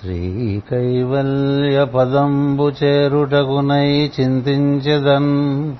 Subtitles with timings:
[0.00, 5.76] శ్రీకైవల్య పదంబు చేరుటకునై చింతించెదన్.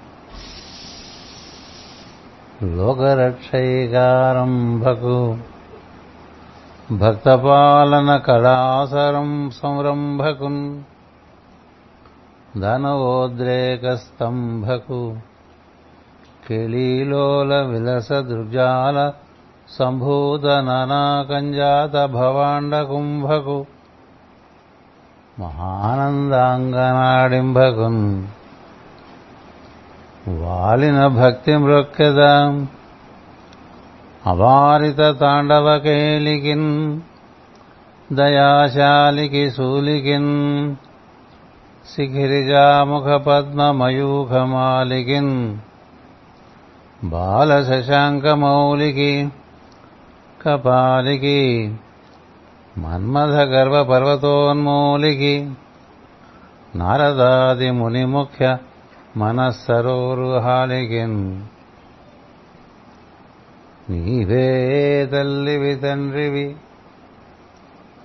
[2.62, 5.36] లోకరక్షైకారంభకు
[6.92, 10.82] భక్తపాలన కళాసరం సంరంభకున్.
[12.60, 15.16] ధనవోద్రేకస్తంభకు
[16.48, 19.12] కిళీలోల విలస దృగ్జాల
[19.78, 23.66] సంభూత నానాకంజాత భవాండ కుంభకు
[25.40, 28.24] మహానందాంగనాడింభకున్
[30.28, 32.68] వాలిన భక్తి మృక్కెదాం.
[34.26, 37.00] అవారిత తాండవ కేలికిన్
[38.12, 40.76] దయాశాలికి శూలికిన్
[41.96, 45.58] శిఖిరిజాముఖ పద్మయూఖమాలికిన్
[47.04, 49.28] బాల శశాంకమౌలికి
[50.46, 51.74] కపాలికి
[52.80, 55.50] మన్మథ గర్వ పర్వతోన్మూలికి
[56.74, 58.58] నారదాది ముని ముఖ్య
[59.16, 61.42] మనస్సరోరుహాలికిన్.
[63.90, 66.56] నీవే తల్లివి తండ్రివి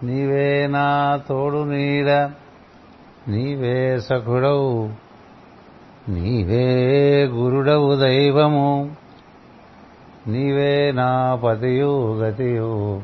[0.04, 2.30] నీవే నా తోడు నీడ
[3.28, 4.90] నీవే సఖుడవు
[6.10, 8.92] నీవే గురుడవు దైవము
[10.28, 13.02] నీవే నా పతియు గతియు.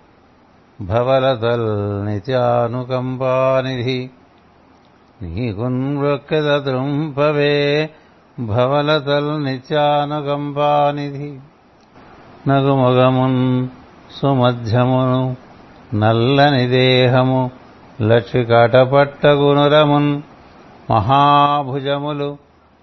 [0.80, 1.70] భవలతల్
[2.06, 4.10] నిత్యానుకంపానిధి
[6.18, 7.54] నీకున్మృక్కెదృంపవే
[8.38, 11.32] భవలతల్ నిత్యానుకంపానిధి
[12.48, 13.42] నగుమగమున్
[14.20, 15.22] సుమధ్యమును
[15.96, 17.42] నల్లని దేహము
[18.02, 20.12] లక్షికాటపట్టగునురమున్
[20.92, 22.30] మహాభుజములు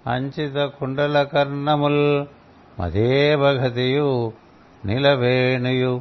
[0.06, 2.04] అంచిత కుండల కర్ణముల్
[2.80, 4.10] మదేవగతియు
[4.86, 5.92] నిలవేణుయు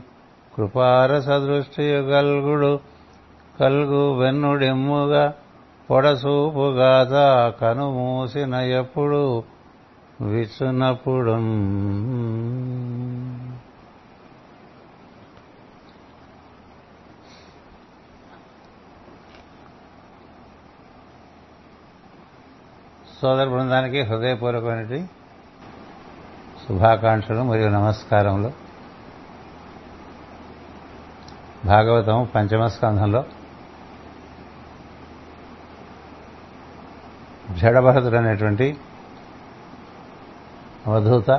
[0.53, 2.71] కృపారసదృష్టియు గల్గుడు
[3.59, 5.23] కల్గు వెన్నుడెమ్ముగా
[5.91, 9.43] పొడసూపుగాత కనుమూసిన ఎప్పుడు
[10.21, 11.31] విచ్చునప్పుడు.
[23.21, 25.09] సోదర బృందానికి హృదయపూర్వకమైనటువంటి
[26.67, 28.51] శుభాకాంక్షలు మరియు నమస్కారములు.
[31.65, 33.23] భాగవతం పంచమ స్కంధంలో
[37.57, 38.77] జడభరతుడు అనేటువంటి
[40.87, 41.31] అవధూత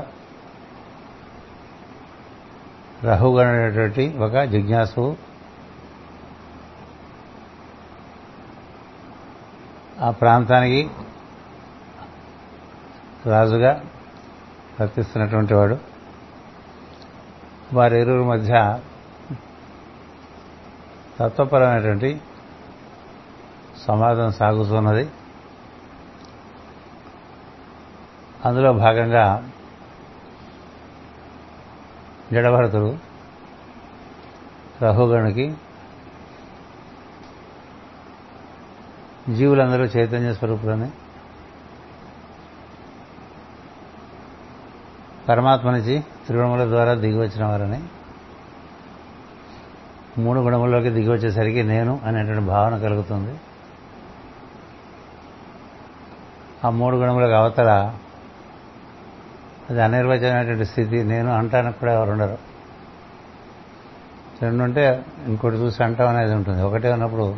[3.57, 5.17] అనేటువంటి ఒక జిజ్ఞాసు
[10.01, 10.91] ఆ ప్రాంతానికి
[13.27, 13.85] రాజుగా
[14.81, 15.79] వర్తిస్తున్నటువంటి వాడు.
[17.73, 18.81] వారి ఇరువురి మధ్య
[21.19, 22.21] తత్వపరమైనటువంటి
[23.87, 25.11] సమాధం సాగుతున్నది.
[28.45, 29.51] అందులో భాగంగా
[32.33, 32.97] జడభరతుడు
[34.83, 35.55] రహుగణుకి
[39.29, 40.91] జీవులందరూ చైతన్య స్వరూపులని
[45.29, 47.83] పరమాత్మ నుంచి త్రిగుణముల ద్వారా దిగి వచ్చిన వారని
[50.19, 53.41] మూడు గుణముల్లోకి దిగి వచ్చేసరికి నేను అనేటువంటి భావన కలుగుతుంది.
[56.65, 57.99] ఆ మూడు గుణములకు అవతల
[59.71, 61.05] అది అనిర్వచనమైనటువంటి స్థితి.
[61.05, 62.39] నేను అంటానికి కూడా ఎవరు ఉండరు.
[64.43, 66.63] రెండు ఉంటే ఇంకోటి చూసి అంటాం అనేది ఉంటుంది.
[66.63, 67.37] ఒకటే ఉన్నప్పుడు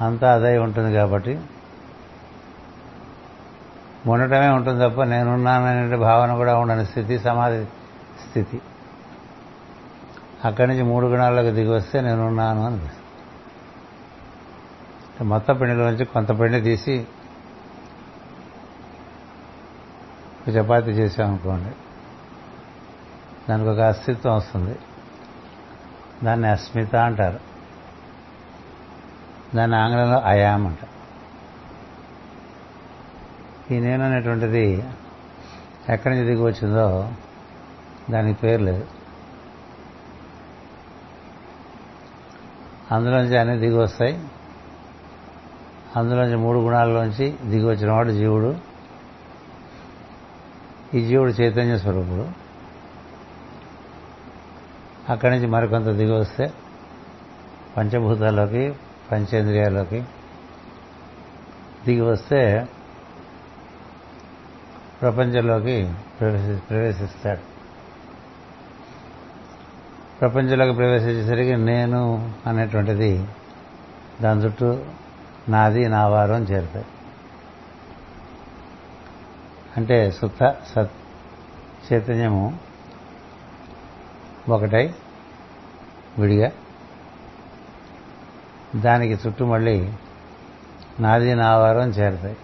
[0.00, 1.40] అంతా అదే ఉంటుంది కాబట్టి
[4.06, 7.64] ఉండటమే ఉంటుంది తప్ప నేనున్నాననే భావన కూడా ఉండని స్థితి సమాధి
[8.28, 8.60] స్థితి.
[10.44, 12.96] అక్కడి నుంచి మూడు గుణాల్లోకి దిగి వస్తే నేనున్నాను అనిపిస్తుంది
[15.24, 17.06] మొత్తం పిండిలోంచి కొంత పిండి తీసి
[20.50, 21.70] చపాతి చేసామనుకోండి
[23.50, 24.78] దానికి ఒక అస్తిత్వం వస్తుంది.
[26.24, 27.40] దాన్ని అస్మిత అంటారు.
[29.56, 30.78] దాన్ని ఆంగ్లంలో అయామ్ అంట
[33.72, 34.84] ఈ నేను అనేటువంటిది
[35.88, 37.12] ఎక్కడి నుంచి దిగి వచ్చిందో
[38.10, 38.86] దానికి పేరు లేదు.
[42.92, 44.28] అందులోంచి అన్ని దిగి వస్తాయి.
[45.96, 48.69] అందులోంచి మూడు గుణాల్లోంచి దిగి వచ్చిన వాడు జీవుడు.
[50.94, 52.28] ఈ జీవుడు చైతన్య స్వరూపుడు.
[55.12, 56.52] అక్కడి నుంచి మరికొంత దిగి వస్తే
[57.76, 58.74] పంచభూతాల్లోకి
[59.12, 60.04] పంచేంద్రియాల్లోకి
[61.84, 62.66] దిగి వస్తే
[65.00, 67.40] ప్రపంచంలోకి ప్రవేశి ప్రవేశిస్తాడు.
[70.20, 73.26] ప్రపంచంలోకి ప్రవేశించేసరికి నేను అనేటువంటిది
[74.20, 74.84] దాని చుట్టూ
[75.48, 76.86] నాది నా వారం చేరుతాయి.
[79.76, 80.90] అంటే సుత సత్
[81.92, 82.58] చైతన్యము
[84.48, 84.94] ఒకటై
[86.18, 86.50] విడిగా.
[88.76, 89.92] దానికి చుట్టూ మళ్ళీ
[91.00, 92.36] నాది నావారం చేరతాయి చేరుతాయి.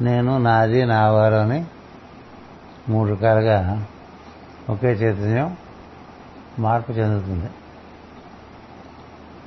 [0.00, 1.64] నేను నాది నావారం అని
[2.88, 3.86] మూడు రకాలుగా
[4.70, 5.56] ఒకే చైతన్యం
[6.58, 7.50] మార్పు చెందుతుంది.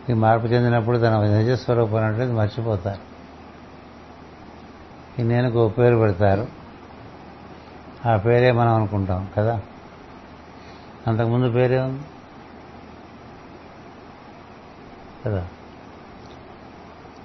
[0.09, 3.15] ఈ మార్పు చెందినప్పుడు తన నిజస్వరూపం అనేది మర్చిపోతారు.
[5.20, 6.48] ఈ నేనుకు ఓ పేరు పెడతారు.
[8.06, 9.62] ఆ పేరే మనం అనుకుంటాం కదా?
[11.08, 12.04] అంతకుముందు పేరే ఉంది?
[15.26, 15.48] కదా?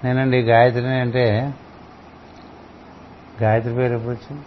[0.04, 1.54] నేనండి గాయత్రిని అంటే
[3.42, 4.42] గాయత్రి పేరు ఎప్పుడు వచ్చింది?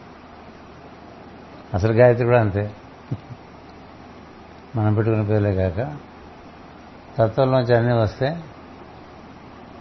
[1.73, 2.71] అసలు గాయత్రి కూడా అంతే.
[4.75, 5.97] మనం పెట్టుకున్న పేర్లే కాక.
[7.17, 8.43] తత్వంలోంచి అన్నీ వస్తే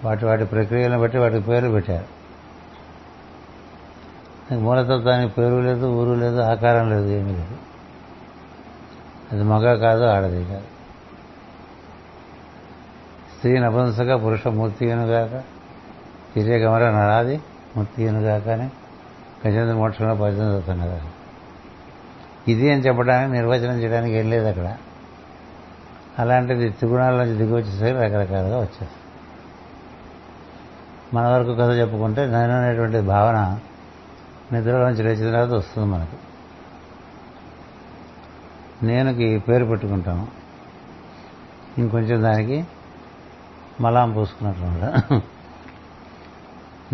[0.04, 2.21] వాటి వాటి ప్రక్రియలను బట్టి వాటికి పేర్లు పెట్టారు.
[4.60, 7.56] మూలతత్వానికి పేరు లేదు ఊరు లేదు ఆకారం లేదు ఏమీ లేదు.
[9.32, 10.64] అది మగ కాదు ఆడది కాదు.
[13.36, 15.42] స్త్రీ నపుంసక పురుష మూర్తియునుగాక
[16.34, 17.40] తిరియగమర నరాది
[17.76, 18.70] మూర్తియునుగాక అని
[19.48, 21.22] గజేంద్ర మోక్షంలో భజన అవుతున్నారు
[22.50, 24.76] ఇది అని చెప్పడానికి నిర్వచనం చేయడానికి ఏం లేదు అక్కడ.
[26.18, 28.90] అలాంటిది త్రిగుణాల నుంచి దిగి వచ్చేసరికి రకరకాలుగా వచ్చేస్తుంది
[31.14, 33.58] మన వరకు కథ చెప్పుకుంటే నేను అనేటువంటి భావన
[34.52, 36.16] నిద్రలో నుంచి లేచిన తర్వాత వస్తుంది మనకి.
[38.86, 40.28] నేనుకి పేరు పెట్టుకుంటాము
[41.78, 42.66] ఇంకొంచెం దానికి
[43.80, 45.32] మలాం పూసుకున్నట్లు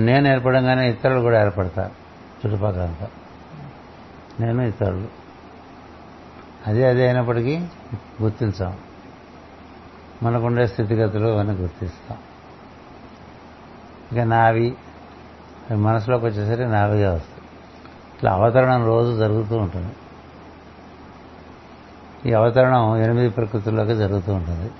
[0.00, 1.92] నేను ఏర్పడంగానే ఇతరులు కూడా ఏర్పడతారు
[2.46, 3.08] చుట్టుపక్కలంతా.
[4.40, 5.08] నేను ఇతరులు.
[6.66, 7.56] అదే అదే అయినప్పటికీ
[8.22, 8.78] గుర్తించాం.
[10.22, 12.18] మనకుండే స్థితిగతులు అని గుర్తిస్తాం.
[14.12, 14.76] ఇక నావి
[15.74, 17.37] మనసులోకి వచ్చేసరికి నావిగా వస్తాయి.
[18.18, 19.92] ఇట్లా అవతరణం రోజు జరుగుతూ ఉంటుంది.
[22.30, 24.70] ఈ అవతరణం ఎనిమిది ప్రకృతుల్లోకి జరుగుతూ ఉంటుంది.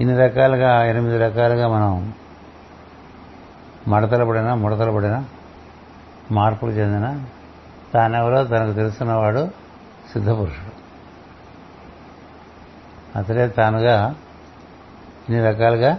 [0.00, 2.14] ఇన్ని రకాలుగా ఎనిమిది రకాలుగా మనం
[3.88, 5.24] మడతలు పడినా ముడతలు పడినా
[6.32, 7.24] మార్పులు చెందిన
[7.94, 9.48] తానెవరో తనకు తెలుసున్నవాడు
[10.12, 10.86] సిద్ధపురుషుడు.
[13.18, 14.14] అతడే తానుగా
[15.28, 15.98] ఇన్ని రకాలుగా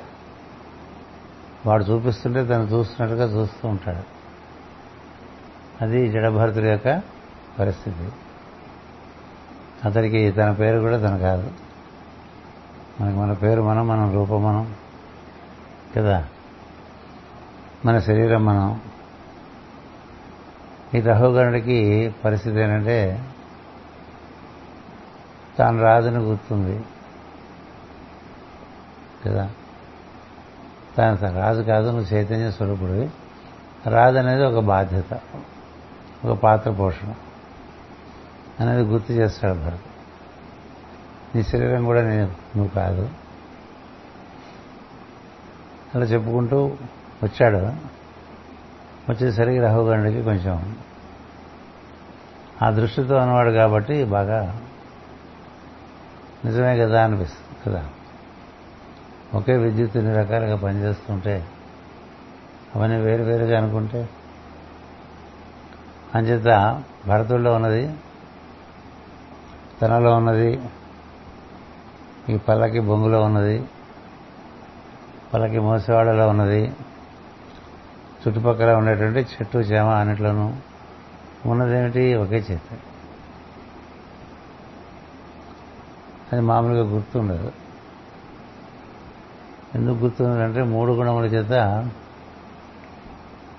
[1.65, 4.16] వాడు చూపిస్తుంటే తను చూస్తున్నట్టుగా చూస్తూ ఉంటాడు.
[5.81, 7.01] అది జడభరతుడి యొక్క
[7.60, 8.12] పరిస్థితి.
[9.86, 11.51] అతడికి తన పేరు కూడా తన కాదు.
[13.01, 14.75] మనకి మన పేరు మనం మనం రూపం మనం
[15.98, 16.27] కదా?
[17.86, 18.81] మన శరీరం మనం.
[20.96, 23.25] ఈ రహుగణుడికి పరిస్థితి ఏంటంటే
[25.57, 26.84] తాను రాజుని గుర్తుంది.
[29.25, 29.50] కదా?
[30.98, 33.10] తాను రాజు కాదు నువ్వు చైతన్య స్వరూపుడివి.
[33.88, 35.19] రాజు అనేది ఒక బాధ్యత.
[36.25, 37.13] ఒక పాత్ర పోషణ
[38.59, 39.79] అనేది గుర్తు చేస్తాడు భరత్
[41.36, 43.09] నీ శరీరం కూడా నేను నువ్వు కాదు.
[45.95, 46.65] అలా చెప్పుకుంటూ
[47.24, 47.57] వచ్చాడు.
[49.12, 50.77] వచ్చేసరికి రాహుగండికి కొంచెం
[52.62, 54.59] ఆ దృష్టితో ఉన్నవాడు కాబట్టి బాగా
[56.45, 57.89] నిజమే కదా అనిపిస్తుంది కదా?
[59.33, 61.47] ఒకే విద్యుత్ ఇన్ని రకాలుగా పనిచేస్తుంటే
[62.75, 64.09] అవన్నీ వేరు వేరుగా అనుకుంటే
[66.15, 67.93] అంచేత భరతుల్లో ఉన్నది
[69.81, 70.61] తనలో ఉన్నది
[72.29, 73.65] ఈ పల్లకి బొంగులో ఉన్నది
[75.33, 76.73] పల్లకి మోసవాడలో ఉన్నది
[78.27, 80.53] చుట్టుపక్కల ఉండేటువంటి చెట్టు చేమ అన్నిట్లోనూ
[81.45, 82.15] ఉన్నదేమిటి?
[82.15, 82.77] ఒకే చేత
[86.31, 87.51] అది మామూలుగా గుర్తుండదు.
[89.75, 91.51] ఎందుకు గుర్తుందంటే మూడు గుణముల చేత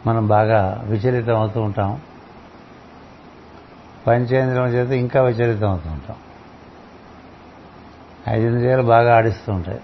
[0.07, 2.03] మనం బాగా విచలితం అవుతూ ఉంటాం.
[4.09, 6.17] పంచేంద్రియం చేత ఇంకా విచలితం అవుతుంటాం
[8.29, 9.81] ఐదింద్రియాలు ఐదు బాగా ఆడిస్తూ ఉంటాయి.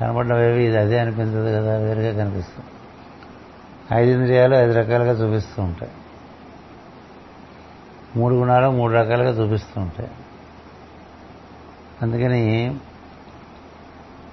[0.00, 2.68] కనపడినవేవి ఇది అదే అనిపించదు కదా వేరుగా కనిపిస్తుంది.
[4.02, 5.92] ఐదింద్రియాలు ఐదు రకాలుగా చూపిస్తూ ఉంటాయి.
[8.16, 10.10] మూడు గుణాలు మూడు రకాలుగా చూపిస్తూ ఉంటాయి.
[12.02, 12.76] అందుకని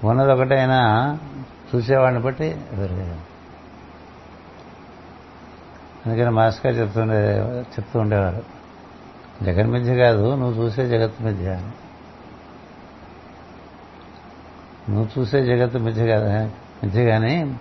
[0.04, 1.18] ఉన్నది ఒకటైనా
[1.74, 3.20] చూసేవాడిని బట్టి వేరుగా
[6.06, 8.56] అందుకని మాస్టర్ చెప్తుండే చెప్తూ ఉండేవారు.
[9.44, 11.60] జగన్ మిథ్య కాదు నువ్వు చూసే జగత్ మిథ్య
[14.90, 16.50] నువ్వు చూసే జగత్తు మిథ్య కాదు
[16.84, 17.58] మిథ్య కానీ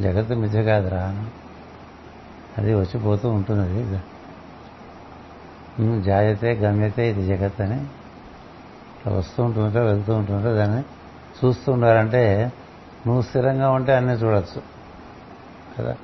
[0.00, 1.26] జగత్తు మిథ్య కాదురా.
[2.58, 3.98] అది వచ్చిపోతూ ఉంటుంది అది
[6.02, 7.80] జాయతే గమ్యతే ఇది జగత్ అని.
[7.80, 10.82] ఇట్లా వస్తూ ఉంటుంటే వెళ్తూ ఉంటుంటే దాన్ని
[11.44, 12.52] చూస్తూ ఉండాలంటే
[13.06, 14.62] నువ్వు స్థిరంగా ఉంటే అన్నీ చూడొచ్చు.
[15.78, 15.96] కదా?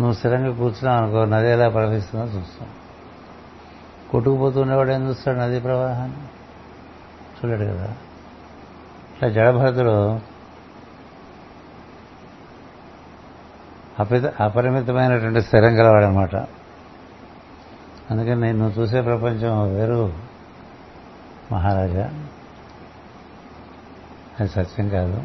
[0.00, 2.68] నువ్వు స్థిరంగా కూర్చున్నావు అనుకో నది ఎలా ప్రవహిస్తుందో చూస్తాం.
[4.10, 6.16] కొట్టుకుపోతుండేవాడు ఏం చూస్తాడు నది ప్రవాహాన్ని?
[7.38, 7.96] చూడాడు కదా.
[9.14, 10.20] ఇట్లా జడభరతుడు
[13.98, 16.36] అపిత అపరిమితమైనటువంటి స్థిరం గలవాడనమాట.
[18.10, 20.12] అందుకని నేను నువ్వు చూసే ప్రపంచం వేరు
[21.52, 22.26] మహారాజా.
[24.40, 25.16] అది సత్యం కాదు.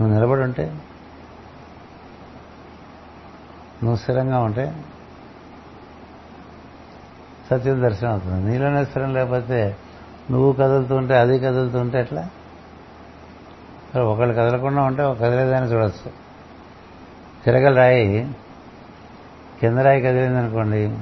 [0.00, 0.80] నువ్వు నిలబడి ఉంటే
[3.82, 4.84] నువ్వు స్థిరంగా ఉంటే
[7.50, 8.50] సత్యం దర్శనం అవుతుంది.
[8.50, 9.76] నీలోనే స్థిరం లేకపోతే
[10.30, 12.30] నువ్వు కదులుతుంటే అది కదులుతుంటే ఎట్లా?
[14.00, 16.10] ఒకళ్ళు కదలకుండా ఉంటే ఒక కదిలేదని చూడొచ్చు.
[17.44, 18.34] తిరగల రాయి
[19.60, 20.98] కింద రాయి కదిలిందనుకోండి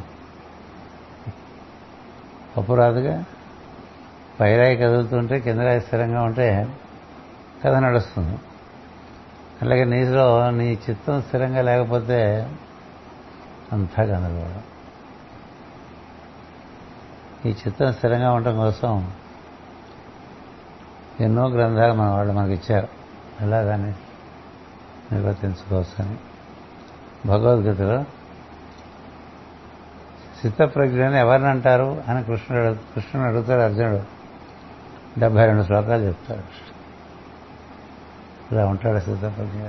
[2.57, 3.25] అప్పు రాదుగా?
[4.41, 6.69] పైరాయి కదులుతుంటే కింద రాయి స్థిరంగా ఉంటే
[7.64, 8.38] కథ నడుస్తుంది.
[9.62, 12.50] అలాగే నీలో నీ చిత్తం స్థిరంగా లేకపోతే
[13.73, 14.62] అంతా గందరగోళం
[17.47, 19.12] ఈ చిత్తం స్థిరంగా ఉండటం కోసం
[21.21, 22.88] ఎన్నో గ్రంథాలు మన వాళ్ళు మనకి ఇచ్చారు.
[23.40, 23.95] ఎలాగని
[25.12, 26.16] నిర్వర్తించుకోవచ్చని.
[27.26, 28.02] భగవద్గీతలో
[30.47, 34.02] చిత్తప్రజ్ఞని ఎవరిని అంటారు అని కృష్ణుడు కృష్ణుడు అడుగుతాడు అర్జునుడు.
[35.21, 36.72] డెబ్బై రెండు శ్లోకాలు చెప్తాడు.
[38.52, 39.61] ఇలా ఉంటాడు సిద్ధప్రజ్ఞ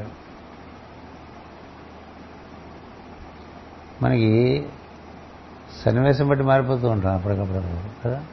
[4.02, 4.32] మనకి
[5.84, 7.60] సన్నివేశం బట్టి మారిపోతూ ఉంటాం అప్పటికప్పుడు
[8.04, 8.24] కదా?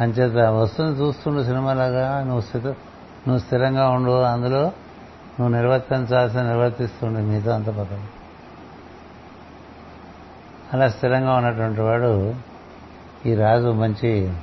[0.00, 4.62] అంచేత వస్తువుని చూస్తుండు సినిమాలాగా నువ్వు స్థిత నువ్వు స్థిరంగా ఉండు అందులో
[5.38, 8.06] నువ్వు నిర్వర్తించాల్సిన నిర్వర్తిస్తుండే మీతో అంత పదం.
[10.72, 12.34] అలా స్థిరంగా ఉన్నటువంటి వాడు
[13.26, 14.34] ఈ రాజు మంచి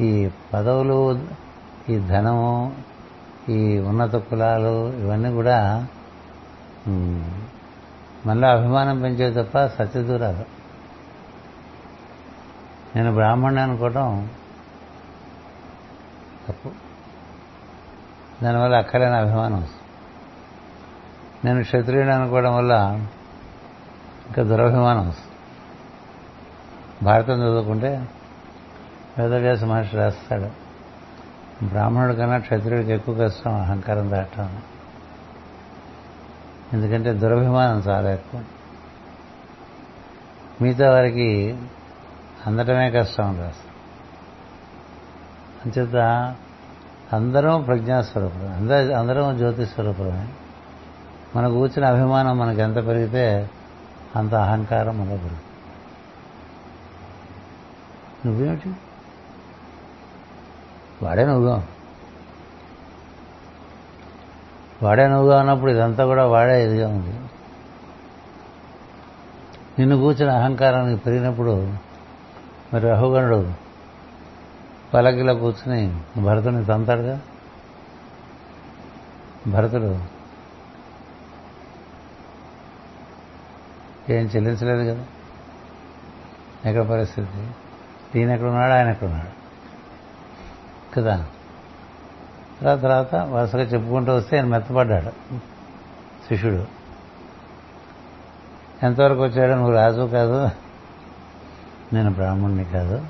[0.00, 0.98] ఈ పదవులు
[1.88, 2.76] ఈ ధనము
[3.48, 5.86] ఈ ఉన్నత కులాలు ఇవన్నీ కూడా
[8.26, 10.44] మళ్ళీ అభిమానం పెంచే తప్ప సత్యదూరాలు.
[12.96, 14.28] నేను బ్రాహ్మణ్ణి అనుకోవటం
[18.42, 19.82] దానివల్ల అక్కలేని అభిమానం వస్తుంది.
[21.44, 22.72] నేను క్షత్రియుడు అనుకోవడం వల్ల
[24.26, 25.32] ఇంకా దురభిమానం వస్తుంది.
[27.04, 28.08] భారతం చదువుకుంటే
[29.18, 30.62] వేదవ్యాస మహర్షి రాస్తాడు
[31.64, 34.62] బ్రాహ్మణుడి కన్నా క్షత్రియుడికి ఎక్కువ కష్టం అహంకారం దాటం
[36.72, 38.44] ఎందుకంటే దురభిమానం చాలా ఎక్కువ.
[40.62, 41.58] మిగతా వారికి
[42.46, 43.71] అందటమే కష్టం రాస్తాం
[45.66, 45.96] అంచేత
[47.12, 48.44] అందరం ప్రజ్ఞాస్వరూపులు.
[48.44, 50.28] అందరూ అందరం జ్యోతి స్వరూపులమే
[51.36, 53.50] మన కూర్చున్న అభిమానం మనకు ఎంత పెరిగితే
[54.16, 55.40] అంత అహంకారం మనకు పెరుగుతుంది.
[58.26, 58.72] నువ్వేమిటి?
[61.02, 61.66] వాడే నువ్వుగా
[64.82, 67.20] వాడే నువ్వుగా ఉన్నప్పుడు ఇదంతా కూడా వాడే ఇదిగా ఉంది.
[69.78, 71.72] నిన్ను కూర్చున్న అహంకారం పెరిగినప్పుడు
[72.74, 73.61] మరి అహుగణుడు
[74.94, 77.20] పలకిలో కూర్చుని భరతుని తంతాడుగా?
[79.46, 79.98] భరతుడు
[84.12, 85.04] ఏం చెల్లించలేదు కదా?
[86.70, 87.50] ఎక్కడ పరిస్థితి?
[88.20, 88.72] ఈయన ఎక్కడున్నాడు?
[88.72, 89.42] ఆయన ఎక్కడున్నాడు?
[90.94, 91.26] కదా?
[92.60, 95.10] తర్వాత తర్వాత వరుసగా చెప్పుకుంటూ వస్తే ఆయన మెత్తపడ్డాడు
[96.28, 96.66] శిష్యుడు.
[98.82, 99.52] ఎంతవరకు వచ్చాడు?
[99.52, 100.50] నువ్వు రాజు కాదు
[101.92, 103.06] నేను బ్రాహ్మణ్ణి కాదు.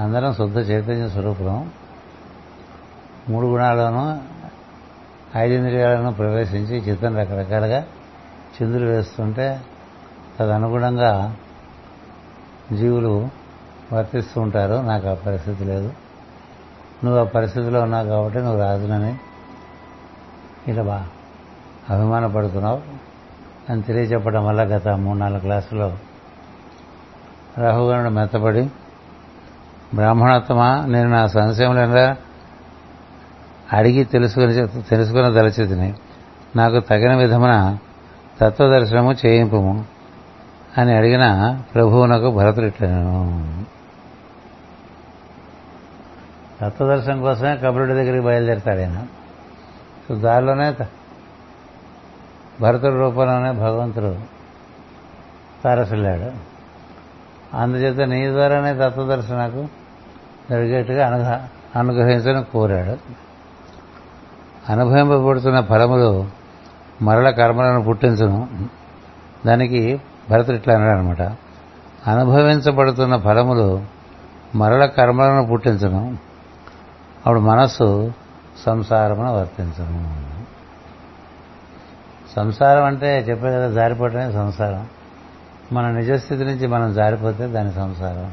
[0.00, 1.70] అందరం శుద్ధ చైతన్య స్వరూపం
[3.28, 4.20] మూడు గుణాలను
[5.36, 7.86] ఐదింద్రియాలను ప్రవేశించి చిత్తం రకరకాలుగా
[8.62, 9.60] చిందులు వేస్తుంటే
[10.40, 11.36] తదనుగుణంగా
[12.72, 13.28] జీవులు
[13.92, 14.74] వర్తిస్తూ ఉంటారు.
[14.74, 15.92] నాకు ఆ పరిస్థితి లేదు.
[17.04, 19.18] నువ్వు ఆ పరిస్థితిలో ఉన్నావు కాబట్టి నువ్వు రాజునని
[20.68, 21.06] ఇలా బా
[21.90, 22.82] అభిమానపడుతున్నావు
[23.70, 25.96] అని తెలియచెప్పడం వల్ల గత మూడు నాలుగు క్లాసులో
[27.58, 28.70] రాహుగణుడు మెత్తపడి
[29.94, 30.86] బ్రాహ్మణోత్తమా?
[30.86, 32.14] నేను నా సంశయంలో
[33.72, 35.94] అడిగి తెలుసుకుని తెలుసుకున్న దళచితిని
[36.56, 37.78] నాకు తగిన విధమున
[38.40, 39.84] తత్వదర్శనము చేయింపము
[40.78, 42.68] అని అడిగిన ప్రభువునకు భరతుడు
[46.60, 49.06] తత్వదర్శనం కోసమే కబురుడి దగ్గరికి బయలుదేరతాడు ఆయన.
[50.08, 50.74] సో దారిలోనే
[52.60, 54.16] భరతుడి రూపంలోనే భగవంతుడు
[55.64, 56.55] తారసిల్లాడు
[57.56, 59.68] అందుచేత నీ ద్వారానే తత్వదర్శనకు
[60.50, 61.40] జరిగేట్టుగా అనుగ
[61.76, 62.96] అనుగ్రహించని కోరాడు.
[64.72, 66.26] అనుభవింపబడుతున్న ఫలములు
[67.02, 68.48] మరల కర్మలను పుట్టించును.
[69.46, 71.22] దానికి భరతుడు ఇట్లా అన్నాడు అనమాట
[72.10, 73.82] అనుభవించబడుతున్న ఫలములు
[74.54, 76.06] మరల కర్మలను పుట్టించను.
[77.16, 78.12] అప్పుడు మనస్సు
[78.66, 80.26] సంసారమును వర్తించను.
[82.36, 84.86] సంసారం అంటే చెప్పే కదా జారిపోవటమే సంసారం.
[85.72, 88.32] మన నిజస్థితి నుంచి మనం జారిపోతే దాని సంసారం.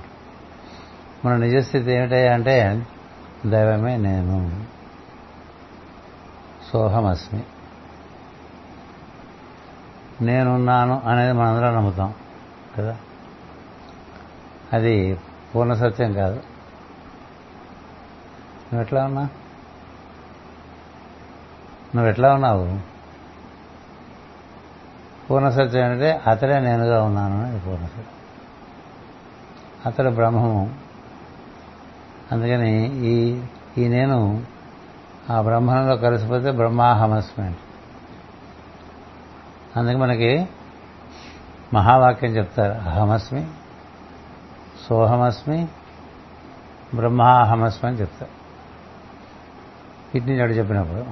[1.26, 2.86] మన నిజస్థితి ఏమిటయ్యా అంటే
[3.46, 4.66] దైవమే నేను.
[6.72, 7.44] సోహమస్మి.
[10.22, 12.14] నేనున్నాను అనేది మనందరం నమ్ముతాం
[12.78, 12.98] కదా?
[14.74, 15.20] అది
[15.56, 16.36] పూర్ణ సత్యం కాదు.
[18.74, 19.22] నువ్వు ఎట్లా ఉన్నా
[21.96, 22.93] నువ్వు ఎట్లా ఉన్నావు?
[25.34, 28.06] పూర్ణ సత్యం అంటే అతడే నేనుగా ఉన్నాను అని పూర్ణ సత్యం
[29.86, 30.76] అతడు బ్రహ్మము.
[32.32, 33.42] అందుకని ఈ
[33.78, 34.44] ఈ నేను
[35.30, 37.60] ఆ బ్రహ్మంలో కలిసిపోతే బ్రహ్మాహమస్మి అంటే
[39.78, 40.48] అందుకే మనకి
[41.74, 43.48] మహావాక్యం చెప్తారు అహమస్మి
[44.90, 45.68] సోహమస్మి
[46.96, 48.32] బ్రహ్మాహమస్మి అని చెప్తారు.
[50.18, 51.06] ఇటు నుంచి అటు చెప్పినప్పుడు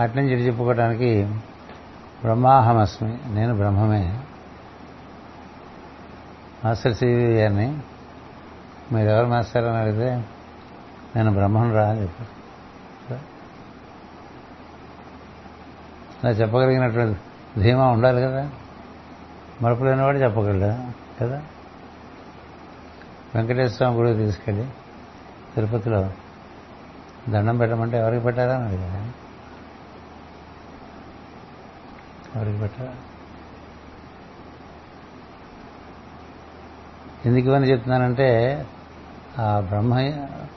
[0.00, 1.28] అటు నుంచి ఇటు చెప్పుకోవడానికి
[2.24, 3.18] బ్రహ్మాహమస్మి.
[3.26, 4.20] నేను బ్రహ్మమే.
[6.64, 7.78] మాస్టర్ సివి గారిని
[8.92, 10.24] మీరు ఎవరు మాస్టర్ అని అడిగితే
[11.16, 12.34] నేను బ్రహ్మను రా అని చెప్పారు.
[16.24, 17.20] అలా చెప్పగలిగినటువంటి
[17.60, 18.50] ధీమా ఉండాలి కదా.
[19.62, 20.92] మరపు లేనివాడు చెప్పగలడు?
[21.24, 21.42] కదా.
[23.34, 24.66] వెంకటేశ్వర స్వామి గుడికి తీసుకెళ్ళి
[25.54, 26.10] తిరుపతిలో
[27.28, 29.23] దండం పెట్టమంటే ఎవరికి పెట్టారా అని అడిగారు?
[32.34, 32.90] ఎవరికి పెట్టాలి
[37.26, 38.58] ఎందుకు ఇవన్నీ చెప్తున్నానంటే
[39.38, 39.94] ఆ బ్రహ్మ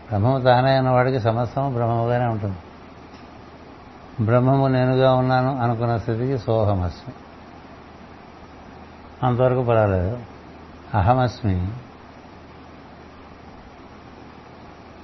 [0.07, 2.57] బ్రహ్మము తానే అన్నవాడికి సమస్తము బ్రహ్మముగానే ఉంటుంది.
[4.25, 7.13] బ్రహ్మము నేనుగా ఉన్నాను అనుకున్న స్థితికి సోహమస్మి.
[9.25, 10.19] అంతవరకు పర్వాలేదు.
[10.93, 11.67] అహమస్మి.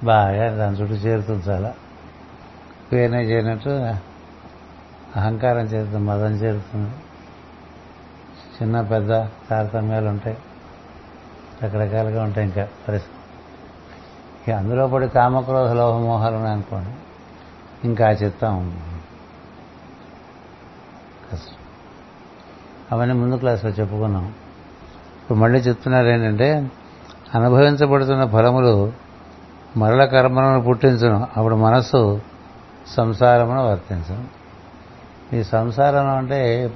[0.04, 1.74] బాగా దాని చుట్టూ చేరుతుంది చాలా.
[2.92, 4.13] పేరునే చేరినట్టు
[5.16, 6.90] అహంకారం చేరుతుంది మదం చేరుతుంది
[8.62, 9.08] చిన్న పెద్ద
[9.50, 10.38] తారతమ్యాలు ఉంటాయి.
[11.62, 13.14] రకరకాలుగా ఉంటాయి ఇంకా పరిస్థితి.
[14.46, 16.90] ఇక అందులో పడి కామక్రోధ లోహమోహాలు ఉన్నాయనుకోండి
[17.86, 18.80] ఇంకా ఆ చిత్తం
[21.32, 21.56] కష్టం.
[22.92, 24.24] అవన్నీ ముందు క్లాస్లో చెప్పుకున్నాం.
[25.22, 26.70] ఇప్పుడు మళ్ళీ చెప్తున్నారు ఏంటంటే
[27.34, 28.92] అనుభవించబడుతున్న ఫలములు
[29.76, 32.20] మరల కర్మలను పుట్టించను అప్పుడు మనస్సు
[32.86, 34.43] సంసారమును వర్తించను
[35.32, 36.70] ఈ సంసారం అంటే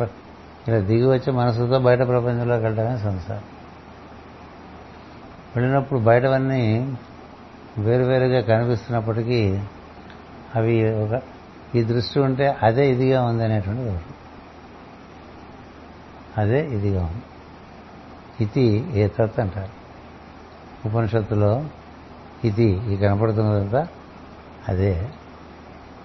[0.69, 3.43] ఇలా దిగి వచ్చి మనసుతో బయట ప్రపంచంలోకి వెళ్ళడమే సంసారం.
[5.57, 6.97] వెళ్ళినప్పుడు బయటవన్నీ
[7.79, 9.61] వేరువేరుగా కనిపిస్తున్నప్పటికీ
[10.55, 11.23] అవి ఒక
[11.75, 14.01] ఈ దృష్టి ఉంటే అదే ఇదిగా ఉంది అనేటువంటి
[16.41, 17.23] అదే ఇదిగా ఉంది.
[18.41, 19.09] ఇది ఏ
[19.41, 19.79] అంటారు.
[20.89, 21.65] ఉపనిషత్తులో
[22.45, 23.89] ఇది ఈ కనపడుతున్నదంతా
[24.69, 25.09] అదే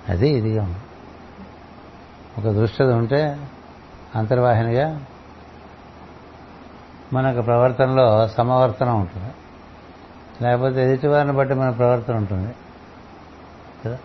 [0.10, 0.78] అదే ఇదిగా ఉంది.
[2.38, 3.48] ఒక దృష్టి ఉంటే
[4.16, 5.06] అంతర్వాహినిగా
[7.14, 9.34] మనకు ప్రవర్తనలో సమవర్తన ఉంటుంది.
[10.44, 12.56] లేకపోతే ఎదుటివారిని బట్టి మన ప్రవర్తన ఉంటుంది.
[13.86, 13.98] కదా?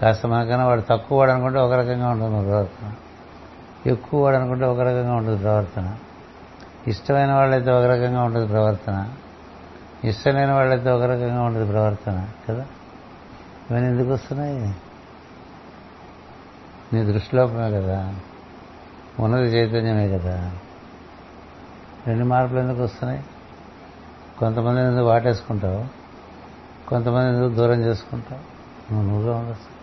[0.00, 2.92] కాస్త మనకన్నా వాడు తక్కువ వాడు అనుకుంటే ఒక రకంగా ఉంటుంది మన ప్రవర్తన.
[3.86, 5.96] ఎక్కువ వాడు అనుకుంటే ఒక రకంగా ఉంటుంది ప్రవర్తన.
[6.86, 9.08] ఇష్టమైన వాళ్ళైతే ఒక రకంగా ఉంటుంది ప్రవర్తన.
[10.04, 12.28] ఇష్టం లేని వాళ్ళైతే ఒక రకంగా ఉంటుంది ప్రవర్తన.
[12.48, 12.66] కదా?
[13.70, 14.74] ఇవన్నీ ఎందుకు వస్తున్నాయి?
[16.92, 18.14] నీ దృష్టిలోపమే కదా.
[19.20, 20.52] ఉన్నది చైతన్యమే కదా.
[22.06, 23.24] రెండు మార్పులు ఎందుకు వస్తున్నాయి?
[24.38, 25.84] కొంతమంది ఎందుకు వాటేసుకుంటావు?
[26.88, 28.58] కొంతమంది ఎందుకు దూరం చేసుకుంటావు?
[28.92, 29.78] నువ్వు నువ్వుగా ఉండొచ్చు.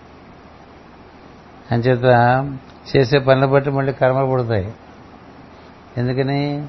[1.72, 2.06] అంచేత
[2.96, 4.74] చేసే పనులు బట్టి మళ్ళీ కర్మలు పుడతాయి.
[5.98, 6.68] ఎందుకని?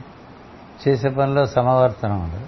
[0.88, 2.46] చేసే పనిలో సమవర్తనం ఉండదు.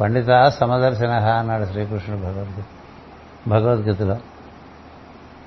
[0.00, 2.64] పండిత సమదర్శన అన్నాడు శ్రీకృష్ణుడు భగవద్గీత.
[3.48, 4.16] భగవద్గీతలో.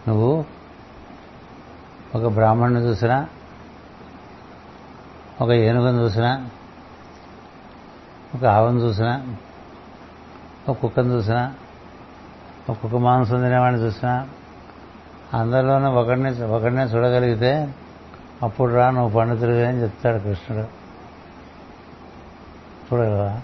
[0.08, 0.46] నువ్వు
[2.16, 3.28] ఒక బ్రాహ్మణ్ణి చూసినా
[5.42, 6.50] ఒక ఏనుగును చూసినా
[8.36, 9.36] ఒక ఆవును చూసినా
[10.70, 11.54] ఒక కుక్కను చూసినా
[12.70, 14.28] ఒక కుక్క మాంసం తినేవాడిని చూసినా
[15.34, 17.76] అందరిలోనూ ఒకడిని ఒకడినే చూడగలిగితే
[18.44, 20.68] అప్పుడు రా నువ్వు పండితుడిగా అని చెప్తాడు కృష్ణుడు.
[22.88, 23.42] చూడగలవా?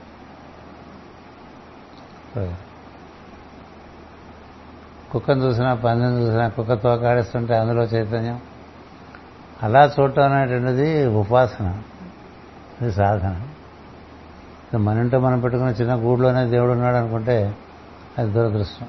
[5.12, 8.40] కుక్కను చూసినా పందిని చూసినా కుక్క తోకాడిస్తుంటే అందులో చైతన్యం.
[9.64, 11.82] అలా చూడటం అనేటువంటిది ఉపాసన.
[12.82, 13.42] ఇది సాధన.
[14.78, 17.56] మన ఇంటో మనం పెట్టుకున్న చిన్న గూడులోనే దేవుడు ఉన్నాడు అనుకుంటే
[18.18, 18.88] అది దురదృష్టం.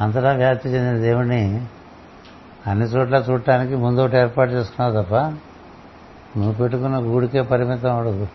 [0.00, 1.66] అంతటా వ్యాప్తి చెందిన దేవుణ్ణి
[2.66, 5.14] అన్ని చోట్ల చూడటానికి ముందు ఒకటి ఏర్పాటు చేసుకున్నావు తప్ప
[6.36, 8.28] నువ్వు పెట్టుకున్న గూడికే పరిమితం అవడదు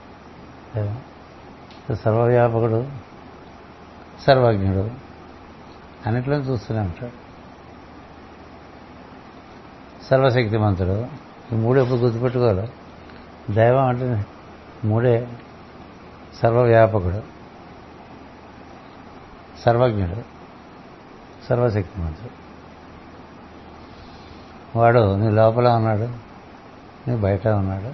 [1.96, 2.86] సర్వవ్యాపకుడు
[4.28, 5.11] సర్వజ్ఞుడు.
[6.06, 7.12] అన్నిట్లో చూస్తూనే ఉంటాడు.
[10.06, 11.08] సర్వశక్తిమంతుడు.
[11.52, 12.72] ఈ మూడు ఎప్పుడు గుర్తుపెట్టుకోవాలి?
[13.54, 14.26] దైవం అంటే
[14.86, 15.28] మూడే
[16.42, 17.24] సర్వవ్యాపకుడు
[19.62, 20.22] సర్వజ్ఞుడు
[21.50, 22.42] సర్వశక్తిమంతుడు.
[24.78, 26.10] వాడు నీ లోపల ఉన్నాడు
[27.10, 27.92] నీ బయట ఉన్నాడు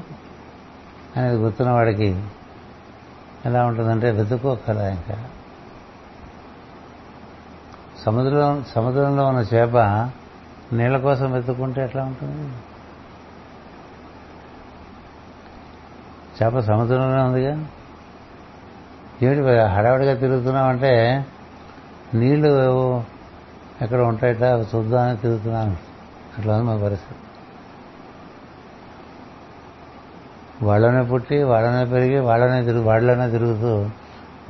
[1.20, 2.24] అనేది గుర్తున్న వాడికి
[3.46, 5.30] ఎలా ఉంటుందంటే వెతుక్కోకల ఇంకా.
[8.05, 9.77] సముద్రంలో సముద్రంలో ఉన్న చేప
[10.73, 12.53] నీళ్ళ కోసం వెతుక్కుంటే ఎట్లా ఉంటుంది?
[16.43, 17.65] చేప సముద్రంలోనే ఉందిగా?
[19.21, 21.25] ఏమిటి హడావిడిగా తిరుగుతున్నామంటే
[22.13, 23.03] నీళ్ళు
[23.81, 25.77] ఎక్కడ ఉంటాయట అవి చూద్దామని తిరుగుతున్నాను.
[26.38, 27.19] అట్లా ఉంది మా పరిస్థితి.
[30.65, 33.89] వాళ్ళనే పుట్టి వాళ్ళనే పెరిగి వాళ్ళనే తిరుగు వాళ్ళనే తిరుగుతూ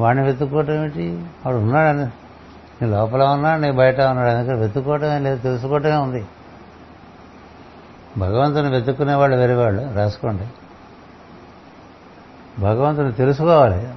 [0.04, 1.26] వాడిని వెతుక్కోవటం ఏమిటి?
[1.46, 2.08] వాడు ఉన్నాడని
[2.82, 6.28] నీ లోపల ఉన్నాడు నీ బయట ఉన్నాడు అందుకని వెతుక్కోవటమే లేదు తెలుసుకోవటమే ఉంది.
[8.18, 10.48] భగవంతుని వెతుక్కునే వాళ్ళు వేరే వాళ్ళు రాసుకోండి.
[12.62, 13.94] భగవంతుని తెలుసుకోవాలి.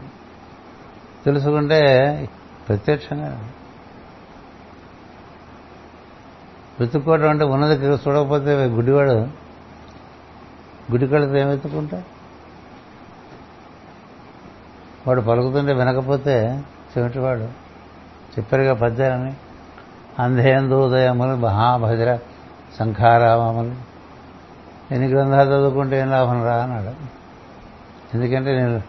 [1.25, 1.79] తెలుసుకుంటే
[2.69, 3.51] ప్రత్యక్షంగా
[6.81, 9.13] వెతుక్కోవడం అంటే ఉన్నది చూడకపోతే గుడివాడు
[10.93, 12.03] గుడికళ్ళతో ఏం వెతుక్కుంటా?
[15.07, 16.65] వాడు పలుకుతుంటే వినకపోతే
[16.99, 17.70] చెవిటివాడు
[18.39, 19.33] చెప్పారుగా పద్యాలని
[20.19, 20.89] అంధేందు
[21.35, 22.19] మహాభద్ర
[22.79, 23.91] శంఖారామములు
[24.95, 27.21] ఎన్ని గ్రంథాలు చదువుకుంటే ఏం లాభం రా అన్నాడు.
[28.15, 28.83] ఎందుకంటే నేను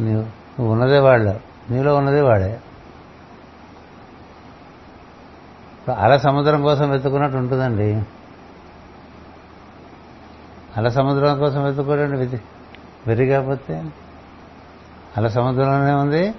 [0.00, 2.60] నీవు నువ్వు ఉన్నదే వాళ్ళు నీలో ఉన్నదే వాడే.
[5.98, 8.02] అల సముద్రం కోసం వెతుకున్నట్టు ఉంటుందండి.
[10.76, 12.40] అల సముద్రం కోసం వెతుక్కోడండి వెతి
[13.06, 13.84] వెరి కాకపోతే
[15.16, 16.34] అల సముద్రంలోనే ఉంది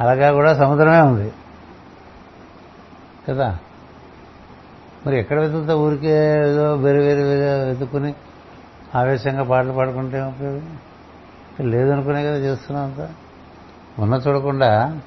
[0.00, 1.32] అలాగా కూడా సముద్రమే ఉంది.
[3.30, 3.58] కదా?
[5.06, 8.14] మరి ఎక్కడ వెతుకుతా ఊరికే ఏదో వేరే వేరే వేరే వెతుక్కుని
[8.94, 10.78] ఆవేశంగా పాటలు పాడుకుంటే ఉపయోగం?
[11.60, 13.14] లేదనుకునే కదా చేస్తున్నాం అంతా.
[13.98, 15.00] ఉన్న చూడకుండా.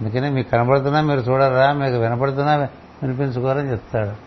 [0.00, 1.72] అందుకనే మీకు కనబడుతున్నా మీరు చూడరా?
[1.72, 2.56] మీకు వినపడుతున్నా
[3.02, 4.26] వినిపించుకోరని చెప్తాడు.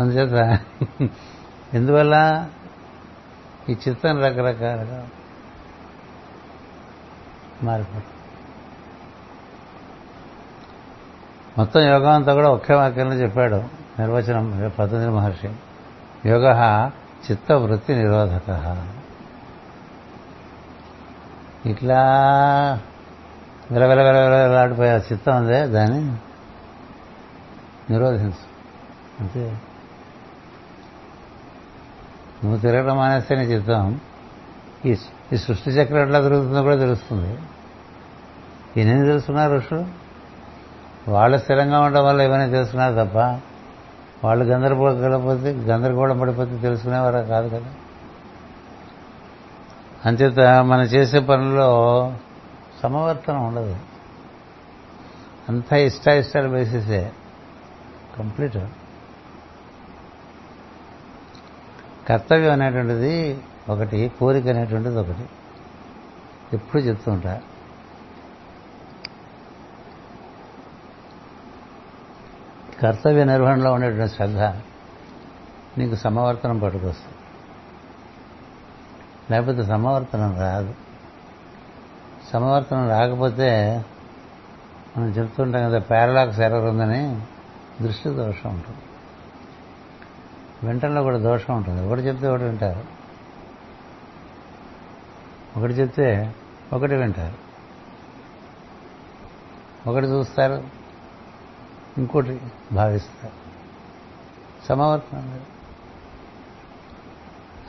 [0.00, 0.58] అందుచేత
[1.74, 2.46] ఎందువల్ల?
[3.68, 5.08] ఈ చిత్తం రకరకాలుగా
[7.62, 8.04] మారిపోతుంది.
[11.58, 13.54] మొత్తం యోగం అంతా కూడా ఒకే వాక్యంలో చెప్పాడు
[13.98, 15.50] నిర్వచనం పతంజలి మహర్షి.
[16.28, 16.46] యోగ
[17.30, 18.86] చిత్త వృత్తి నిరోధక.
[21.66, 22.00] ఇట్లా
[23.70, 26.16] విలవిల విలవిలాడిపోయే చిత్తం ఉందే దాన్ని
[27.92, 28.48] నిరోధించు
[29.20, 29.58] అంతే
[32.44, 34.00] నువ్వు తిరగడం మానేస్తే నీ చిత్తం
[34.86, 34.96] ఈ
[35.32, 37.38] ఈ సృష్టి చక్రం ఎట్లా తిరుగుతుందో కూడా తెలుస్తుంది.
[38.76, 39.86] ఈయన తెలుసుకున్నారు ఋషులు?
[41.10, 43.40] వాళ్ళు స్థిరంగా ఉండడం వల్ల ఏమైనా తెలుసుకున్నారు తప్ప
[44.24, 47.74] వాళ్ళు గందరగోళపోతే గందరగోళం పడిపోతే తెలుసుకునేవారు కాదు కదా.
[50.06, 52.12] అంచేత మనం చేసే పనుల్లో
[52.82, 53.76] సమవర్తనం ఉండదు.
[55.48, 57.12] అంతా ఇష్ట ఇష్టాలు బేసిసే.
[58.18, 58.58] కంప్లీట్.
[62.08, 65.26] కర్తవ్యం అనేటువంటిది ఒకటి కోరిక అనేటువంటిది ఒకటి.
[66.52, 67.40] ఎప్పుడు చెప్తూ ఉంటా.
[72.82, 74.38] కర్తవ్య నిర్వహణలో ఉండేటువంటి శ్రద్ధ
[75.78, 77.18] నీకు సమవర్తనం పట్టుకొస్తుంది.
[79.30, 80.74] లేకపోతే సమవర్తనం రాదు.
[82.32, 83.84] సమవర్తనం రాకపోతే
[84.96, 87.20] మనం చెప్తుంటాం కదా పారలాక్స్ ఎర్రర్ ఉందని
[87.82, 88.78] దృష్టి దోషం ఉంటుంది.
[90.66, 91.86] వింటంలో కూడా దోషం ఉంటుంది.
[91.86, 92.97] ఒకటి చెప్తే ఒకటి వింటారు?
[95.58, 96.34] ఒకటి చెప్తే
[96.72, 97.48] ఒకటి వింటారు.
[99.90, 100.62] ఒకటి చూస్తారు
[101.98, 102.40] ఇంకోటి
[102.72, 103.34] భావిస్తారు.
[104.68, 105.46] సమవర్తనం లేదు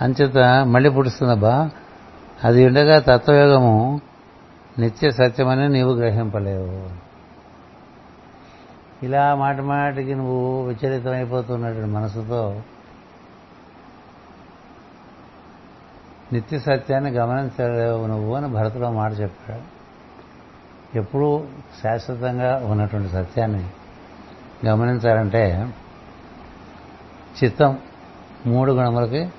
[0.02, 1.70] అంచేత మళ్ళీ పుడుస్తుందబ్బా
[2.44, 4.02] అది ఉండగా తత్వయోగము
[4.80, 6.90] నిత్య సత్యమని నీవు గ్రహింపలేవు.
[9.06, 12.62] ఇలా మాటి మాటికి నువ్వు విచలితమైపోతున్నటువంటి మనసుతో
[16.34, 19.80] నిత్య సత్యాన్ని గమనించలేవు నువ్వు అని భరతుడు మాట చెప్పాడు.
[20.98, 21.44] ఎప్పుడూ
[21.84, 23.70] శాశ్వతంగా ఉన్నటువంటి సత్యాన్ని
[24.66, 25.74] గమనించాలంటే
[27.44, 27.78] చిత్తం
[28.46, 29.30] మూడు గుణములకి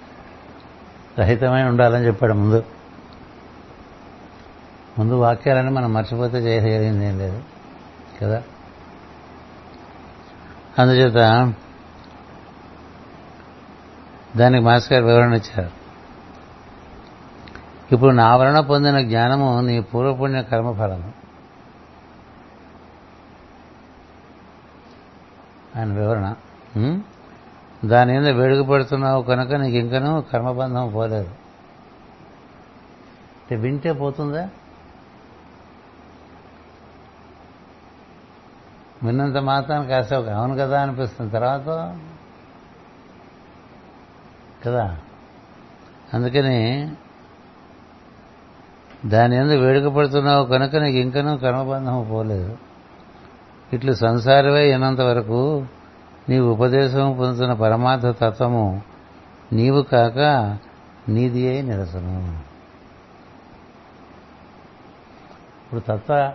[1.19, 2.65] రహితమై ఉండాలని చెప్పాడు ముందు.
[4.99, 7.43] ముందు వాక్యాలని మనం మర్చిపోతే చేయగలిగింది ఏం లేదు
[8.23, 8.43] కదా?
[10.79, 11.55] అందుచేత
[14.37, 15.80] దానికి మాస్టర్ గారు వివరణ ఇచ్చారు.
[17.93, 21.13] ఇప్పుడు నా వలన పొందిన జ్ఞానము నీ పూర్వపుణ్య కర్మఫలము.
[25.77, 26.35] ఆయన వివరణ.
[27.85, 31.29] దాని మీద వేడుక పెడుతున్నావు కనుక నీకు ఇంకనూ కర్మబంధం పోలేదు.
[33.41, 34.49] అంటే వింటే పోతుందా?
[39.03, 41.33] విన్నంత మాత్రం కాస్త ఒక అవును కదా అనిపిస్తుంది.
[41.33, 41.99] తర్వాత?
[44.65, 44.97] కదా?
[46.15, 46.93] అందుకని
[49.07, 50.47] దాని ఎందు వేడుక పడుతున్నావు?
[50.47, 52.59] కనుక నీకు ఇంకనూ కర్మబంధం పోలేదు.
[53.73, 55.67] ఇట్లు సంసారమే అయినంత వరకు
[56.29, 58.83] నీవు ఉపదేశం పొందుతున్న పరమార్థ తత్వము
[59.53, 60.19] నీవు కాక
[61.09, 62.43] నీది అయి నిరసనం.
[65.65, 66.33] ఇప్పుడు తత్వ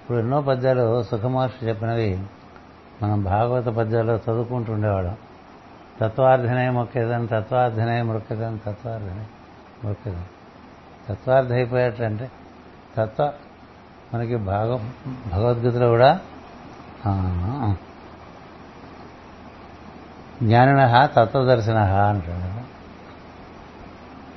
[0.00, 2.20] ఇప్పుడు ఎన్నో పద్యాలు సుఖమహర్షి చెప్పినవి
[3.02, 5.10] మనం భాగవత పద్యాల్లో చదువుకుంటుండేవాడు
[6.00, 9.26] తత్వార్థనే మొక్కేదని తత్వార్థనే మొక్కేదని తత్వార్థనే
[9.84, 10.22] మొక్కేదని.
[11.08, 12.30] తత్వార్థ అయిపోయాటంటే
[12.96, 13.32] తత్వ
[14.14, 14.76] మనకి భాగ
[15.32, 16.20] భగవద్గీతలో కూడా
[20.42, 22.72] జ్ఞానిన తత్వదర్శన అంటాడు.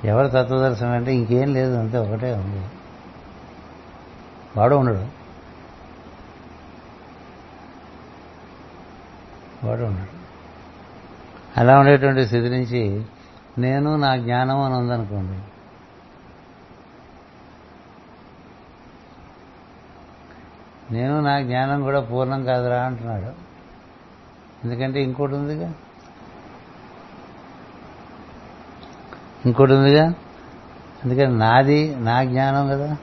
[0.06, 2.66] ఎవరు తత్వదర్శనం అంటే ఇంకేం లేదు అంతే ఒకటే ఉంది.
[4.56, 5.06] వాడు ఉండడు.
[9.66, 10.16] వాడు ఉండడు.
[11.60, 13.06] అలా ఉండేటువంటి స్థితి నుంచి
[13.58, 15.42] నేను నా జ్ఞానం అని ఉందనుకోండి
[20.90, 23.32] నేను నా జ్ఞానం కూడా పూర్ణం కాదురా అంటున్నాడు.
[24.64, 25.70] ఎందుకంటే ఇంకోటి ఉందిగా?
[29.46, 30.04] ఇంకోటి ఉందిగా?
[31.04, 32.96] అందుకని నాది నా జ్ఞానం కదా?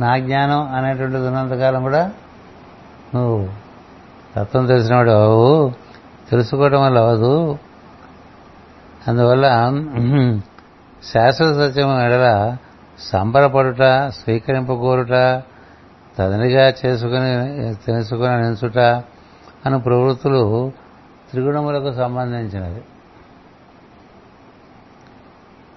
[0.00, 2.12] నా జ్ఞానం అనేటువంటిది ఉన్నంతకాలం కూడా
[3.14, 3.48] నువ్వు
[4.36, 5.70] తత్వం తెలిసినవాడు అవు
[6.30, 7.58] తెలుసుకోవడం వల్ల అవదు
[9.08, 9.46] అందువల్ల
[11.12, 12.56] శాశ్వత సత్యం ఎడల
[12.98, 15.42] సంబరపడుట స్వీకరింపగోరుట
[16.18, 18.78] తదనిగా చేసుకుని తెలుసుకుని నించుట
[19.66, 20.72] అను ప్రవృత్తులు
[21.30, 22.82] త్రిగుణములకు సంబంధించినవి.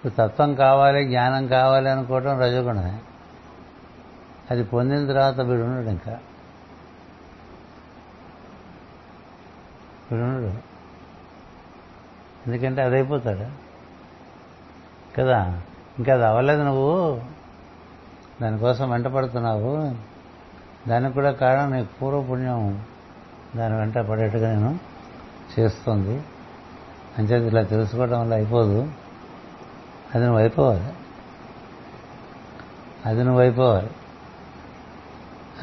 [0.10, 3.00] తత్వం కావాలి జ్ఞానం కావాలి అనుకోవటం రజగుణమే.
[4.52, 6.20] అది పొందిన తర్వాత వీడున్నాడు ఇంకా.
[10.12, 10.54] వీడున్నాడు
[12.48, 13.46] ఎందుకంటే అది అయిపోతాడు
[15.18, 15.62] కదా?
[15.98, 17.22] ఇంకా అది అవ్వలేదు నువ్వు.
[18.42, 19.96] దానికోసం వెంట పడుతున్నావు
[20.90, 22.86] దానికి కూడా కారణం నీకు పూర్వపుణ్యం
[23.56, 24.80] దాని వెంట పడేట్టుగా నేను
[25.60, 26.24] చేస్తుంది.
[27.18, 28.92] అంచేది ఇలా తెలుసుకోవడం వల్ల అయిపోదు.
[30.16, 30.94] అది నువ్వు అయిపోవాలి.
[33.06, 33.90] అది నువ్వు అయిపోవాలి.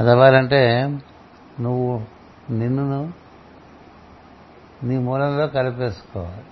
[0.00, 0.82] అది అవ్వాలంటే
[1.60, 2.02] నువ్వు
[2.52, 3.12] నిన్ను
[4.82, 6.42] నీ మూలంలో కలిపేసుకోవాలి.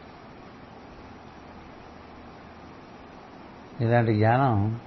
[3.82, 4.80] ఇలాంటి జ్ఞానం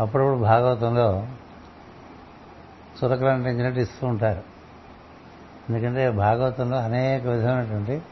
[0.00, 1.26] అప్పుడప్పుడు భాగవతంలో
[3.04, 4.42] చురకలంటించినట్టు ఇస్తూ ఉంటారు.
[5.70, 8.02] ఎందుకంటే భాగవతంలో అనేక విధమైనటువంటి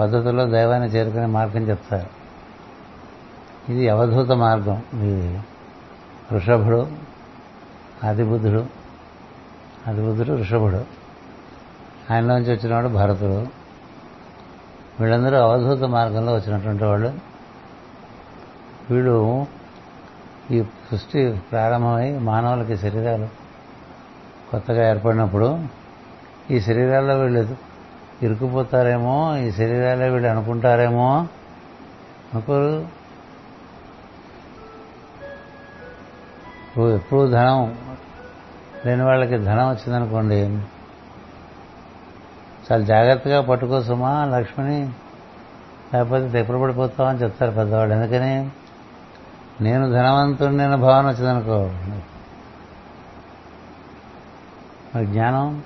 [0.00, 2.16] పద్ధతుల్లో దైవాన్ని చేరుకునే మార్గం చెప్తారు.
[3.72, 4.82] ఇది అవధూత మార్గం.
[4.94, 5.38] ఇది
[6.32, 6.92] వృషభుడు
[8.04, 8.66] ఆదిబుద్ధుడు
[9.88, 10.84] ఆదిబుద్ధుడు వృషభుడు.
[12.12, 13.65] ఆయనలోంచి వచ్చినవాడు భరతుడు.
[15.00, 17.10] వీళ్ళందరూ అవధూత మార్గంలో వచ్చినటువంటి వాళ్ళు.
[18.90, 19.46] వీళ్ళు
[20.50, 23.28] ఈ సృష్టి ప్రారంభమై మానవులకి శరీరాలు
[24.50, 25.48] కొత్తగా ఏర్పడినప్పుడు
[26.50, 27.56] ఈ శరీరాల్లో వీళ్ళు
[28.22, 31.26] ఇరుక్కుపోతారేమో ఈ శరీరాలే వీళ్ళు అనుకుంటారేమో
[32.36, 32.70] ఒకరు
[36.94, 37.76] ఎప్పుడు ధనం
[38.86, 40.40] లేని వాళ్ళకి ధనం వచ్చిందనుకోండి
[42.72, 44.92] చాలా జాగ్రత్తగా పట్టుకోసమా లక్ష్మిని
[45.94, 47.94] లేకపోతే ఎప్పుడు పడిపోతావు చెప్తారు పెద్దవాళ్ళు.
[47.94, 48.50] ఎందుకని?
[49.60, 51.70] నేను ధనవంతుడిని నేను భావన వచ్చిందనుకో.
[54.94, 55.62] మరి జ్ఞానం?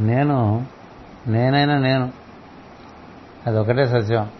[0.00, 0.66] నేను
[1.26, 2.12] నేనైనా నేను.
[3.46, 4.30] అది ఒకటే సత్యం.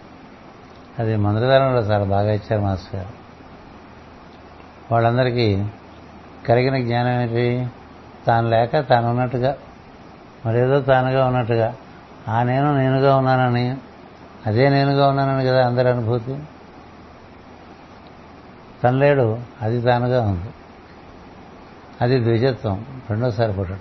[0.99, 3.09] అది మంత్రధారంలో చాలా బాగా ఇచ్చారు మాస్టర్ గారు.
[4.91, 5.63] వాళ్ళందరికీ
[6.49, 7.67] కలిగిన జ్ఞానం ఏంటి?
[8.27, 9.57] తాను లేక తాను ఉన్నట్టుగా
[10.45, 11.75] మరేదో తానుగా ఉన్నట్టుగా
[12.27, 13.77] ఆ నేను నేనుగా ఉన్నానని
[14.45, 16.39] అదే నేనుగా ఉన్నానని కదా అందరి అనుభూతి?
[18.83, 20.49] తను లేడు అది తానుగా ఉంది.
[22.01, 23.79] అది ద్విజత్వం రెండోసారి పుట్టడం.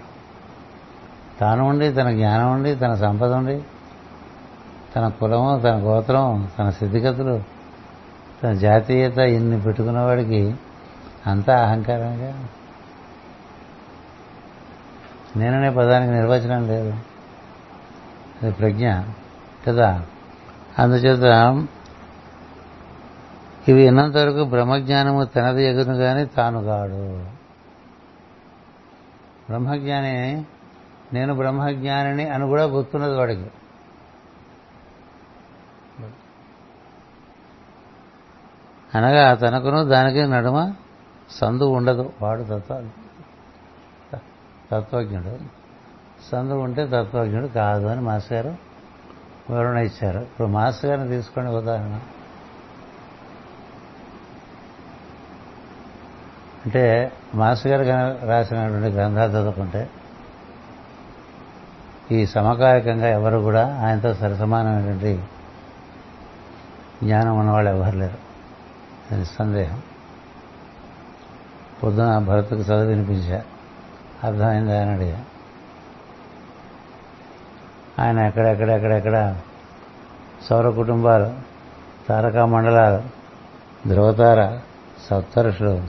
[1.40, 3.62] తాను ఉండి తన జ్ఞానం ఉండి తన సంపద ఉండి
[4.97, 7.43] తన కులము తన గోత్రం తన స్థితిగతులు
[8.43, 10.55] తన జాతీయత ఇన్ని పెట్టుకున్నవాడికి
[11.26, 12.49] అంతా అహంకారంగా
[15.36, 16.95] నేననే పదానికి నిర్వచనం లేదు.
[18.43, 18.93] అది ప్రజ్ఞ
[19.68, 20.03] కదా?
[20.78, 21.66] అందుచేత
[23.68, 27.22] ఇవి విన్నంత వరకు బ్రహ్మజ్ఞానము తనది ఎగును కానీ తాను కాడు.
[29.49, 30.45] బ్రహ్మజ్ఞాని
[31.12, 33.45] నేను బ్రహ్మజ్ఞానిని అని కూడా గుర్తున్నది వాడికి.
[38.95, 40.72] అనగా తనకును దానికి నడుమ
[41.30, 42.12] సందు ఉండదు.
[42.22, 42.88] వాడు తత్వ
[44.72, 45.38] తత్వజ్ఞుడు.
[46.32, 48.57] సందు ఉంటే తత్వజ్ఞుడు కాదు అని మాస్టర్ గారు
[49.51, 50.20] వివరణ ఇచ్చారు.
[50.20, 52.01] ఇప్పుడు మాస్టర్ గారిని తీసుకోండి ఉదాహరణ.
[56.64, 59.90] అంటే మాస్ గారు రాసినటువంటి గ్రంథాలు చదువుకుంటే
[62.12, 65.24] ఈ సమకాలికంగా ఎవరు కూడా ఆయనతో సరసమానమైనటువంటి
[67.05, 68.22] జ్ఞానం ఉన్నవాళ్ళు ఎవరు లేరు.
[69.12, 69.82] నిస్సందేహం
[71.82, 73.42] పొద్దున భరత్కు చదువు వినిపించా.
[74.24, 75.24] అర్థమైంది ఆయన అడిగా.
[77.98, 79.36] ఆయన ఎక్కడెక్కడెక్కడెక్కడ
[80.50, 81.30] సౌర కుటుంబాలు
[82.08, 83.02] తారకా మండలాలు
[83.88, 84.58] ధ్రువతార
[85.10, 85.82] సప్తరుషులు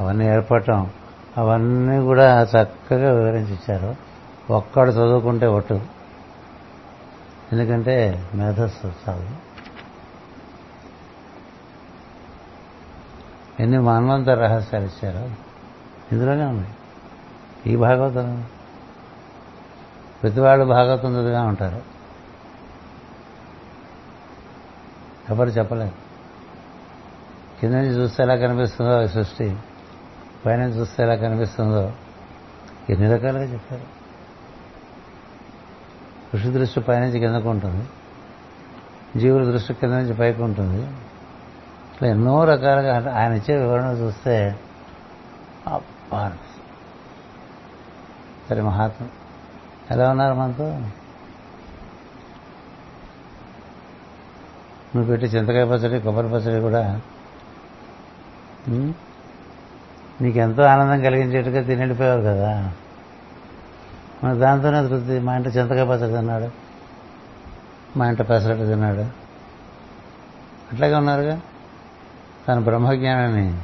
[0.00, 0.90] అవన్నీ ఏర్పడటం
[1.36, 3.96] అవన్నీ కూడా చక్కగా వివరించి ఇచ్చారు
[4.50, 5.80] ఒక్కడు చదువుకుంటే ఒట్టు.
[7.52, 9.47] ఎందుకంటే మేధస్సు చదువు
[13.60, 15.30] ఎన్ని మన్వంత రహస్యాలు ఇచ్చారు.
[16.12, 16.74] ఇందులోనే ఉన్నాయి.
[17.66, 18.46] ఈ భాగవతం
[20.22, 21.82] ప్రతివాడు భాగవతం చదిగా ఉంటారు.
[25.30, 25.92] ఎవరు చెప్పలేదు
[27.60, 29.56] కింద నుంచి చూస్తే ఎలా కనిపిస్తుందో సృష్టి
[30.46, 31.92] పైన చూస్తే ఎలా కనిపిస్తుందో
[32.90, 33.98] ఎన్ని రకాలుగా చెప్పారు.
[36.36, 37.88] ఋషి దృష్టి పైనుంచి కిందకు ఉంటుంది.
[39.20, 41.07] జీవుల దృష్టి కింద నుంచి పైకి ఉంటుంది.
[42.06, 44.60] ఎన్నో రకాలుగా ఆయన ఇచ్చే వివరణ చూస్తే
[48.48, 49.06] సరే మహాత్మ
[49.90, 50.68] ఎలా ఉన్నారు మనతో?
[54.96, 57.00] నువ్వు పెట్టి చింతకాయ పచ్చడి కొబ్బరి పచ్చడి కూడా
[60.20, 62.72] నీకెంతో ఆనందం కలిగించేట్టుగా తినడిపోయావు కదా.
[64.24, 65.18] మన దాంతోనే తృప్తి.
[65.18, 66.50] మా ఇంట చింతకాయ పచ్చడి తిన్నాడు.
[67.98, 69.00] మా ఇంట పెసరట్టు తిన్నాడు.
[70.72, 71.40] అట్లాగే ఉన్నారుగా?
[72.48, 73.60] తన బ్రహ్మజ్ఞానాన్ని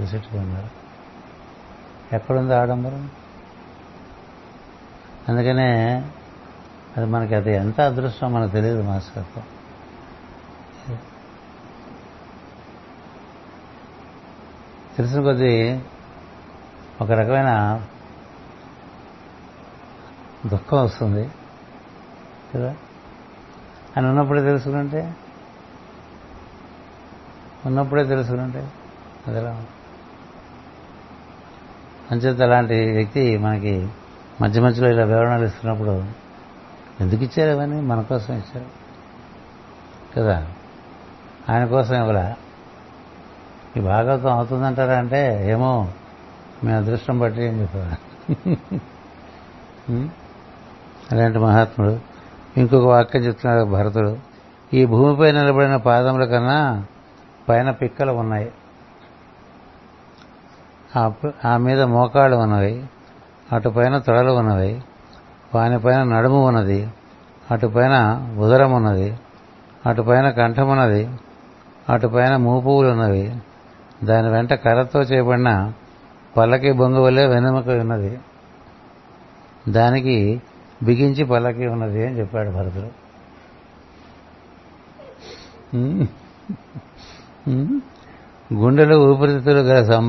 [0.00, 0.68] చూసేట్టుగా ఉన్నారు
[2.14, 3.10] ఎక్కడుంది ఆడంబరం?
[5.28, 5.94] అందుకనే
[6.96, 9.42] అది మనకి అది ఎంత అదృష్టం మనకు తెలియదు మాస్టర్తో
[14.96, 15.80] తెలిసిన కొద్దీ
[17.00, 17.80] ఒక రకమైన
[20.46, 21.30] దుఃఖం వస్తుంది
[22.54, 22.76] కదా?
[23.96, 25.16] అని ఉన్నప్పుడే తెలుసుకుంటే
[27.66, 28.70] ఉన్నప్పుడే తెలుసుకుంటే
[29.28, 29.64] అదిలా
[32.10, 33.88] అంచేత అలాంటి వ్యక్తి మనకి
[34.40, 36.04] మధ్య మధ్యలో ఇలా వివరణలు ఇస్తున్నప్పుడు
[37.00, 37.80] ఎందుకు ఇచ్చారు ఇవన్నీ?
[37.80, 38.66] మన కోసం ఇచ్చారు.
[40.16, 40.46] కదా?
[41.50, 42.36] ఆయన కోసం ఇవ్వరా
[43.76, 45.92] ఈ భాగవతం అవుతుందంటారా అంటే ఏమో
[46.64, 48.08] మీ అదృష్టం బట్టి ఏం చెప్పారు
[51.12, 52.00] అలాంటి మహాత్ముడు.
[52.56, 54.18] ఇంకొక వాక్యం చెప్తున్నాడు భరతుడు.
[54.74, 56.86] ఈ భూమిపై నిలబడిన పాదముల కన్నా
[57.48, 58.52] పైన పిక్కలు ఉన్నాయి.
[61.44, 62.86] ఆ మీద మోకాళ్ళు ఉన్నవి.
[63.52, 64.82] అటుపైన తొడలు ఉన్నవి.
[65.54, 66.88] వానిపైన నడుము ఉన్నది.
[67.50, 69.18] అటుపైన ఉదరం ఉన్నది.
[69.86, 71.10] అటుపైన కంఠం ఉన్నది.
[71.88, 73.36] అటుపైన మూపువులు ఉన్నవి.
[74.04, 75.72] దాని వెంట కర్రతో చేయబడిన
[76.36, 78.18] పల్లకి బొంగు వలె వెనుమక ఉన్నది.
[79.68, 80.42] దానికి
[80.82, 83.08] బిగించి పల్లకి ఉన్నది అని చెప్పాడు భరతుడు.
[88.52, 90.02] గుండెలో ఊపిరితిత్తులు గల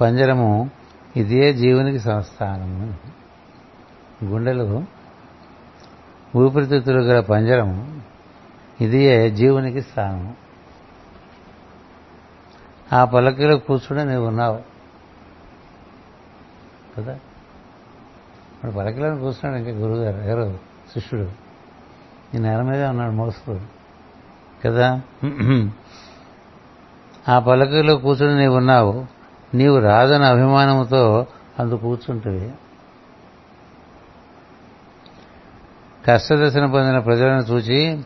[0.00, 0.70] పంజరము
[1.16, 2.94] ఇదే జీవునికి సంస్థానము
[4.24, 4.84] గుండెలు
[6.36, 8.00] ఊపిరితిత్తులు గల పంజరము
[8.80, 10.34] ఇదియే జీవునికి స్థానము
[12.92, 14.60] ఆ పలకలో కూర్చుని నువ్వు ఉన్నావు.
[16.96, 17.12] కదా?
[17.12, 20.58] ఇప్పుడు పలకలో కూర్చున్నాడు ఇంకా గురువుగారు ఎవరు?
[20.92, 21.30] శిష్యుడు.
[22.36, 23.60] ఈ నేల మీదే ఉన్నాడు మోస్తూ
[24.64, 25.02] కదా?
[27.28, 29.06] ఆ పలకలో కూర్చుని నీవు ఉన్నావు
[29.54, 31.26] నీవు రాదని అభిమానంతో
[31.58, 32.54] అందు కూర్చుంటుంది
[36.06, 38.04] కష్టదశను పొందిన ప్రజలను చూచి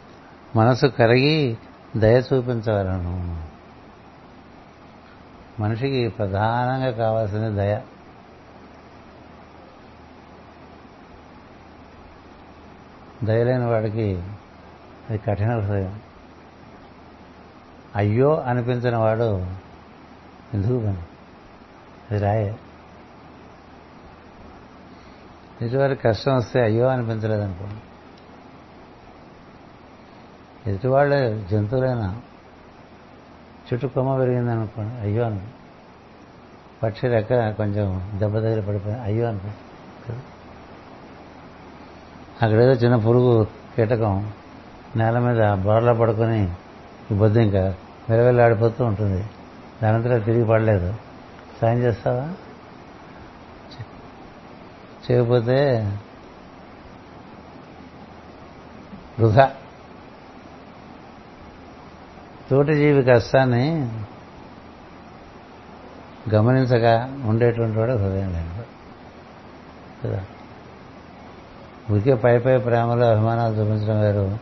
[0.57, 1.59] మనసు కరిగి
[1.97, 3.45] దయ చూపించగలను
[5.62, 7.81] మనిషికి ప్రధానంగా కావాల్సింది దయ.
[13.25, 14.23] దయలేని వాడికి
[15.11, 16.01] అది కఠిన హృదయం.
[17.97, 19.47] అయ్యో అనిపించిన వాడు
[20.55, 20.99] ఎందుకు పని?
[22.11, 22.57] అది రాయే.
[25.62, 27.80] ఎదుటివారికి కష్టం వస్తే అయ్యో అనిపించలేదనుకోండి
[30.70, 32.20] ఎదుటివాళ్ళే జంతువులైనా
[33.72, 35.41] చుట్టూ కొమ్మ పెరిగిందనుకోండి అయ్యో అని.
[36.82, 39.49] పక్షి రెక్క కొంచెం దెబ్బ దగ్గర పడిపోయింది అయ్యో అనుకో
[42.43, 43.45] అక్కడేదో చిన్న పురుగు
[43.76, 44.32] కీటకం
[44.97, 46.55] నేల మీద బోర్లా పడుకొని
[47.13, 47.75] ఈ బొద్దు ఇంకా
[48.45, 49.25] ఆడిపోతూ ఉంటుంది.
[49.83, 50.95] దానంతలో తిరిగి పడలేదు.
[51.61, 52.33] సాయం చేస్తావా?
[55.11, 55.93] చేయకపోతే
[59.21, 59.53] వృధా.
[62.51, 63.93] తోటి జీవి కష్టాన్ని
[66.35, 68.81] గమనించగా ఉండేటువంటి వాడు హృదయం లేనివాడు.
[70.07, 70.25] కదా?
[71.91, 74.39] ఊరికే పై పై ప్రేమలో అభిమానాలు చూపించడం వేరు.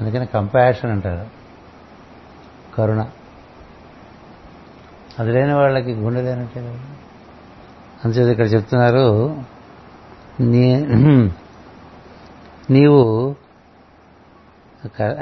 [0.00, 1.35] అందుకని కంపాషన్ అంటారు.
[2.76, 3.00] కరుణ.
[5.18, 6.78] అది లేని వాళ్ళకి గుండె లేనట్టే కదా.
[8.04, 9.06] అంచేది ఇక్కడ చెప్తున్నారు
[10.40, 10.86] నీ
[12.70, 13.34] నీవు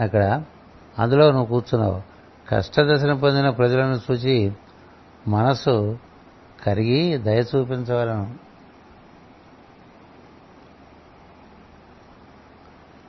[0.02, 0.42] అక్కడ
[0.98, 2.02] అందులో నువ్వు కూర్చున్నావు.
[2.48, 4.52] కష్టదశను పొందిన ప్రజలను చూచి
[5.28, 5.98] మనసు
[6.64, 8.26] కరిగి దయ చూపించవలను.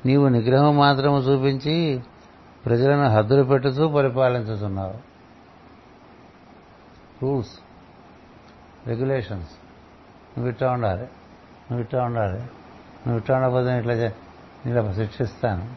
[0.05, 2.03] నీవు నిగ్రహం మాత్రము చూపించి
[2.65, 4.99] ప్రజలను హద్దులు పెట్టుతూ పరిపాలించుతున్నారు.
[7.23, 7.59] రూల్స్
[8.87, 9.49] రెగ్యులేషన్స్
[10.37, 11.01] నువ్వు ఇట్టా ఉండాలి.
[11.01, 12.39] నువ్వు ఇట్టా ఉండాలి.
[12.39, 15.75] నువ్వు ఇట్టా ఉండకపోతే ఇట్లా ఇట్లా శిక్షిస్తాను.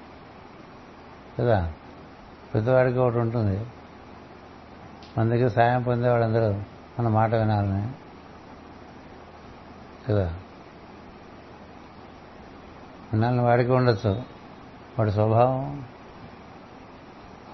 [1.39, 1.73] కదా?
[2.55, 3.67] పెద్దవాడికి ఒకటి ఉంటుంది.
[5.19, 6.09] మన దగ్గర సాయం పొందే
[6.99, 7.89] మన మాట వినాలని.
[10.09, 10.35] కదా?
[13.13, 14.23] వినాలని వాడికి ఉండొచ్చు.
[14.99, 15.85] వాడి స్వభావం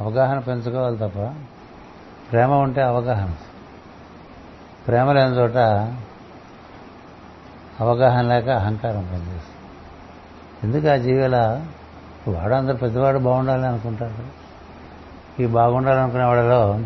[0.00, 1.34] అవగాహన పెంచుకోవాలి తప్ప
[2.32, 3.34] ప్రేమ ఉంటే అవగాహన.
[4.88, 5.56] ప్రేమ లేని చోట
[7.80, 9.54] అవగాహన లేక అహంకారం పనిచేస్తుంది.
[10.62, 11.66] ఎందుకు ఆ జీవిల?
[12.28, 14.44] వాడు అందరు ప్రతివాడు బాగుండాలని అనుకుంటారు
[15.42, 16.80] ఈ బాగుండాలనుకునే వాళ్ళలో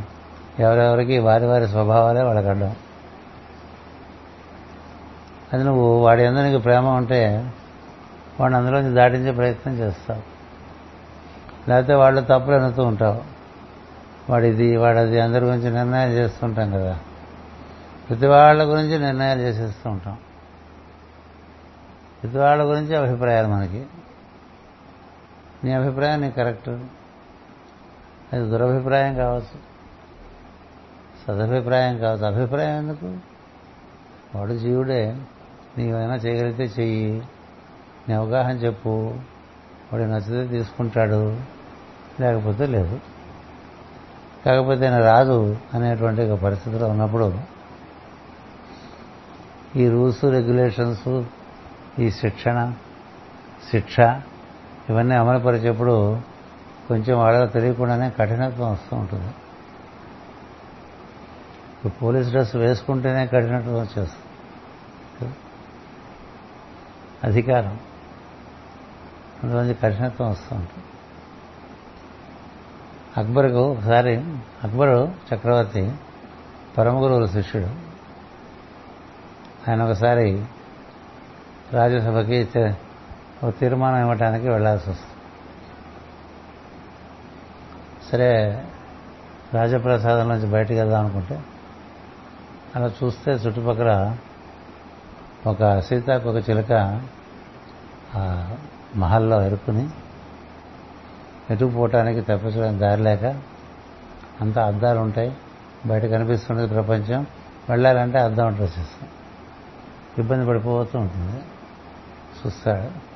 [0.59, 2.77] ఎవరెవరికి వారి వారి స్వభావాలే వాళ్ళకి అడ్డం.
[5.53, 7.53] అది నువ్వు వాడి అందరికి ప్రేమ ఉంటే
[8.41, 10.38] వాడిని అందులోంచి దాటించే ప్రయత్నం చేస్తావు.
[11.69, 13.39] లేకపోతే వాళ్ళు తప్పులు అనుతూ ఉంటావు
[14.31, 16.99] వాడిది అది అందరి గురించి నిర్ణయాలు చేస్తుంటాం కదా.
[18.09, 20.19] ప్రతి వాళ్ళ గురించి నిర్ణయాలు చేసేస్తూ ఉంటాం.
[22.23, 23.87] ప్రతి వాళ్ళ గురించి అభిప్రాయాలు మనకి.
[25.65, 26.69] నీ అభిప్రాయం నీ కరెక్ట్.
[28.33, 29.69] అది దురభిప్రాయం కావచ్చు.
[31.27, 32.25] సదభిప్రాయం కావచ్చు.
[32.25, 33.17] అభిప్రాయం ఎందుకు?
[34.35, 35.17] వాడు జీవుడే.
[35.79, 37.23] నీవైనా చేయగలిగితే చెయ్యి.
[38.09, 39.15] నీ అవగాహన చెప్పు.
[39.93, 41.41] వాడు నచ్చితే తీసుకుంటాడు.
[42.21, 43.01] లేకపోతే లేదు.
[44.47, 47.39] కాకపోతే ఆయన రాదు అనేటువంటి ఒక పరిస్థితిలో ఉన్నప్పుడు
[49.77, 51.23] ఈ రూల్స్ రెగ్యులేషన్స్
[52.01, 52.75] ఈ శిక్షణ
[53.71, 54.01] శిక్ష
[54.91, 56.21] ఇవన్నీ అమలుపరిచేప్పుడు
[56.89, 59.27] కొంచెం వాళ్ళకి తెలియకుండానే కఠినత్వం వస్తూ ఉంటుంది.
[61.77, 65.35] ఇప్పుడు పోలీస్ డ్రెస్ వేసుకుంటేనే కఠినత్వం వచ్చేస్తుంది.
[67.25, 67.79] అధికారం.
[69.43, 70.85] అందులోంచి కఠినత్వం వస్తూ ఉంటుంది
[73.17, 74.17] అక్బర్కు ఒకసారి
[74.65, 75.93] అక్బరు చక్రవర్తి
[76.79, 77.67] పరమగురువుల శిష్యుడు.
[79.71, 80.45] ఆయన ఒకసారి
[81.73, 82.49] రాజ్యసభకి
[83.43, 85.15] ఒక తీర్మానం ఇవ్వటానికి వెళ్ళాల్సి వస్తుంది.
[88.13, 88.65] సరే
[89.55, 91.41] రాజప్రసాదం నుంచి బయటకు వెళ్దాం అనుకుంటే
[92.77, 94.17] అలా చూస్తే చుట్టుపక్కల
[95.47, 96.73] ఒక సీతాకొక చిలుక
[98.97, 99.89] మహల్లో ఎరుకుని
[101.51, 103.25] ఎటుకు పోవటానికి తప్పించడానికి దారి లేక
[104.41, 105.37] అంత అద్దాలు ఉంటాయి.
[105.87, 107.27] బయట కనిపిస్తుండేది ప్రపంచం.
[107.71, 109.09] వెళ్ళాలంటే అద్దం డ్రెస్ ఇస్తాం.
[110.19, 111.43] ఇబ్బంది పడిపోతూ ఉంటుంది.
[112.47, 113.09] చూస్తాడు.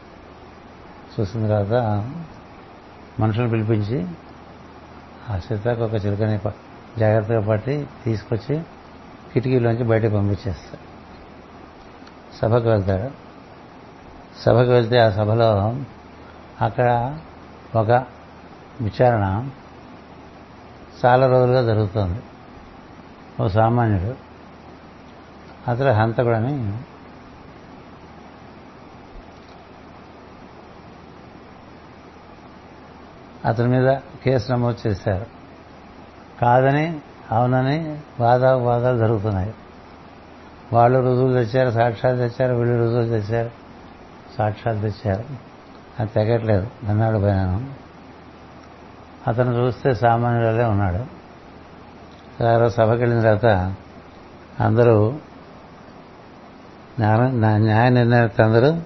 [1.20, 2.10] చూసిన తర్వాత
[3.20, 4.06] మనుషులు పిలిపించి
[5.30, 6.40] ఆ సీతాకు ఒక చిలుకని
[6.98, 8.62] జాగ్రత్తగా పట్టి తీసుకొచ్చి
[9.32, 10.92] కిటికీలోంచి బయటకు పంపించేస్తాడు.
[12.36, 13.31] సభకు వెళ్తాడు.
[14.38, 15.76] సభకు వెళ్తే ఆ సభలో
[16.60, 17.18] అక్కడ
[17.76, 17.90] ఒక
[18.80, 19.48] విచారణ
[21.04, 22.22] చాలా రోజులుగా జరుగుతుంది.
[23.40, 24.16] ఓ సామాన్యుడు
[25.70, 26.78] అతడు హంతకుడని
[33.48, 35.26] అతని మీద కేసు నమోదు చేశారు.
[36.40, 39.54] కాదని అవునని వాదాలు జరుగుతున్నాయి.
[40.72, 43.61] వాళ్ళు రుజువులు తెచ్చారు సాక్ష్యాలు తెచ్చారు వీళ్ళు రుజువులు తెచ్చారు.
[44.38, 45.22] సాక్ష్యాలు
[46.00, 46.70] అది తెగట్లేదు.
[46.88, 47.74] అన్నాడు పోయినాను.
[49.26, 51.22] అతను చూస్తే సామాన్యులే ఉన్నాడు.
[52.42, 53.74] ఎవరో సభకి వెళ్ళిన తర్వాత
[54.60, 55.18] అందరూ
[57.00, 58.80] న్యాయ నిర్ణయత అందరూ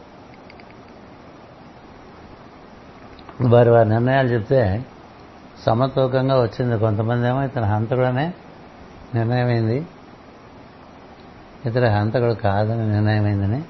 [3.48, 4.84] వారి వారి నిర్ణయాలు చెప్తే
[5.66, 6.78] సమతూకంగా వచ్చింది.
[6.78, 8.34] కొంతమంది ఏమో ఇతను హంతకుడనే
[9.14, 9.86] నిర్ణయమైంది.
[11.66, 13.64] ఇతర హంతకుడు కాదని నిర్ణయమైందని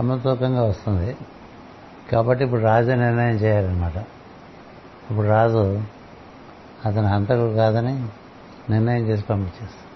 [0.00, 1.16] సమతూకంగా వస్తుంది.
[2.12, 3.96] కాబట్టి ఇప్పుడు రాజు నిర్ణయం చేయాలన్నమాట.
[5.10, 5.82] ఇప్పుడు రాజు
[6.86, 8.06] అతను హంతకుడు కాదని
[8.70, 9.90] నిర్ణయం చేసి పంపించేస్తాడు.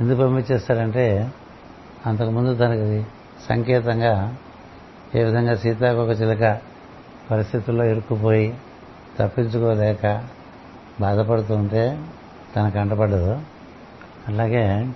[0.00, 1.32] ఎందుకు పంపించేస్తాడంటే
[2.06, 3.06] అంతకుముందు తనకి
[3.48, 4.36] సంకేతంగా
[5.14, 6.60] ఏ విధంగా సీతాకొక చిలక
[7.30, 8.58] పరిస్థితుల్లో ఇరుక్కుపోయి
[9.18, 10.28] తప్పించుకోలేక
[11.00, 12.06] బాధపడుతూ ఉంటే
[12.56, 13.40] తన కంటపడదు
[14.28, 14.92] అలాగే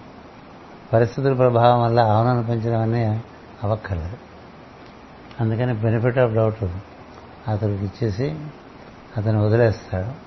[0.93, 3.21] పరిస్థితుల ప్రభావం వల్ల అవునను పెంచడం
[3.65, 4.17] అవక్కర్లేదు.
[5.41, 6.65] అందుకని బెనిఫిట్ ఆఫ్ డౌట్
[7.49, 8.41] అతడికి ఇచ్చేసి
[9.17, 10.27] అతను వదిలేస్తాడు.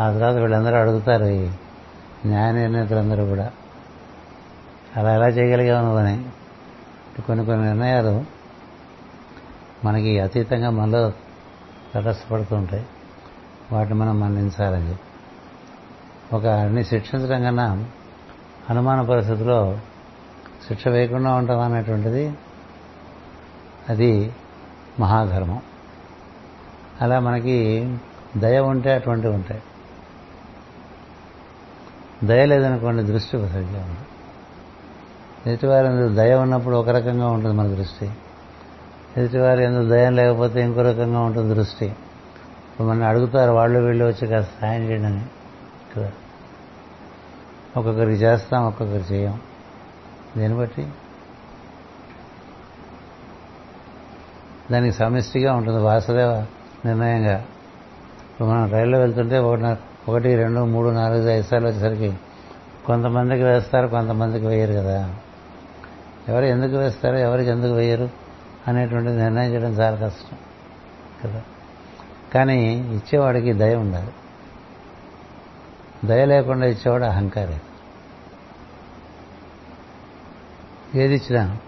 [0.00, 1.50] ఆ తర్వాత వీళ్ళందరూ అడుగుతారు ఈ
[2.26, 3.50] న్యాయ నిర్ణేతలందరూ కూడా.
[4.96, 6.24] అలా ఎలా చేయగలిగావు నువ్వని
[7.22, 8.24] కొన్ని కొన్ని నిర్ణయాలు
[9.84, 11.12] మనకి అతీతంగా మనలో
[11.94, 12.86] తటస్థపడుతుంటాయి.
[13.72, 15.02] వాటిని మనం మన్నించాలని చెప్పి.
[16.36, 17.84] ఒక అన్ని శిక్షించడం కన్నా
[18.70, 19.78] అనుమాన పరిస్థితిలో
[20.68, 22.34] శిక్ష వేయకుండా ఉంటాం అనేటువంటిది
[23.88, 24.32] అది
[25.00, 25.62] మహాధర్మం.
[27.00, 27.96] అలా మనకి
[28.36, 29.62] దయ ఉంటే అటువంటివి ఉంటాయి.
[32.24, 33.98] దయ లేదనుకోండి దృష్టి సరిగ్గా ఉంది
[35.50, 38.10] ఎదుటివారి ఎందుకు దయ ఉన్నప్పుడు ఒక రకంగా ఉంటుంది మన దృష్టి.
[39.16, 41.86] ఎదుటివారి ఎందుకు దయం లేకపోతే ఇంకో రకంగా ఉంటుంది దృష్టి.
[41.86, 45.24] ఇప్పుడు మన అడుగుతారు వాళ్ళు వీళ్ళు వచ్చి కాస్త సాయం చేయండి అని.
[45.96, 46.12] కదా?
[47.76, 49.40] ఒక్కొక్కరికి చేస్తాం ఒక్కొక్కరు చేయం.
[50.36, 50.88] దేన్ని బట్టి
[54.70, 56.44] దానికి సమిష్టిగా ఉంటుంది వాసుదేవ
[56.84, 57.34] నిర్ణయంగా.
[57.34, 59.64] ఇప్పుడు మనం రైల్లో వెళ్తుంటే ఒకటి
[60.10, 62.16] ఒకటి రెండు మూడు నాలుగు ఐదు సార్లు వచ్చేసరికి
[62.86, 65.14] కొంతమందికి వేస్తారు కొంతమందికి వేయరు కదా.
[66.28, 68.10] ఎవరు ఎందుకు వేస్తారు ఎవరికి ఎందుకు వేయరు
[68.68, 70.36] అనేటువంటి నిర్ణయం చేయడం చాలా కష్టం
[71.24, 71.42] కదా.
[72.34, 74.10] కానీ ఇచ్చేవాడికి దయ ఉండాలి.
[76.04, 77.60] దయ లేకుండా ఇచ్చేవాడు అహంకారే.
[80.94, 81.58] ఏది ఇచ్చినా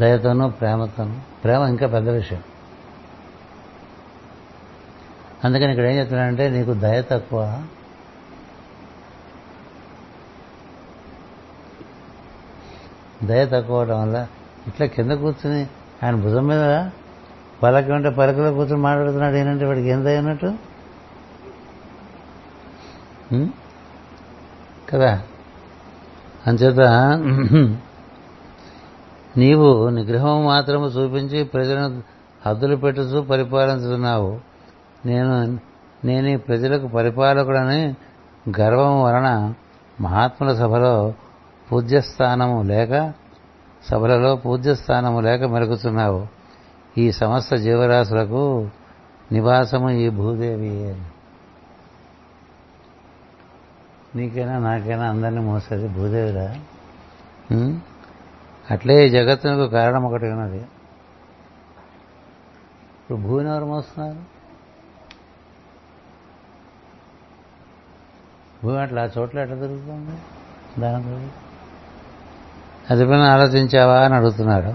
[0.00, 2.42] దయతోనూ ప్రేమతోనూ ప్రేమ ఇంకా పెద్ద విషయం.
[5.44, 7.62] అందుకని ఇక్కడ ఏం చెప్తున్నానంటే నీకు దయ తక్కువ.
[13.22, 14.26] దయ తక్కువ అవడం వల్ల
[14.66, 15.66] ఇట్లా కింద కూర్చుని
[16.02, 16.90] ఆయన భుజం మీద
[17.62, 20.75] పలక ఉంటే పలకలో కూర్చొని మాట్లాడుతున్నాడు ఏంటంటే వాడికి ఏం దయ అన్నట్టు
[24.90, 25.22] కదా?
[26.46, 26.80] అంచేత
[29.36, 32.02] నీవు నిగ్రహం మాత్రము చూపించి ప్రజలను
[32.46, 34.40] హద్దులు పెట్టుతూ పరిపాలించుతున్నావు.
[35.06, 35.58] నేను
[36.04, 37.94] నేను ఈ ప్రజలకు పరిపాలకుడని
[38.60, 39.54] గర్వం వలన
[40.00, 41.14] మహాత్ముల సభలో
[41.72, 43.12] పూజ్యస్థానము లేక
[43.90, 46.26] సభలలో పూజ్యస్థానము లేక మెరుగుతున్నావు
[46.98, 48.68] ఈ సమస్త జీవరాశులకు
[49.32, 50.96] నివాసము ఈ భూదేవి.
[54.16, 56.56] నీకైనా నాకైనా అందరినీ మోసేది భూదేవిరా?
[58.70, 60.58] అట్లే ఈ జగత్తునకు కారణం ఒకటి ఉన్నది.
[63.00, 64.22] ఇప్పుడు భూమిని ఎవరు మోస్తున్నారు?
[68.64, 70.16] భూమి అట్లా ఆ చోట్ల ఎట్లా దొరుకుతుంది
[70.80, 71.30] దాని
[72.90, 74.74] అది పైన ఆలోచించావా అని అడుగుతున్నాడు.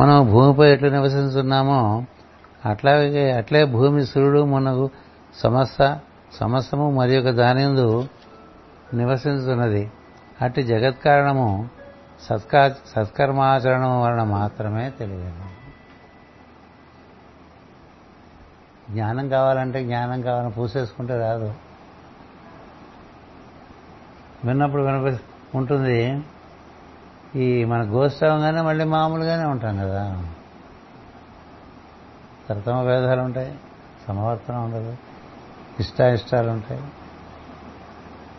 [0.00, 2.04] మనం భూమిపై ఎట్లా నివసిస్తున్నామో
[2.64, 4.90] అట్లాగే అట్లే భూమి సూర్యుడు మనకు
[5.34, 6.00] సమస్త
[6.40, 8.08] సమస్తము మరి యొక్క దానిందు
[8.96, 9.90] నివసించున్నది
[10.42, 11.68] అట్టి జగత్ కారణము
[12.22, 15.44] సత్కా సత్కర్మాచరణం వలన మాత్రమే తెలియదు.
[18.90, 21.54] జ్ఞానం కావాలంటే జ్ఞానం కావాలని పూసేసుకుంటే రాదు.
[24.44, 25.22] విన్నప్పుడు వినిపి
[25.54, 26.22] ఉంటుంది.
[27.34, 30.24] ఈ మన గోష్ఠవంగానే మళ్ళీ మామూలుగానే ఉంటాం కదా.
[32.48, 33.58] తరతమ భేదాలు ఉంటాయి
[34.08, 34.96] సమవర్తనం ఉండదు
[35.80, 36.80] ఇష్టాయిష్టాలు ఉంటాయి.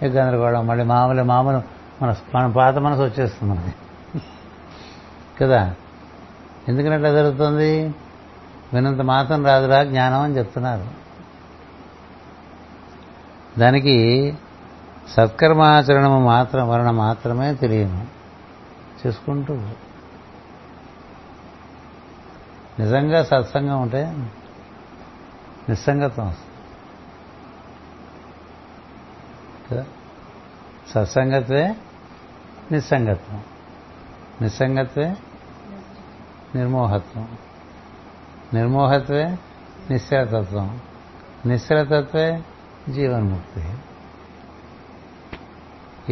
[0.07, 1.61] గందరగోళం మళ్ళీ మామూలు మామూలు
[2.03, 3.75] మన మన పాత మనసు వచ్చేస్తుంది మనకి
[5.41, 5.75] కదా?
[6.67, 7.95] ఎందుకని అట్లా జరుగుతుంది?
[8.73, 10.85] వినంత మాత్రం రాదురా జ్ఞానం అని చెప్తున్నారు.
[13.59, 14.37] దానికి
[15.09, 18.07] సత్కర్మాచరణము మాత్రం వలన మాత్రమే తెలియను
[19.07, 19.53] చేసుకుంటూ.
[22.79, 24.15] నిజంగా సత్సంగం ఉంటే
[25.69, 26.41] నిస్సంగత్వం వస్తుంది కదా
[30.89, 31.76] సత్సంగత్వే?
[32.72, 33.43] నిస్సంగత్వం.
[34.41, 35.15] నిస్సంగత్వే?
[36.55, 37.38] నిర్మోహత్వం.
[38.53, 39.38] నిర్మోహత్వే?
[39.89, 40.80] నిశ్చలతత్వం.
[41.45, 42.43] నిశ్చలతత్వే?
[42.89, 43.74] జీవన్ముక్తి.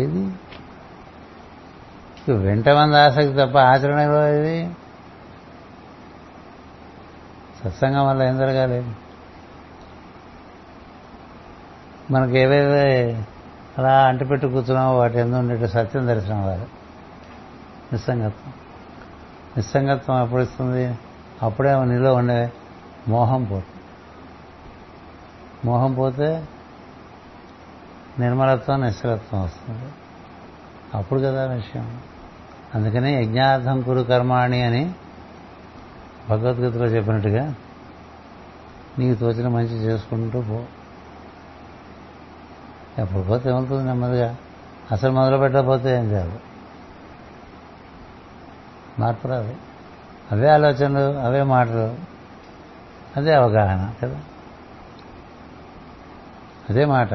[0.02, 0.34] ఇది
[2.32, 4.74] వెంట మంది ఆసక్తి తప్ప ఆచరణ ఇది
[7.64, 8.92] సత్సంగం వల్ల ఏం జరగాలి?
[12.12, 13.24] మనకి ఏవేవే
[13.80, 16.68] అలా అంటిపెట్టు కూర్చున్నాం వాటి ఎందు ఉండేట సత్యం దర్శనం వారు.
[17.94, 18.54] నిస్సంగత్వం.
[19.58, 20.98] నిస్సంగత్వం ఎప్పుడు ఇస్తుంది
[21.44, 22.52] అప్పుడే నీలో ఉండే
[23.08, 23.84] మోహం పోతుంది.
[25.66, 26.48] మోహం పోతే
[28.20, 29.92] నిర్మలత్వం నిశ్చలత్వం వస్తుంది.
[30.94, 32.02] అప్పుడు కదా విషయం.
[32.76, 34.94] అందుకనే యజ్ఞార్థం కురు కర్మాణి అని
[36.30, 37.56] భగవద్గీతలో చెప్పినట్టుగా
[39.00, 40.64] నీకు తోచిన మంచి చేసుకుంటూ పో.
[43.00, 44.36] ఎప్పుడు పోతే ఏమవుతుంది నెమ్మదిగా?
[44.92, 46.40] అసలు మొదలు పెట్టకపోతే ఏం కాదు
[49.00, 49.56] మార్పు రాదు
[50.32, 51.96] అవే ఆలోచనలు అవే మాటలు
[53.16, 54.20] అదే అవగాహన కదా?
[56.70, 57.14] అదే మాట.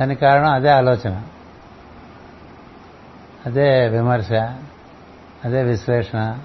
[0.00, 1.22] దానికి కారణం అదే ఆలోచన.
[3.46, 4.32] అదే విమర్శ
[5.44, 6.38] అదే విశ్లేషణ.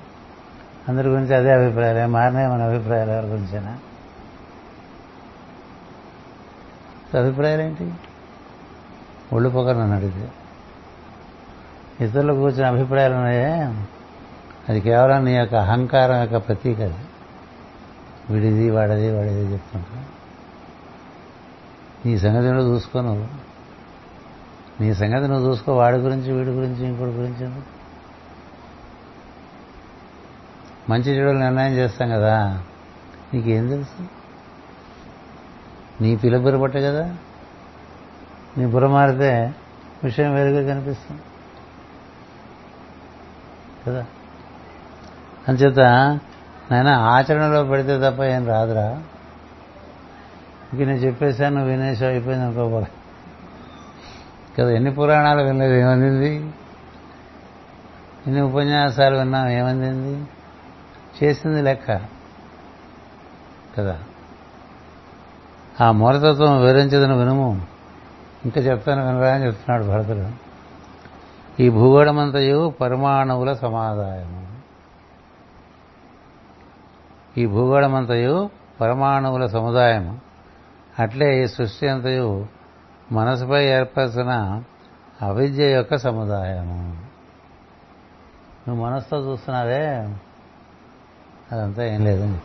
[0.88, 3.78] అందరి గురించి అదే అభిప్రాయాలు మారినాయి మన అభిప్రాయాలు ఎవరి గురించైనా.
[7.18, 7.94] అభిప్రాయాలు ఏంటి?
[9.34, 10.32] ఒళ్ళు పొగరని అడిగితే.
[12.06, 13.52] ఇతరులు కూర్చున్న అభిప్రాయాలు ఉన్నాయే?
[14.70, 16.96] అది కేవలం నీ యొక్క అహంకారం యొక్క ప్రతీక అది.
[18.30, 20.06] విడిది వాడది వాడిది చెప్తుంటా.
[22.06, 23.28] నీ సంగతి నువ్వు చూసుకో నువ్వు.
[24.82, 27.62] నీ సంగతి నువ్వు చూసుకో వాడి గురించి వీడి గురించి ఇంకోటి గురించి
[30.90, 32.64] మంచి చెడులు నిర్ణయం చేస్తాం కదా.
[33.34, 34.23] నీకేం తెలుసు?
[36.02, 37.16] నీ పిలుపురు పట్టే కదా?
[38.58, 39.56] నీ బుర్ర మారితే
[40.04, 41.22] విషయం వేరుగా కనిపిస్తుంది.
[43.88, 44.06] కదా?
[45.48, 45.80] అంచేత
[46.72, 49.04] నాయన ఆచరణలో పెడితే తప్ప ఏం రాదురా.
[50.74, 52.86] ఇంక నేను చెప్పేశాను నువ్వు వినేసి అయిపోయింది అనుకోబోరా
[54.60, 56.36] కదా ఎన్ని పురాణాలు వినలేదు ఏమందింది?
[58.28, 60.28] ఎన్ని ఉపన్యాసాలు విన్నాం ఏమందింది?
[61.24, 62.02] చేసింది లెక్క.
[63.78, 64.00] కదా?
[65.82, 67.62] ఆ మూలతత్వం వివరించదని వినుము.
[68.46, 70.54] ఇంకా చెప్తాను వినరా అని చెప్తున్నాడు భరతుడు.
[71.62, 74.48] ఈ భూగోళమంతయు పరమాణువుల సమాదాయము
[77.38, 78.50] ఈ భూగోళమంతయు
[78.82, 80.20] పరమాణువుల సముదాయము.
[81.00, 82.46] అట్లే ఈ సృష్టి అంతయు
[83.12, 84.64] మనసుపై ఏర్పరిచిన
[85.22, 86.98] అవిద్య యొక్క సముదాయము.
[88.68, 89.88] నువ్వు మనసుతో చూస్తున్నావే?
[91.52, 92.40] అదంతా ఏం లేదు.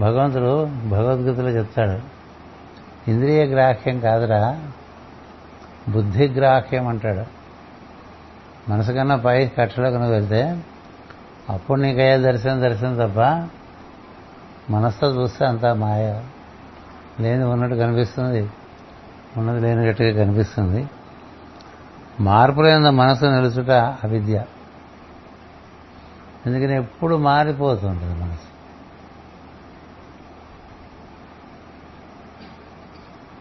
[0.00, 2.16] భగవంతుడు భగవద్గీతలో చెప్తాడు
[3.10, 4.62] ఇంద్రియ గ్రాహ్యం కాదురా
[5.88, 7.36] బుద్ధి గ్రాహ్యం అంటాడు.
[8.70, 10.64] మనసు కన్నా పై కట్టలోకి నువ్వు వెళ్తే
[11.50, 13.48] అప్పుడు నీకయ్యే దర్శనం దర్శనం తప్ప
[14.72, 16.22] మనసుతో చూస్తే అంతా మాయ.
[17.20, 18.50] లేని ఉన్నట్టు కనిపిస్తుంది
[19.36, 20.88] ఉన్నది లేనిగట్టుగా కనిపిస్తుంది.
[22.20, 23.70] మార్పులైన మనసు నిలుచుట
[24.04, 24.44] అవిద్య.
[26.46, 28.55] ఎందుకని ఎప్పుడు మారిపోతుంటుంది మనసు?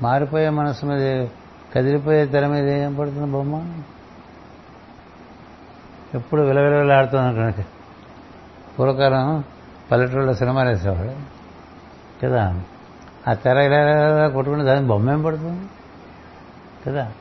[0.01, 1.27] మారిపోయే మనసు మీద
[1.75, 3.83] కదిలిపోయే తెర మీద ఏం పడుతుంది బొమ్మ?
[6.13, 7.55] ఎప్పుడు విలవిలవిలాడుతుంది కనుక
[8.79, 9.43] పూర్వకాలం
[9.91, 11.15] పల్లెటూళ్ళ సినిమాలు వేసేవాడు.
[12.23, 12.61] కదా?
[13.27, 15.69] ఆ తెర ఇలా కొట్టుకుంటే దాని బొమ్మ ఏం పడుతుంది?
[16.87, 17.11] కదా?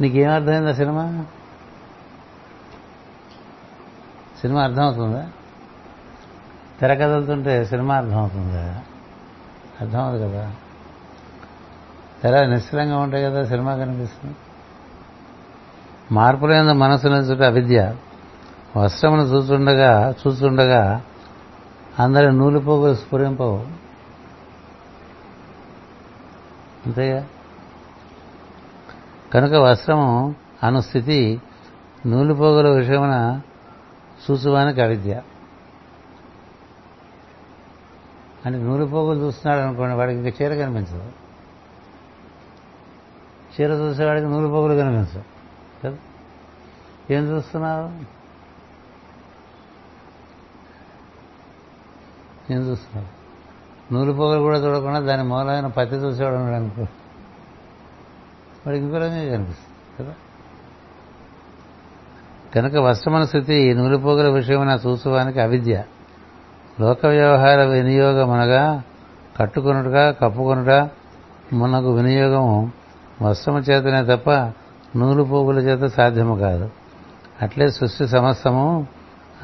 [0.00, 1.26] నీకేం అర్థమైంది ఆ సినిమా?
[4.40, 5.28] సినిమా అర్థమవుతుందా?
[6.80, 8.80] తెర కదులుతుంటే సినిమా అర్థమవుతుందా?
[9.80, 10.52] అర్థమవుతుంది కదా?
[12.24, 14.36] తెర నిశ్చలంగా ఉంటాయి కదా సినిమా కనిపిస్తుంది.
[16.12, 17.94] మార్పులైన మనసు నుంచుట అవిద్య.
[18.76, 21.02] వస్త్రమును చూస్తుండగా చూస్తుండగా
[21.98, 23.66] అందరి నూలుపోగులు స్ఫురింపవు.
[26.86, 27.26] అంతేగా?
[29.34, 31.42] కనుక వస్త్రము అను స్థితి
[32.06, 33.40] నూలుపోగుల విషయమున
[34.30, 35.22] చూసువానికి అవిద్య.
[38.46, 41.23] అంటే నూలుపోగులు చూస్తున్నాడు అనుకోండి వాడికి ఇంకా చీర కనిపించదు.
[43.60, 45.22] చీర చూసేవాడికి నూలుపోగులు కనిపించవు.
[45.84, 45.96] కదా?
[47.10, 48.14] ఏం చూస్తున్నారు?
[52.52, 53.24] ఏం చూస్తున్నారు?
[53.94, 56.82] నూలుపోగలు కూడా చూడకుండా దాని మూలమైన పత్తి చూసేవాడు ఉన్నాడు అనుకో.
[58.66, 60.00] వాడికి ఇంకో కనిపిస్తుంది.
[60.00, 60.14] కదా?
[62.54, 65.84] కనుక వస్త్రమన స్థితి నూలుపోగల విషయమైన చూసుకోవడానికి అవిద్య.
[66.80, 68.82] లోక వ్యవహార వినియోగం అనగా
[69.36, 70.90] కట్టుకొనుటగా కప్పుకున్నట
[71.52, 72.72] మనకు వినియోగం
[73.22, 74.30] వస్త్రము చేతనే తప్ప
[74.98, 76.70] నూలు పోగుల చేత సాధ్యము కాదు.
[77.42, 78.86] అట్లే సృష్టి సమస్తము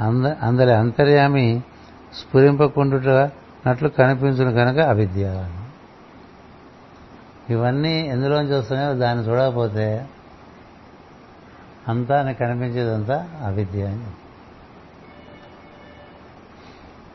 [0.00, 1.62] అంద అందరి అంతర్యామి
[2.14, 5.48] స్ఫురింపకుండుటట్లు కనిపించును కనుక అవిద్య.
[7.50, 10.06] ఇవన్నీ ఎందులోంచి వస్తున్నాయో దాన్ని చూడకపోతే
[11.88, 14.06] అంతా కనిపించేదంతా అవిద్య అని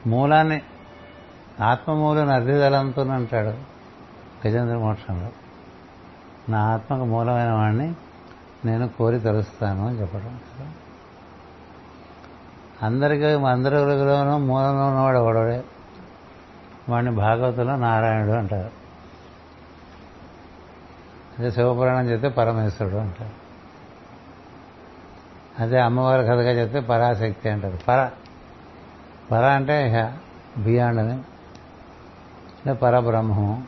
[0.09, 0.61] మూలాన్ని
[1.61, 3.53] ఆత్మమూలను అర్ధిదలంతో అంటాడు
[4.47, 5.29] గజేంద్ర మోక్షంలో.
[6.49, 7.95] నా ఆత్మకు మూలమైన వాడిని
[8.65, 10.39] నేను కోరి తలుస్తాను అని చెప్పడం.
[12.83, 15.63] అందరికీ అందరిలోనూ మూలంలో ఉన్నవాడు ఒకడే
[16.89, 18.69] వాడిని భాగవతంలో నారాయణుడు అంటారు.
[21.39, 23.45] అదే శివపురాణం చెప్తే పరమేశ్వరుడు అంటారు.
[25.61, 27.77] అదే అమ్మవారి కథగా చెప్తే పరాశక్తి అంటారు.
[27.87, 28.09] పర
[29.31, 30.09] పర అంటే
[30.57, 32.73] బియాండ్ అని.
[32.73, 33.67] పరబ్రహ్మం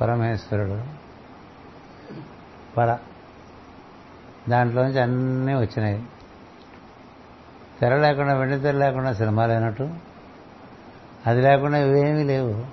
[0.00, 1.01] పరమేశ్వరుడు.
[2.76, 2.98] పర
[4.48, 6.04] దాంట్లోంచి అన్నీ వచ్చినాయి.
[7.80, 9.90] తెర లేకుండా వెండి తెర లేకుండా సినిమా లేనట్టు
[11.26, 12.66] అది లేకుండా ఇవేమీ లేవు.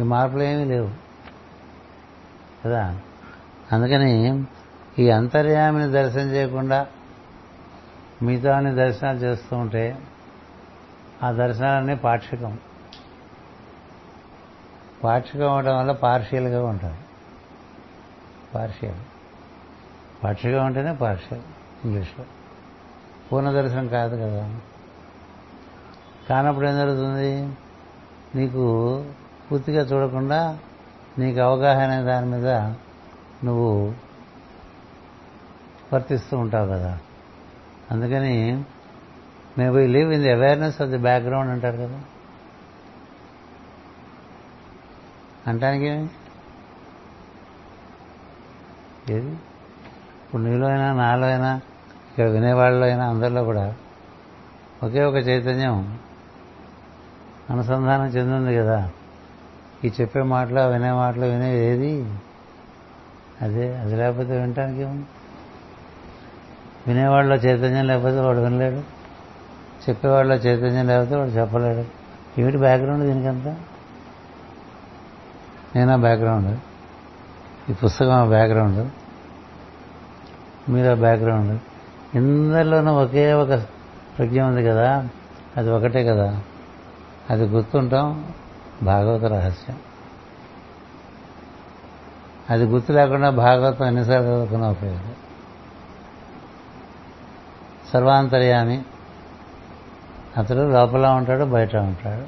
[0.00, 0.90] ఈ మార్పులు ఏమీ లేవు.
[2.64, 2.98] కదా?
[3.72, 4.44] అందుకని
[4.98, 6.86] ఈ అంతర్యామిని దర్శనం చేయకుండా
[8.22, 9.98] మిగతా దర్శనాలు చేస్తూ ఉంటే
[11.22, 12.58] ఆ దర్శనాలన్నీ పాక్షికం.
[15.04, 16.96] పాక్షికం అవడం వల్ల పార్షియల్గా ఉంటారు
[18.54, 19.13] పార్షియల్
[20.24, 21.42] పాక్షికం ఉంటేనే పార్షియల్
[21.84, 22.24] ఇంగ్లీష్లో.
[23.32, 24.60] పూర్ణ దర్శనం కాదు కదా.
[26.30, 27.56] కానప్పుడు ఏం జరుగుతుంది?
[28.34, 29.04] నీకు
[29.52, 30.58] పూర్తిగా చూడకుండా
[31.18, 32.48] నీకు అవగాహన దాని మీద
[33.44, 33.94] నువ్వు
[35.92, 36.98] వర్తిస్తూ ఉంటావు కదా.
[37.90, 38.64] అందుకని
[39.58, 42.00] may we live in the awareness of the background అంటారు కదా.
[45.46, 45.88] అంటానికి
[49.12, 49.38] ఏది?
[50.34, 51.56] ఇప్పుడు నీలో అయినా నాలో అయినా
[52.10, 53.74] ఇక్కడ వినేవాళ్ళలో అయినా అందరిలో కూడా
[54.82, 55.98] ఒకే ఒక చైతన్యం
[57.50, 58.90] అనుసంధానం చెందింది కదా.
[59.84, 62.18] ఈ చెప్పే మాటలు వినే మాటలు వినే ఏది?
[63.42, 65.06] అదే అది లేకపోతే వినటానికి ఏముంది?
[66.86, 68.76] వినేవాళ్ళలో చైతన్యం లేకపోతే వాడు వినలేడు.
[69.90, 71.84] చెప్పేవాళ్ళలో చైతన్యం లేకపోతే వాడు చెప్పలేడు.
[72.40, 73.56] ఏమిటి బ్యాక్గ్రౌండ్ దీనికంతా?
[75.76, 76.58] నేనా బ్యాక్గ్రౌండ్
[77.70, 78.90] ఈ పుస్తకం ఆ బ్యాక్గ్రౌండ్
[80.68, 81.60] మీరు ఆ బ్యాక్గ్రౌండ్
[82.14, 83.54] ఇందరిలోనూ ఒకే ఒక
[84.18, 85.08] ప్రజ్ఞ ఉంది కదా.
[85.56, 86.40] అది ఒకటే కదా.
[87.30, 88.32] అది గుర్తుంటాం.
[88.82, 89.76] భాగవత రహస్యం.
[92.50, 95.12] అది గుర్తు లేకుండా భాగవతం ఎన్నిసార్లు చదువుకున్న ఉపయోగం
[97.92, 98.84] సర్వాంతర్యామి.
[100.36, 102.24] అతడు లోపల ఉంటాడు బయట ఉంటాడు.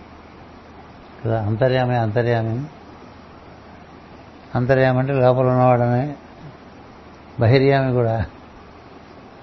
[1.24, 2.64] కదా అంతర్యామి అంతర్యామి.
[4.54, 6.16] అంతర్యామి అంటే లోపల ఉన్నవాడనే
[7.40, 8.26] బహిర్యామి కూడా.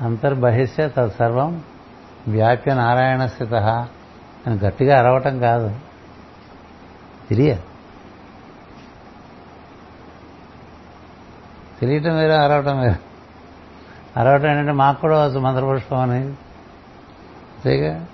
[0.02, 1.64] అంతర్బహిష్య తత్సర్వం
[2.28, 3.54] వ్యాప్య నారాయణ స్థిత
[4.48, 5.76] అని గట్టిగా అరవటం కాదు.
[7.30, 7.62] తెలియదు.
[11.82, 13.14] తెలియటం వేరే అరవటం వేరు.
[14.20, 18.06] అరవటం ఏంటంటే మాకు కూడా వచ్చు మంత్రపుష్పం అనేది అంతేగా?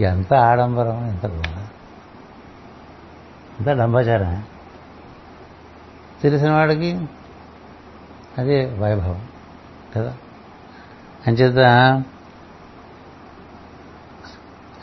[0.00, 1.24] ఎంత ఆడంబరం ఎంత
[3.60, 4.44] ఎంత డంబాచారం
[6.22, 7.08] తెలిసిన వాడికి
[8.38, 9.28] అదే వైభవం
[9.96, 10.16] కదా?
[11.26, 11.58] అంచేత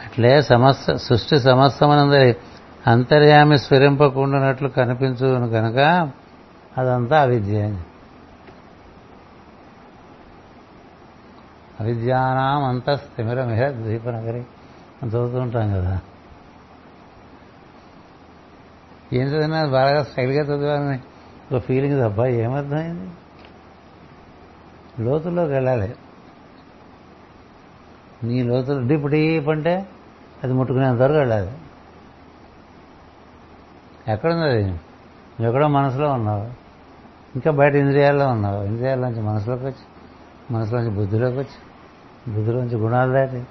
[0.05, 2.35] అట్లే సమస్త సృష్టి సమస్తమనందరి
[2.87, 5.77] అంతర్యామి స్ఫురింపకుండానట్లు కనిపించును కనుక
[6.77, 7.75] అదంతా అవిద్య
[11.79, 14.45] అవిద్యానాం అంత స్థిమిరమిహ ద్వీపనగరి
[15.01, 15.99] అని చదువుతూ ఉంటాం కదా.
[19.13, 20.99] ఏం చదివినా బాగా స్టైల్గా చదివాలని
[21.55, 23.09] ఒక ఫీలింగ్ తప్ప ఏమర్థమైంది?
[24.99, 25.95] లోతుల్లోకి వెళ్ళాలి.
[28.23, 29.89] నీ లోతులు డీప్ డీప్ అంటే
[30.43, 31.51] అది ముట్టుకునేంతవరకు వెళ్ళాలి.
[34.07, 34.79] ఎక్కడుంది అది?
[35.39, 36.41] ఎక్కడో మనసులో ఉన్నావు.
[37.35, 38.63] ఇంకా బయట ఇంద్రియాల్లో ఉన్నావు.
[38.63, 39.85] ఇంద్రియాల్లోంచి మనసులోకి వచ్చి
[40.51, 43.43] మనసులోంచి బుద్ధిలోకి వచ్చి బుద్ధిలోంచి గుణాలు దాటి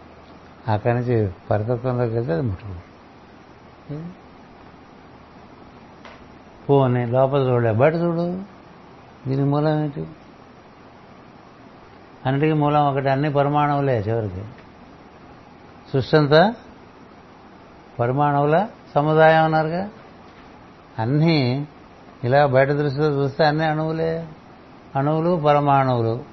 [0.68, 2.74] అక్కడి నుంచి పరితత్వంలోకి వెళ్తే అది ముట్టుకో
[6.68, 8.40] పోనీ లోపల చూడలే బయట చూడు
[9.28, 10.06] దీనికి మూలం ఏంటి?
[12.26, 14.44] అన్నిటికీ మూలం ఒకటి అన్ని పరమాణువులే చివరికి.
[15.92, 16.54] సృష్టి అంతా
[18.00, 19.88] పరమాణువుల సముదాయం అన్నారుగా.
[20.98, 21.68] అన్నీ
[22.24, 24.28] ఇలా బయట దృష్టిలో చూస్తే అన్ని అణువులే.
[24.96, 26.24] అణువులు పరమాణువులు.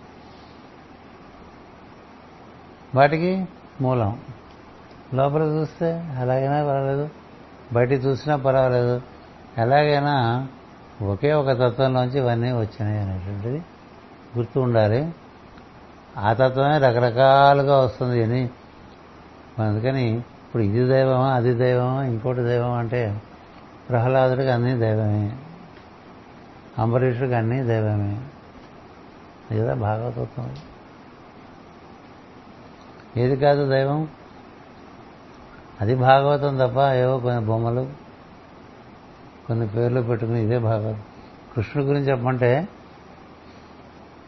[2.96, 3.46] వాటికి
[3.82, 4.20] మూలం.
[5.14, 5.86] లోపల చూస్తే
[6.22, 7.10] ఎలాగైనా పర్వాలేదు.
[7.74, 9.02] బయట చూసినా పర్వాలేదు.
[9.58, 10.48] ఎలాగైనా
[11.02, 13.58] ఒకే ఒక తత్వంలోంచి ఇవన్నీ వచ్చినాయి అనేటువంటిది
[14.38, 15.12] గుర్తు ఉండాలి
[16.18, 18.50] ఆ తత్వమే రకరకాలుగా వస్తుంది అని.
[19.64, 23.22] అందుకని ఇప్పుడు ఇది దైవమా అది దైవమా ఇంకోటి దైవం అంటే
[23.90, 25.38] ప్రహ్లాదుడికి అన్నీ దైవమే.
[26.80, 28.22] అంబరీషుడికి అన్నీ దైవమే.
[29.52, 30.56] లేదా భాగవతత్వం
[33.18, 34.08] ఏది కాదు దైవం?
[35.82, 37.90] అది భాగవతం తప్ప ఏవో కొన్ని బొమ్మలు
[39.48, 41.02] కొన్ని పేర్లు పెట్టుకుని ఇదే భాగవతం.
[41.56, 42.68] కృష్ణుడి గురించి చెప్పమంటే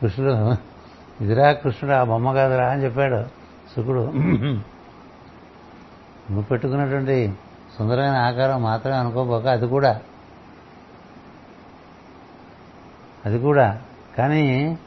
[0.02, 0.73] కృష్ణుడు
[1.22, 3.26] ఇదిరా కృష్ణుడు ఆ బొమ్మ కాదురా అని చెప్పాడు.
[3.76, 4.12] శుకుడు
[6.32, 7.34] నువ్వు పెట్టుకున్నటువంటి
[7.78, 10.02] సుందరమైన ఆకారం మాత్రమే అనుకోబోక అది కూడా.
[13.26, 13.82] అది కూడా.
[14.18, 14.78] కానీ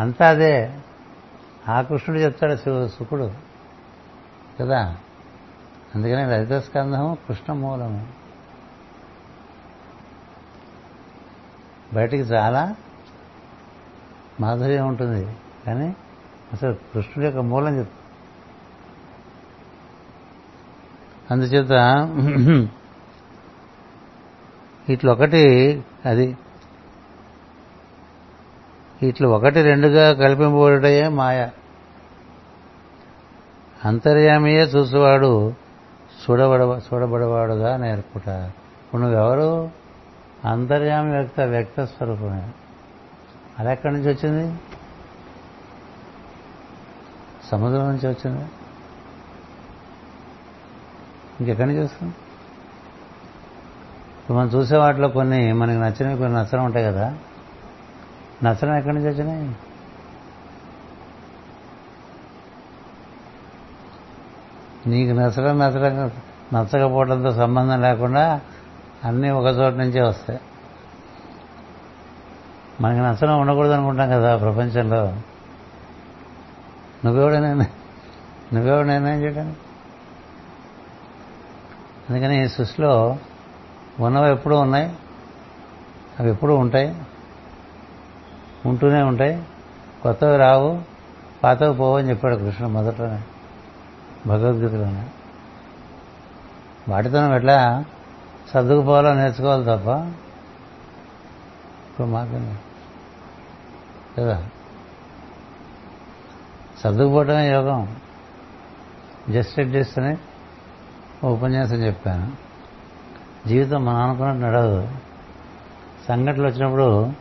[0.00, 0.74] అంతా అదే.
[1.68, 3.30] ఆ కృష్ణుడు చెప్తాడు శుకుడు.
[4.60, 4.96] కదా?
[5.94, 8.06] అందుకని లలిత స్కంధము కృష్ణ మూలము.
[11.94, 12.74] బయటికి చాలా
[14.40, 15.36] మాధుర్యం ఉంటుంది.
[15.66, 15.96] కానీ
[16.52, 17.96] అసలు కృష్ణుడి యొక్క మూలం చెప్తుంది
[21.30, 21.72] అందుచేత
[24.90, 25.42] ఇట్లా ఒకటి
[26.06, 26.36] అది
[29.02, 31.48] ఇట్లు ఒకటి రెండుగా కల్పింపబడుటయే మాయ.
[33.84, 35.54] అంతర్యామియే చూసేవాడు
[36.24, 38.28] చూడబడ చూడబడవాడుగా నేర్పుట.
[38.28, 39.70] ఇప్పుడు నువ్వెవరు?
[40.44, 42.50] అంతర్యామి వ్యక్త వ్యక్త స్వరూపమే.
[43.58, 44.58] అది ఎక్కడి నుంచి వచ్చింది?
[47.50, 48.44] సముద్రం నుంచి వచ్చింది.
[51.40, 52.14] ఇంకెక్కడి నుంచి వస్తుంది?
[54.20, 57.14] ఇప్పుడు మనం చూసే వాటిలో కొన్ని మనకి నచ్చినవి కొన్ని నచ్చడం ఉంటాయి కదా.
[58.44, 59.56] నచ్చడం ఎక్కడి నుంచి వచ్చినాయి?
[64.86, 66.10] నీకు నచ్చడం నచ్చడం
[66.52, 68.40] నచ్చకపోవడంతో సంబంధం లేకుండా
[69.04, 70.40] అన్నీ ఒక చోట నుంచే వస్తాయి.
[72.80, 75.14] మనకి నచ్చడం ఉండకూడదు అనుకుంటాం కదా ప్రపంచంలో.
[77.04, 77.54] నువ్వెవడైనా
[78.52, 79.58] నువ్వెవడు నిర్ణయం చేయడానికి?
[82.10, 83.16] అందుకని ఈ సృష్టిలో
[84.00, 84.96] ఉన్నవి ఎప్పుడూ ఉన్నాయి?
[86.20, 87.02] అవి ఎప్పుడూ ఉంటాయి?
[88.66, 89.44] ఉంటూనే ఉంటాయి.
[90.02, 90.82] కొత్తవి రావు
[91.44, 93.22] పాతవి పోవని చెప్పాడు కృష్ణుడు మొదట్లోనే.
[94.26, 95.06] భగవద్గీతలోనే.
[96.88, 97.84] వాటితో ఎట్లా
[98.54, 99.88] సర్దుకుపోవాలో నేర్చుకోవాలి తప్ప.
[101.90, 102.54] ఇప్పుడు మాకు
[104.18, 104.48] కదా?
[106.80, 107.96] సర్దుకుపోవటమే యోగం.
[109.30, 110.16] జస్ట్ అడ్జస్ట్ అని
[111.26, 112.32] ఉపన్యాసం చెప్పాను.
[113.48, 114.88] జీవితం మనం అనుకున్నట్టు నడవదు.
[116.08, 117.12] సంఘటనలు వచ్చినప్పుడు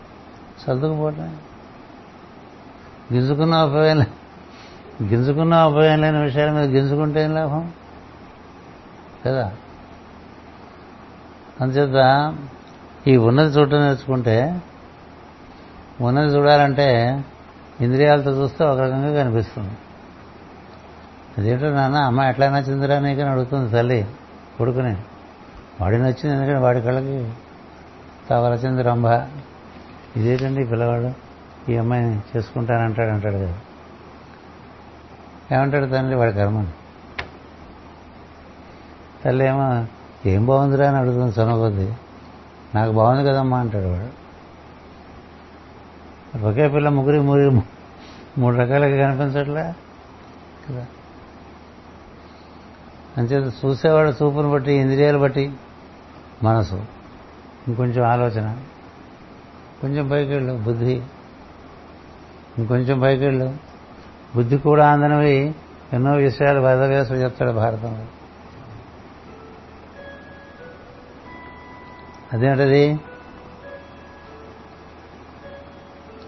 [0.68, 1.36] సర్దుకుపోవటమే.
[3.14, 4.02] గింజుకున్న ఉపయోగం
[5.04, 7.72] గింజుకున్న ఉపయోగం లేని విషయాల మీద గింజుకుంటే ఏం లాభం?
[9.26, 9.52] కదా?
[11.62, 12.36] అందుచేత
[13.08, 14.62] ఈ ఉన్నది చూడటం నేర్చుకుంటే
[16.02, 17.22] ఉన్నది చూడాలంటే
[17.82, 19.72] ఇంద్రియాలతో చూస్తే ఒక రకంగా కనిపిస్తుంది.
[21.38, 24.06] అదేంటో నాన్న అమ్మ ఎట్లా నచ్చిందిరా నీకని అడుగుతుంది తల్లి
[24.58, 24.98] కొడుకుని.
[25.82, 27.32] వాడి నచ్చింది ఎందుకంటే వాడి కళ్ళకి
[28.30, 29.06] తవల రంభ
[30.18, 31.30] ఇదేంటండి పిల్లవాడు?
[31.72, 33.56] ఈ అమ్మాయిని చేసుకుంటానంటాడు అంటాడు కదా.
[35.52, 36.68] ఏమంటాడు తండ్రి వాడి కర్మని
[39.26, 39.86] తల్లి ఏమో
[40.26, 41.94] ఏం బాగుందిరా అని అడుగుతుంది సొనకొద్ది
[42.76, 44.19] నాకు బాగుంది కదమ్మా అంటాడు వాడు.
[46.38, 47.62] ఒకే పిల్ల ముగ్గురి ముగ్గురి
[48.38, 49.74] మూడు రకాలుగా కనిపించట్లే?
[50.70, 50.86] కదా.
[53.18, 55.54] అంచేత చూసేవాడు చూపును బట్టి ఇంద్రియాలు బట్టి
[56.44, 56.86] మనసు.
[57.68, 58.58] ఇంకొంచెం ఆలోచన.
[59.82, 61.02] కొంచెం పైకి వెళ్ళు బుద్ధి.
[62.58, 63.58] ఇంకొంచెం పైకి వెళ్ళు.
[64.36, 65.56] బుద్ధి కూడా అందనవి
[65.94, 68.06] ఎన్నో విషయాలు వేదవ్యాసుడు చెప్తాడు భారతంలో.
[72.34, 73.00] అదేంటది?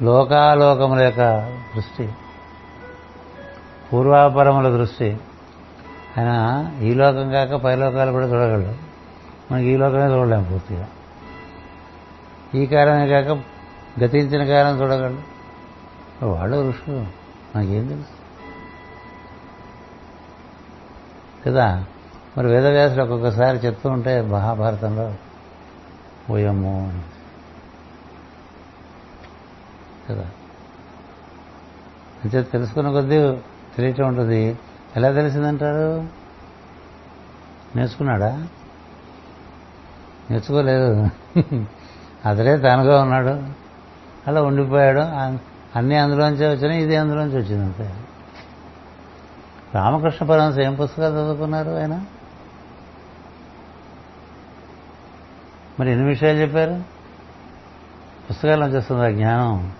[0.01, 1.21] లోకాలోకముల యొక్క
[1.75, 2.09] దృష్టి
[3.93, 5.19] పూర్వాపరముల దృష్టి.
[6.17, 8.75] ఆయన ఈ లోకం కాక పైలోకాలు కూడా చూడగలడు
[9.53, 10.87] మనకి ఈ లోకమే చూడలేము పూర్తిగా.
[12.55, 13.37] ఈ కాలమే కాక
[14.03, 15.31] గతించిన కాలం చూడగలడు
[16.25, 17.05] వాడు ఋషులు
[17.55, 18.21] నాకేం తెలుసు?
[21.45, 21.85] కదా?
[22.37, 25.13] మరి వేదవ్యాసులు ఒక్కొక్కసారి చెప్తూ ఉంటే మహాభారతంలో
[26.29, 27.01] ఓయమ్మో అని.
[30.13, 30.25] కదా.
[32.23, 33.17] అంటే తెలుసుకున్న కొద్దీ
[33.75, 34.59] తెలియటం ఉంటుంది.
[34.95, 36.07] ఎలా తెలిసిందంటారు?
[37.75, 38.47] నేర్చుకున్నాడా?
[40.31, 41.07] నేర్చుకోలేదు.
[42.25, 43.43] అతడే తానుగా ఉన్నాడు.
[44.27, 44.99] అలా ఉండిపోయాడు.
[45.75, 47.93] అన్నీ అందులోంచి వచ్చినాయి ఇది అందులోంచి వచ్చింది అంతే.
[49.75, 52.05] రామకృష్ణ పరమస్ ఏం పుస్తకాలు చదువుకున్నారు ఆయన?
[55.79, 56.83] మరి ఎన్ని విషయాలు చెప్పారు?
[58.29, 59.73] పుస్తకాలు వచ్చేస్తుంది ఆ జ్ఞానం?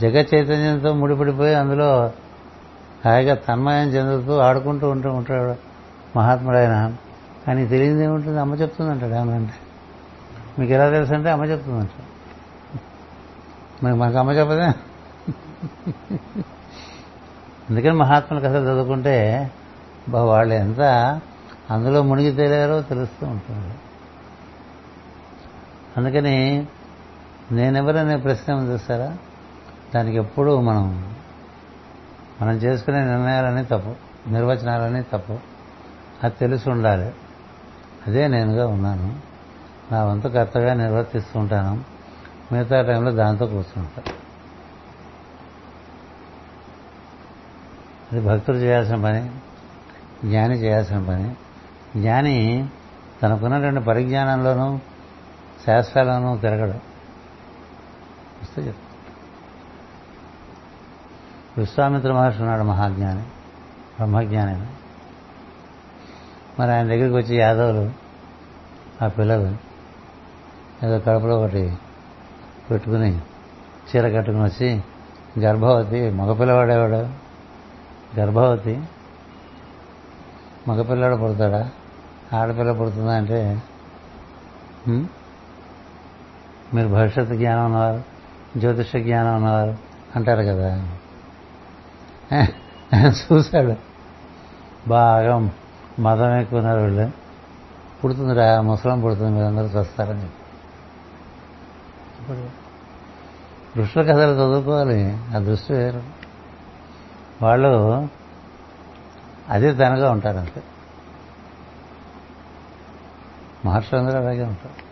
[0.00, 2.12] జగత్ చైతన్యంతో ముడిపడిపోయి అందులో
[3.04, 5.54] హాయిగా తన్మయం చెందుతూ ఆడుకుంటూ ఉంటూ ఉంటాడు
[6.18, 6.94] మహాత్ముడు ఆయన
[7.46, 8.40] కానీ తెలియదు ఏముంటుంది?
[8.40, 9.54] అమ్మ చెప్తుందంటాడు అంటే.
[10.58, 11.88] మీకు ఎలా తెలుసు అంటే అమ్మ చెప్తుందంట.
[13.84, 14.64] మరి మనకు అమ్మ చెప్పదే?
[17.70, 19.50] అందుకని మహాత్ముల కథ చదువుకుంటే
[20.08, 20.80] వాళ్ళు ఎంత
[21.70, 23.74] అందులో మునిగి తేలారో తెలుస్తూ ఉంటుంది.
[25.96, 26.66] అందుకని
[27.52, 29.16] నేనెవరనే ప్రశ్న ఉంది చూస్తారా?
[29.94, 31.14] దానికి ఎప్పుడూ మనం
[32.42, 33.94] మనం చేసుకునే నిర్ణయాలన్నీ తప్పు
[34.28, 35.38] నిర్వచనాలన్నీ తప్పు.
[36.24, 37.14] అది తెలిసి ఉండాలి.
[38.06, 39.20] అదే నేనుగా ఉన్నాను.
[39.92, 41.84] నా వంతు కర్తగా నిర్వర్తిస్తుంటాను
[42.52, 44.12] మిగతా టైంలో దాంతో కూర్చుంటా.
[48.12, 49.30] అది భక్తులు చేయాల్సిన పని
[50.24, 51.34] జ్ఞాని చేయాల్సిన పని.
[52.00, 52.68] జ్ఞాని
[53.22, 54.78] తనకున్నటువంటి పరిజ్ఞానంలోనూ
[55.66, 56.80] శాస్త్రాలను తిరగడం.
[58.42, 58.89] వస్తే చెప్తాను
[61.60, 63.22] విశ్వామిత్ర మహర్షి ఉన్నాడు మహాజ్ఞాని
[63.96, 64.66] బ్రహ్మజ్ఞాని.
[66.60, 67.84] మరి ఆయన దగ్గరికి వచ్చి యాదవులు
[69.04, 69.48] ఆ పిల్లలు
[70.86, 71.78] ఏదో కడుపులో ఒకటి
[72.70, 73.12] పెట్టుకుని
[73.90, 74.82] చీర కట్టుకుని వచ్చి
[75.40, 77.02] గర్భవతి మగపిల్లవాడేవాడు
[78.20, 78.74] గర్భవతి?
[80.68, 81.62] మగపిల్లాడు పుడతాడా?
[82.32, 83.12] ఆడపిల్ల పుడుతుందా?
[83.16, 83.62] అంటే
[86.74, 88.02] మీరు భవిష్యత్తు జ్ఞానం ఉన్నవారు
[88.58, 89.76] జ్యోతిష జ్ఞానం ఉన్నవారు
[90.16, 90.70] అంటారు కదా.
[93.04, 93.76] చూశాడు.
[94.88, 95.50] బాగా
[95.98, 97.10] మదం ఎక్కున్నారు వీళ్ళు.
[98.04, 100.42] పుడుతుందిరా ముసలం పుడుతుంది మీరందరూ చస్తారని చెప్పి.
[102.20, 102.60] ఇప్పుడు
[103.78, 106.02] ఋషుల కథలు చదువుకోవాలి ఆ దృష్టి వేరు.
[107.42, 108.08] వాళ్ళు
[109.48, 110.62] అదే తనగా ఉంటారు అంతే.
[113.64, 114.90] మహర్షులందరూ అలాగే ఉంటారు.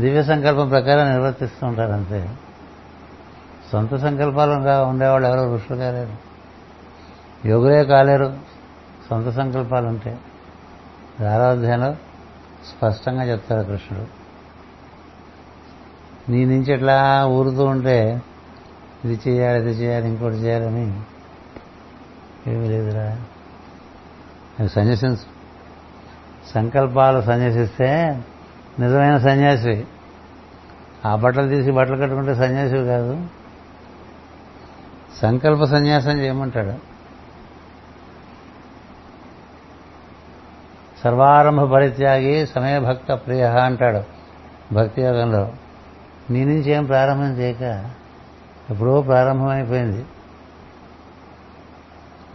[0.00, 2.30] దివ్య సంకల్పం ప్రకారం నిర్వర్తిస్తూ ఉంటారు అంతే.
[3.72, 6.28] సొంత సంకల్పాలుగా ఉండేవాళ్ళు ఎవరో ఋషులు కాలేరు.
[7.48, 8.38] యోగులే కాలేరు.
[9.10, 10.18] సొంత సంకల్పాలు ఉంటే.
[11.26, 11.92] ఆరాధ్యంలో
[12.66, 14.06] స్పష్టంగా చెప్తారు కృష్ణుడు.
[16.30, 18.22] నీ నుంచి ఇట్లా ఊరుతూ ఉంటే
[19.04, 21.00] ఇది చేయాలి ఇది చేయాలి ఇంకోటి చేయాలని
[22.46, 23.18] ఏమీ లేదురా.
[24.60, 25.38] అవి సన్యసించు
[26.54, 28.22] సంకల్పాలు సన్యాసిస్తే
[28.80, 29.86] నిజమైన సన్యాసి
[31.06, 33.37] ఆ బట్టలు తీసి బట్టలు కట్టుకుంటే సన్యాసివి కాదు.
[35.22, 36.74] సంకల్ప సన్యాసం చేయమంటాడు.
[41.04, 44.02] సర్వారంభ పరిత్యాగి సమయభక్త ప్రియ అంటాడు
[44.74, 45.52] భక్తి యోగంలో.
[46.30, 47.90] నీ నుంచి ఏం ప్రారంభం చేయక
[48.70, 50.04] ఎప్పుడో ప్రారంభమైపోయింది.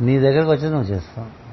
[0.01, 1.43] నీ దగ్గరకు వచ్చి నువ్వు చేస్తావు.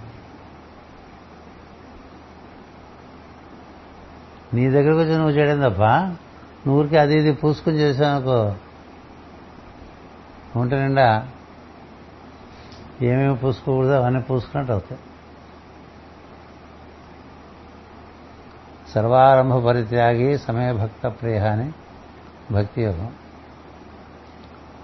[4.55, 5.83] నీ దగ్గరకు వచ్చి నువ్వు చేయడం తప్ప
[6.67, 8.55] నువ్వురికి అది ఇది పూసుకుని చేసావు అనుకో
[10.57, 11.29] ఒంటి నిండా
[13.03, 15.01] ఏమేమి పూసుకోకూడదో అవన్నీ పూసుకున్నట్టు అవుతాయి.
[18.95, 21.73] సర్వారంభ పరిత్యాగి సమయభక్త ప్రియ అని
[22.53, 23.13] భక్తి యోగం.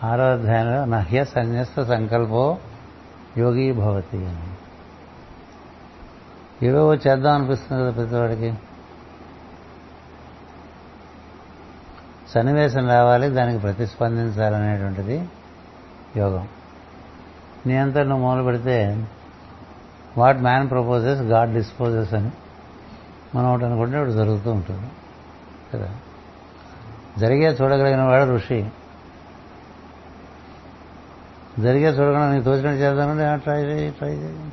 [0.05, 2.59] ఆరో అధ్యాయంలో నహ్య సన్యస్త సంకల్పో
[3.39, 4.51] యోగి భవతి అని.
[6.67, 8.55] ఏవో చేద్దాం అనిపిస్తుంది కదా ప్రతివాడికి.
[12.29, 15.29] సన్నివేశం రావాలి దానికి ప్రతిస్పందించాలనేటువంటిది
[16.17, 16.49] యోగం.
[17.67, 19.07] నీ అంతా నువ్వు మొదలు పెడితే
[20.19, 22.31] what man proposes God disposes అని
[23.35, 24.91] మనం ఒకటి అనుకుంటే ఒకటి జరుగుతూ ఉంటుంది.
[25.75, 25.97] కదా?
[27.19, 28.71] జరిగే చూడగలిగిన వాడు ఋషి.
[31.59, 34.53] జరిగే చూడకుండా నీకు తోచినట్టు చేద్దామంటే "ఆ, ట్రై చేయి ట్రై చేయి.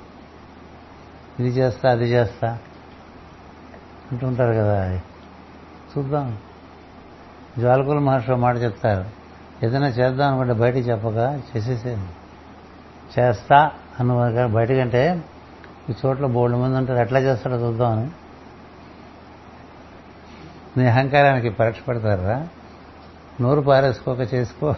[1.39, 2.57] ఇది చేస్తా అది చేస్తా.
[4.11, 4.95] అంటుంటారు కదా.
[5.97, 6.37] చూద్దాం.
[7.59, 9.22] జ్వాలకుల మహర్షి మాట చెప్తారు.
[9.63, 12.01] ఏదైనా చేద్దాం అనుకుంటే బయటికి చెప్పగా చేసేసేది
[13.19, 15.23] చేస్తా అన్న బయటకంటే
[15.89, 16.99] ఈ చోట్ల బోర్డు మంది ఉంటారు.
[16.99, 18.09] ఎట్లా చేస్తాడో చూద్దామని.
[20.77, 22.47] నీ అహంకారానికి పరీక్ష పెడతారా?
[23.41, 24.75] నోరు పారేసుకోక చేసుకో.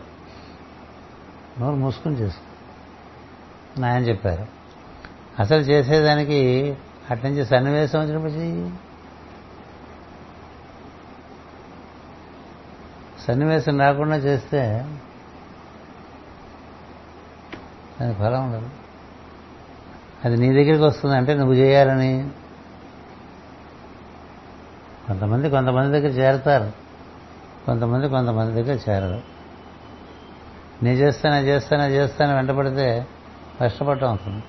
[1.59, 2.45] నోరు మూసుకుని చేసుకో.
[3.81, 4.45] నాయన చెప్పారు.
[5.39, 6.75] అసలు చేసేదానికి
[7.11, 8.31] అట్నుంచి సన్నివేశం వచ్చినప్పుడు
[13.27, 14.85] సన్నివేశం రాకుండా చేస్తే
[18.01, 18.69] దానికి ఫలం ఉండదు.
[20.25, 22.29] అది నీ దగ్గరికి వస్తుందంటే నువ్వు చేయాలని.
[25.07, 26.71] కొంతమంది కొంతమంది దగ్గర చేరతారు.
[27.65, 29.21] కొంతమంది కొంతమంది దగ్గర చేరరు.
[30.83, 33.07] నేను చేస్తాను చేస్తాను చేస్తాను వెంటపడితే
[33.61, 34.43] కష్టపడటం అవుతుంది.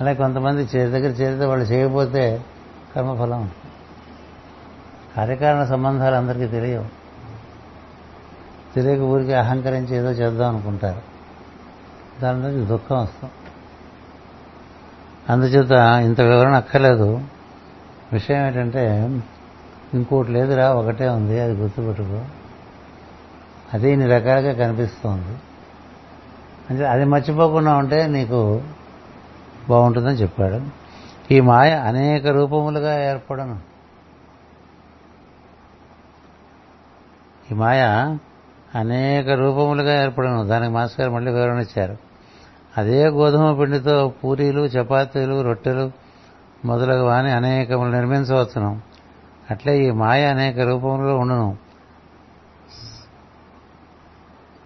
[0.00, 2.44] అలాగే కొంతమంది చేరి దగ్గర చేరితే వాళ్ళు చేయకపోతే
[2.96, 3.50] కర్మఫలం
[5.16, 7.05] కార్యకారణ సంబంధాలు అందరికీ తెలియవు.
[8.76, 11.02] తెలియక ఊరికి అహంకరించి ఏదో చేద్దాం అనుకుంటారు.
[12.22, 13.30] దాని నుంచి దుఃఖం వస్తాం.
[15.28, 15.70] అందుచేత
[16.04, 17.20] ఇంత వివరణ అక్కర్లేదు.
[18.12, 19.10] విషయం ఏంటంటే
[19.94, 22.24] ఇంకోటి లేదురా ఒకటే ఉంది అది గుర్తుపెట్టుకో.
[23.74, 25.38] అది ఇన్ని రకాలుగా కనిపిస్తోంది.
[26.70, 28.62] అంటే అది మర్చిపోకుండా ఉంటే నీకు
[29.68, 30.60] బాగుంటుందని చెప్పాడు.
[31.32, 33.60] ఈ మాయ అనేక రూపములుగా ఏర్పడను.
[37.52, 38.16] ఈ మాయ
[38.74, 41.96] అనేక రూపములుగా ఏర్పడను దానికి మాస్టర్ గారు మళ్ళీ వివరణ ఇచ్చారు.
[42.78, 45.92] అదే గోధుమ పిండితో పూరీలు చపాతీలు రొట్టెలు
[46.64, 48.80] మొదలగు వాని అనేకములు నిర్మించవచ్చును.
[49.50, 51.56] అట్లే ఈ మాయ అనేక రూపములలో ఉండును.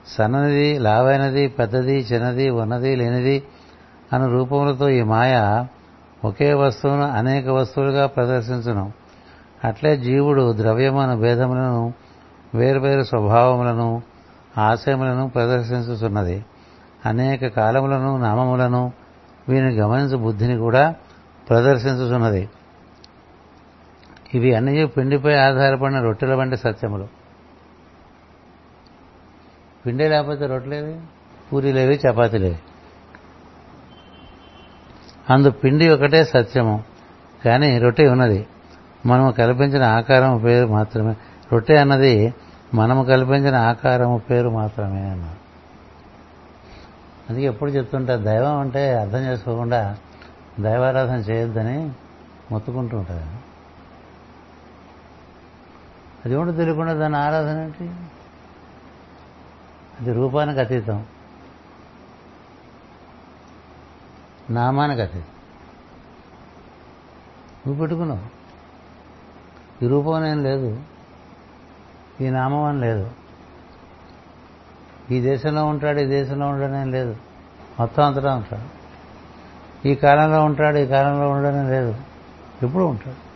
[0.08, 3.42] సన్ననిది లావైనది పెద్దది చిన్నది ఉన్నది లేనిది
[4.12, 5.64] అను రూపములతో ఈ మాయ
[6.24, 8.92] ఒకే వస్తువును అనేక వస్తువులుగా ప్రదర్శించును.
[9.64, 11.94] అట్లే జీవుడు ద్రవ్యమను భేదములను
[12.54, 14.02] వేరువేరు స్వభావములను
[14.58, 16.44] ఆశయములను ప్రదర్శించుతున్నది
[17.06, 18.92] అనేక కాలములను నామములను
[19.48, 20.94] వీని గమనించు బుద్ధిని కూడా
[21.48, 22.48] ప్రదర్శించుతున్నది
[24.34, 27.08] ఇవి అన్ని పిండిపై ఆధారపడిన రొట్టెల వంటి సత్యములు.
[29.86, 31.00] పిండి లేకపోతే రొట్టెలేవి?
[31.52, 32.58] పూరీలేవి చపాతీలేవి
[35.30, 36.84] అందు పిండి ఒకటే సత్యము
[37.44, 38.46] కానీ రొట్టె ఉన్నది.
[39.06, 41.16] మనము కల్పించిన ఆకారం పేరు మాత్రమే.
[41.52, 42.34] రొట్టె అన్నది
[42.74, 45.40] మనము కల్పించిన ఆకారము పేరు మాత్రమే అన్నారు
[47.30, 49.96] అందుకే ఎప్పుడు చెప్తుంటా దైవం అంటే అర్థం చేసుకోకుండా
[50.60, 51.92] దైవారాధన చేయొద్దని
[52.50, 53.50] మొత్తుకుంటూ ఉంటారు.
[56.24, 57.84] అది ఏమిటో తెలియకుండా దాని ఆరాధన ఏంటి?
[60.00, 61.06] అది రూపానికి అతీతం.
[64.50, 65.24] నామానికి అతీతం.
[67.66, 68.40] నువ్వు పెట్టుకున్నావు.
[69.84, 70.82] ఈ రూపం ఏం లేదు.
[72.20, 73.10] ఈ నామం అని లేదు.
[75.10, 77.16] ఈ దేశంలో ఉంటాడు ఈ దేశంలో ఉండడం లేదు.
[77.80, 78.80] మొత్తం అంతటా ఉంటాడు.
[79.88, 81.94] ఈ కాలంలో ఉంటాడు ఈ కాలంలో ఉండడం లేదు.
[82.62, 83.30] ఎప్పుడు ఉంటాడు.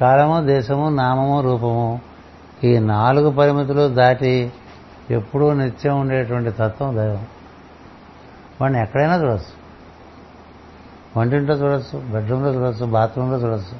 [0.00, 2.00] కాలము దేశము నామము రూపము
[2.64, 4.52] ఈ నాలుగు పరిమితులు దాటి
[5.10, 7.26] ఎప్పుడూ నిత్యం ఉండేటువంటి తత్వం దైవం.
[8.60, 9.62] వాడిని ఎక్కడైనా చూడొచ్చు.
[11.16, 13.78] వంటింట్లో చూడొచ్చు బెడ్రూమ్లో చూడొచ్చు బాత్రూంలో చూడొచ్చు.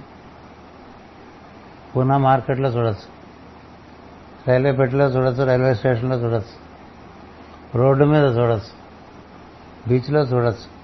[1.97, 3.22] పూనా మార్కెట్లో చూడొచ్చు.
[4.49, 6.63] రైల్వే పెట్టిలో చూడొచ్చు రైల్వే స్టేషన్లో చూడొచ్చు
[7.79, 8.83] రోడ్డు మీద చూడొచ్చు
[9.89, 10.83] బీచ్లో చూడొచ్చు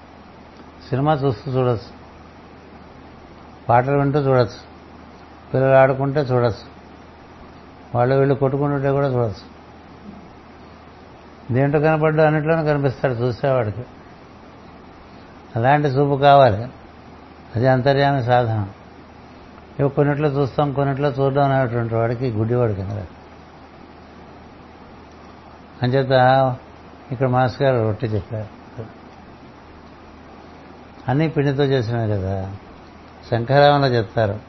[0.89, 1.99] సినిమా చూస్తూ చూడొచ్చు
[3.69, 4.69] పాటలు వింటూ చూడొచ్చు
[5.53, 6.79] పిల్లలు ఆడుకుంటే చూడొచ్చు
[7.95, 9.59] వాళ్ళు వీళ్ళు కొట్టుకుంటుంటే కూడా చూడొచ్చు.
[11.53, 13.81] దేంట్లో కనపడ్డా అన్నిట్లోనే కనిపిస్తాడు చూసేవాడికి.
[15.55, 16.63] అలాంటి చూపు కావాలి.
[17.55, 18.67] అది అంతర్యామి సాధన.
[19.79, 23.03] ఇవి కొన్నిట్లో చూస్తాం కొన్నిట్లో చూడడం అనేటువంటి వాడికి గుడ్డివాడు కింద.
[25.83, 26.55] అంచేత
[27.11, 28.59] ఇక్కడ మాస్టర్ గారు రొట్టె చెప్పారు.
[31.07, 32.53] అన్నీ పిండితో చేసినవి కదా.
[33.31, 34.39] శంకరామంలో చెప్తారు.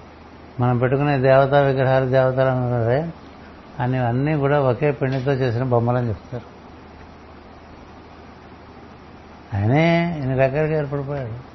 [0.61, 3.09] మనం పెట్టుకునే దేవతా విగ్రహాలు దేవతలు అన్నదే
[3.81, 6.61] అన్ని అన్నీ కూడా ఒకే పిండితో చేసిన బొమ్మలని చెప్తారు.
[9.57, 11.51] ఆయనే ఇన్ని రకాలుగా ఏర్పడిపోయాడు.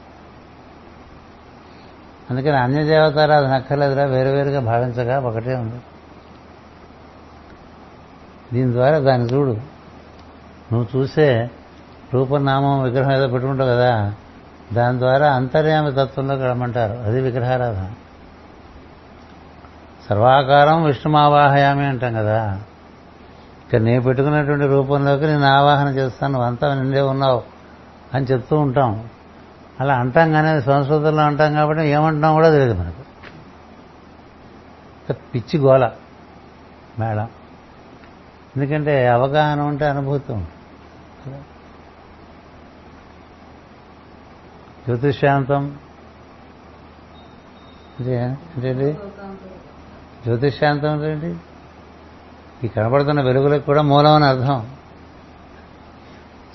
[2.29, 5.81] అందుకని అన్య దేవతారాధన అక్కర్లేదురా వేరువేరుగా భావించగా ఒకటే ఉంది.
[8.53, 9.57] దీని ద్వారా దాన్ని చూడు.
[10.73, 11.49] నువ్వు చూసే
[12.13, 14.13] రూపనామం విగ్రహం ఏదో పెట్టుకుంటావు కదా
[14.73, 17.91] దాని ద్వారా అంతర్యామి తత్వంలోకి వెళ్ళమంటారు అది విగ్రహారాధన.
[20.09, 22.61] సర్వాకారం విష్ణుమావాహయామి అంటాం కదా.
[23.67, 27.43] ఇక నేను పెట్టుకున్నటువంటి రూపంలోకి నేను ఆవాహన చేస్తాను అంతా నిండే ఉన్నావు
[28.13, 29.09] అని చెప్తూ ఉంటాం.
[29.79, 33.05] అలా అంటాం కానీ సంస్కృతంలో అంటాం కాబట్టి ఏమంటున్నాం కూడా తెలియదు మనకు.
[35.13, 35.89] పిచ్చి గోల
[36.99, 37.27] మేడం
[38.57, 40.33] ఎందుకంటే అవగాహన ఉంటే అనుభూతి.
[40.33, 41.37] ఉంటుంది
[44.85, 45.79] జ్యోతిష్యాంతం
[47.99, 48.93] ఏంటండి?
[50.23, 51.35] జ్యోతిషాంతం ఏంటండి
[52.65, 54.75] ఈ కనబడుతున్న వెలుగులకు కూడా మూలం అని అర్థం.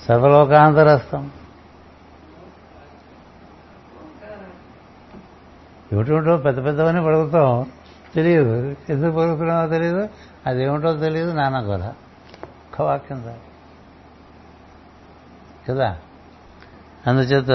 [0.07, 1.31] సర్వలోకాంతరస్థం.
[5.93, 7.71] ఏమిటో పెద్ద పెద్దవన్నీ పడుగుతాం.
[8.15, 8.75] తెలియదు.
[8.89, 10.09] ఎందుకు పలుకుతున్నామో తెలియదు.
[10.47, 11.83] అదేమిటో తెలియదు నాన్న గోల
[12.43, 13.35] ఒక్క వాక్యం
[15.69, 15.97] కదా?
[17.07, 17.49] అందుచేత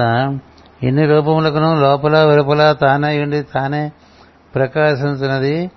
[0.83, 3.93] ఇన్ని రూపములకును లోపల వెలుపల తానే ఉండి తానే
[4.55, 5.71] ప్రకాశించినది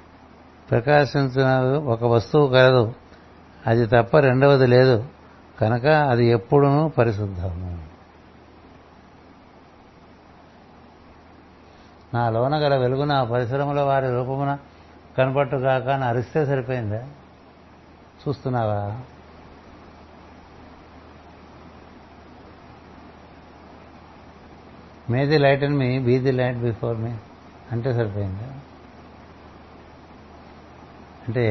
[0.72, 2.94] ప్రకాశించిన ఒక వస్తువు కలదు
[3.68, 5.06] అది తప్ప రెండవది లేదు.
[5.62, 7.84] కనుక అది ఎప్పుడూ పరిశుద్ధము.
[12.14, 14.58] నా లోన గల వెలుగు నా పరిసరముల వారి రూపమున
[15.20, 17.08] కనపట్టుగాక అని అరిస్తే సరిపోయిందా?
[18.28, 19.02] చూస్తున్నావా?
[25.10, 27.12] May the light and me be the light before me.
[27.72, 28.54] అంటే సరిపోయిందా?
[31.28, 31.46] అంటే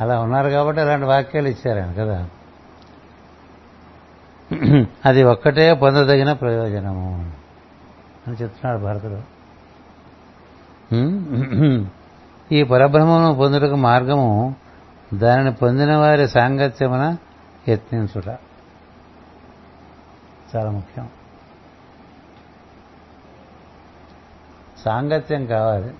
[0.00, 2.28] అలా ఉన్నారు కాబట్టి అలాంటి వాక్యాలు ఇచ్చారని కదా.
[5.04, 7.32] అది ఒక్కటే పొందదగిన ప్రయోజనము
[8.26, 9.40] అని చెప్తున్నాడు భరతుడు.
[12.52, 14.54] ఈ పరబ్రహ్మను పొందుటకు మార్గము
[15.14, 17.16] దానిని పొందిన వారి సాంగత్యమున
[17.68, 18.28] యత్నించుట.
[20.56, 21.08] చాలా ముఖ్యం.
[24.84, 25.94] సాంగత్యం కావాలి.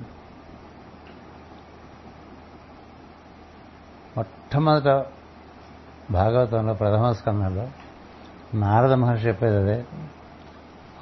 [4.17, 5.05] మొట్టమొదట
[6.11, 7.69] భాగవతంలో ప్రథమ స్కంధంలో
[8.55, 9.85] నారద మహర్షి చెప్పేది అదే.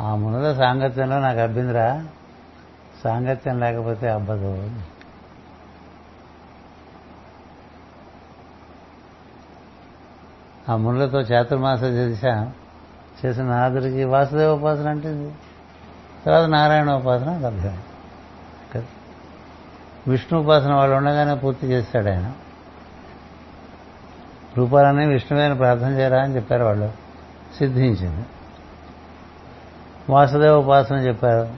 [0.00, 2.06] ఆ మునుల సాంగత్యంలో నాకు అబ్బిందిరా
[3.04, 4.70] సాంగత్యం లేకపోతే అబ్బదు.
[10.68, 12.50] ఆ మునులతో చాతుర్మాస చేశా
[13.24, 15.34] చేసిన నాదుడికి వాసుదేవ ఉపాసన అంటే
[16.26, 17.78] తర్వాత నారాయణ ఉపాసన లభ్యం
[20.08, 22.32] విష్ణు ఉపాసన వాళ్ళు ఉండగానే పూర్తి చేస్తాడు ఆయన.
[24.56, 26.92] రూపాలని విష్ణువేని ప్రార్థన చేయరా అని చెప్పారు వాళ్ళు.
[27.58, 28.26] సిద్ధించింది.
[30.10, 31.48] వాసుదేవ ఉపాసన చెప్పారు.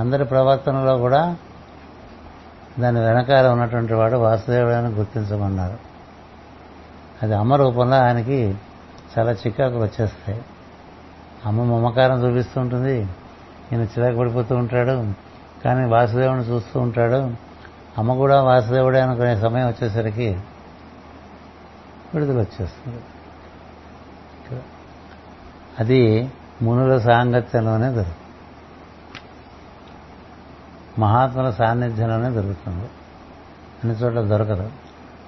[0.00, 1.36] అందరి ప్రవర్తనలో కూడా
[2.80, 5.93] దాని వెనకాల ఉన్నటువంటి వాడు వాసుదేవుడని గుర్తించమన్నారు.
[7.24, 8.54] అది అమ్మ రూపంలో ఆయనకి
[9.18, 10.42] చాలా చికాకులు వచ్చేస్తాయి.
[11.46, 13.00] అమ్మ మమకారం చూపిస్తూ ఉంటుంది.
[13.72, 15.12] ఈయన చిరాకు పడిపోతూ ఉంటాడు.
[15.64, 17.30] కానీ వాసుదేవుని చూస్తూ ఉంటాడు.
[17.98, 20.40] అమ్మ కూడా వాసుదేవుడే అనుకునే సమయం వచ్చేసరికి
[22.14, 23.02] విడుదల వచ్చేస్తుంది.
[25.80, 26.32] అది
[26.62, 28.16] మునుల సాంగత్యంలోనే దొరుకుతుంది
[31.00, 32.84] మహాత్ముల సాన్నిధ్యంలోనే దొరుకుతుంది
[33.84, 34.70] అన్ని చోట్ల దొరకదు.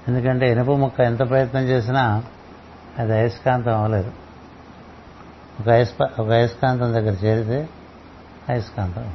[0.08, 2.22] ఎందుకంటే ఇనుప ముక్క ఎంత ప్రయత్నం చేసినా
[2.98, 4.12] అది అయస్కాంతం అవ్వలేదు.
[5.60, 7.68] ఒక అయస్ప ఒక అయస్కాంతం దగ్గర చేరితే
[8.48, 9.14] అయస్కాంతం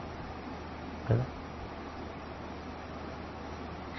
[1.10, 1.24] కదా?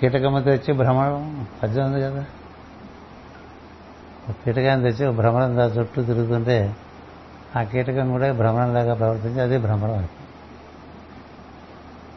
[0.01, 2.25] కీటకమ్మ తెచ్చి భ్రమణం పద్యం ఉంది కదా?
[4.29, 6.77] ఒక కీటకాన్ని తెచ్చి ఒక భ్రమణం దా చుట్టూ తిరుగుతుంటే
[7.57, 10.09] ఆ కీటకం కూడా భ్రమణంలాగా ప్రవర్తించి అది భ్రమణం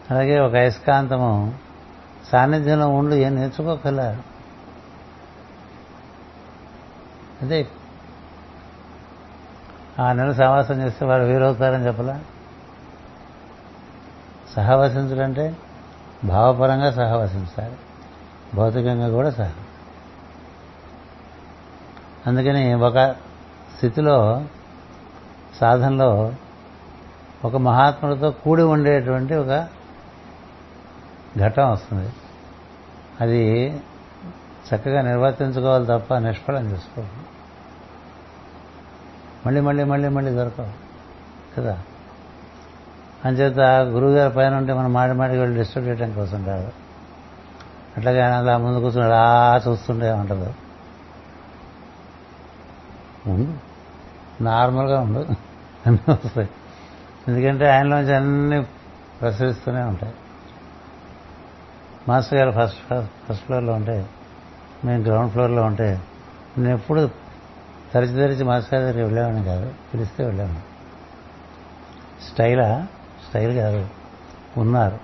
[0.10, 1.54] అలాగే ఒక అయస్కాంతము
[2.32, 4.18] సాన్నిధ్యంలో ఉండి ఏం నేర్చుకోగల
[7.42, 7.68] అదే
[10.00, 12.22] ఆ నెల సహవాసం చేస్తే వారు వీరవుతారని చెప్పలా?
[14.56, 15.58] సహవసించడంటే
[16.24, 17.76] భావపరంగా సహవసించాలి.
[18.56, 19.52] భౌతికంగా కూడా సహ.
[22.28, 23.16] అందుకని ఒక
[23.76, 24.42] స్థితిలో
[25.56, 26.34] సాధనలో
[27.46, 29.68] ఒక మహాత్ముడితో కూడి ఉండేటువంటి ఒక
[31.38, 32.14] ఘటం వస్తుంది.
[33.22, 33.68] అది
[34.76, 37.25] చక్కగా నిర్వర్తించుకోవాలి తప్ప నిష్ఫలం చేసుకోవాలి
[39.46, 40.72] మళ్ళీ మళ్ళీ మళ్ళీ మళ్ళీ దొరకవు.
[41.58, 41.80] కదా?
[43.26, 46.72] అంచేత గురువుగారి పైన ఉంటే మనం మాడి మాడికి వెళ్ళి డిస్టర్బ్ చేయడం కోసం కాదు.
[47.98, 50.54] అట్లాగే ఆయన అలా ముందు కూర్చుని అలా చూస్తుంటే ఉండదు
[54.42, 55.20] నార్మల్గా ఉండు.
[55.88, 56.50] అన్నీ వస్తాయి.
[57.28, 58.62] ఎందుకంటే ఆయనలోంచి అన్నీ
[59.22, 60.14] ప్రసరిస్తూనే ఉంటాయి.
[62.08, 64.06] మాస్టర్ గారు ఫస్ట్ ఫస్ట్ ఫ్లోర్లో ఉంటే
[64.86, 66.02] మేము గ్రౌండ్ ఫ్లోర్లో ఉంటే
[66.58, 67.25] నేను ఎప్పుడు
[67.94, 70.60] తరచి తరచి మాస్టర్ గారి దగ్గరికి వెళ్ళేవాడిని కాదు పిలిస్తే వెళ్ళాను
[72.26, 72.88] స్టైలా
[73.28, 73.88] స్టైల్ కాదు
[74.58, 75.00] ఉన్నారు.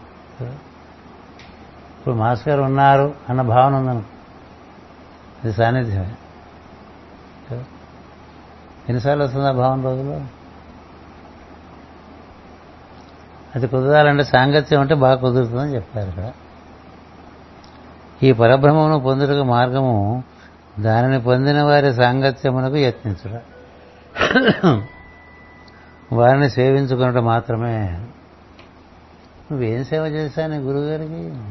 [1.99, 4.03] ఇప్పుడు మాస్టర్ గారు ఉన్నారు అన్న భావన ఉందను
[5.43, 6.15] అది సాన్నిధ్యమే.
[8.89, 10.21] ఎన్నిసార్లు వస్తుంది ఆ భావన రోజులో
[13.55, 16.31] అది కుదరాలంటే సాంగత్యం అంటే బాగా కుదురుతుందని చెప్పారు ఇక్కడ.
[18.23, 20.23] ఈ పరబ్రహ్మమును పొందుటకు మార్గము
[20.80, 23.41] దానిని పొందిన వారి సాంగత్యమునకు యత్నించుట.
[26.14, 27.77] వారిని సేవించుకున్నట్టు మాత్రమే.
[29.52, 31.43] నువ్వేం సేవ చేశా నీ గురువుగారికి?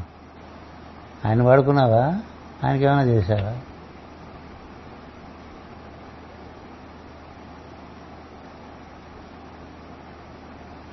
[1.28, 2.14] ఆయన వాడుకున్నావా?
[2.64, 3.58] ఆయనకి ఏమైనా చేశావా?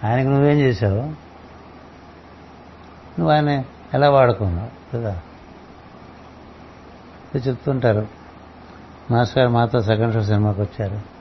[0.10, 1.02] ఆయనకు నువ్వేం చేశావు?
[3.20, 3.64] నువ్వు ఆయన
[3.94, 4.98] ఎలా వాడుకున్నావు?
[4.98, 5.22] కదా?
[7.48, 8.17] చెప్తుంటారు.
[9.12, 11.18] మాస్టర్ గారు మాతో సెకండ్ షో సినిమాకి వచ్చారు.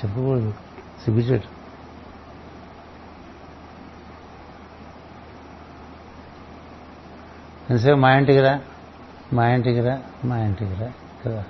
[0.00, 0.54] చెప్పకూడదు.
[1.04, 1.48] సిగ్గుచేటు
[7.70, 7.98] ఎంతసేపు?
[7.98, 8.60] మా ఇంటికి రా.
[9.32, 10.02] మా ఇంటికి రా.
[10.24, 10.92] మా ఇంటికి రా.
[11.26, 11.44] కదా.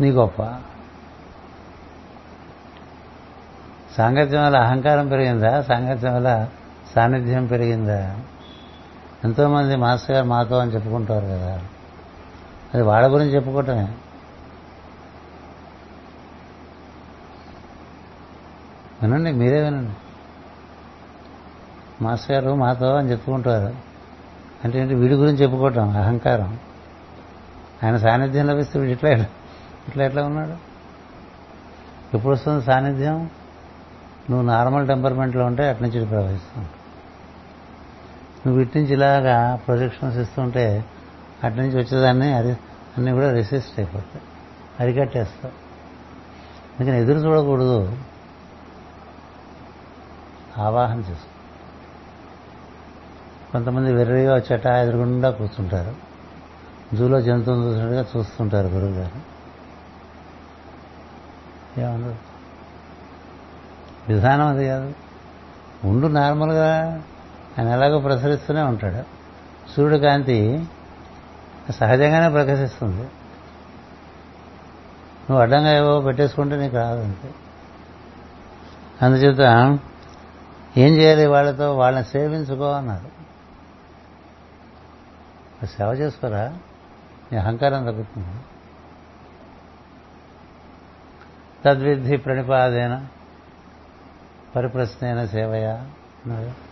[0.00, 0.42] నీ గొప్ప.
[3.96, 5.62] సాంగత్యం వల్ల అహంకారం పెరిగిందా?
[5.62, 6.48] సాంగత్యం వల్ల
[6.94, 8.18] సాన్నిధ్యం పెరిగిందా?
[9.24, 11.62] ఎంతోమంది మాస్టర్ గారు మాతో అని చెప్పుకుంటారు కదా.
[12.74, 13.88] అది వాళ్ళ గురించి చెప్పుకోవటమే.
[19.02, 19.92] వినండి మీరే వినండి.
[22.04, 23.74] మాస్టర్ గారు మాతో అని చెప్పుకుంటారు.
[24.64, 26.58] అంటే ఏంటి వీడి గురించి చెప్పుకోవటం అహంకారం.
[27.84, 29.10] ఆయన సాన్నిధ్యం లభిస్తే వీడు ఇట్లా
[29.88, 30.72] ఇట్లా ఎట్లా ఉన్నాడు?
[32.16, 33.30] ఎప్పుడు వస్తుంది సాన్నిధ్యం?
[34.30, 36.81] నువ్వు నార్మల్ టెంపర్మెంట్లో ఉంటే అటు నుంచి ప్రవహిస్తావు
[38.46, 40.84] నువ్వు ఇటు నుంచి ఇలాగా ప్రొజెక్షన్స్ ఇస్తుంటే
[41.44, 42.52] అటు నుంచి వచ్చేదాన్ని అది
[42.96, 44.22] అన్నీ కూడా రెసిస్ట్ అయిపోతాయి.
[44.80, 45.52] అరికట్టేస్తావు.
[46.80, 47.98] అందుకని ఎదురు చూడకూడదు.
[50.58, 51.28] ఆవాహన చేసుకో
[53.52, 55.94] కొంతమంది వెర్రిగా వచ్చేట ఎదురుగుండా కూర్చుంటారు.
[56.96, 59.32] జూలో జంతువులు చూసినట్టుగా చూస్తుంటారు గురువు గారు
[61.80, 62.14] ఏమన్నా
[64.08, 64.94] విధానం అది కాదు.
[65.84, 67.02] ఉండు నార్మల్గా.
[67.58, 69.02] ఆయన ఎలాగో ప్రసరిస్తూనే ఉంటాడు.
[69.76, 70.66] సూర్యుడు కాంతి
[71.70, 73.02] సహజంగానే ప్రకాశిస్తుంది.
[75.22, 77.34] నువ్వు అడ్డంగా ఏవో పెట్టేసుకుంటే నీకు రాదంతే.
[79.02, 79.78] అందుచేత
[80.76, 81.76] ఏం చేయాలి వాళ్ళతో?
[81.76, 83.22] వాళ్ళని సేవించుకో అన్నారు.
[85.66, 86.58] సేవ చేసుకోరా?
[87.32, 88.28] నీ అహంకారం తగ్గుతుంది.
[91.64, 93.06] తద్విద్ధి ప్రణిపాదేన
[94.56, 95.74] పరిప్రశ్నైన సేవయా
[96.24, 96.71] అన్నారు.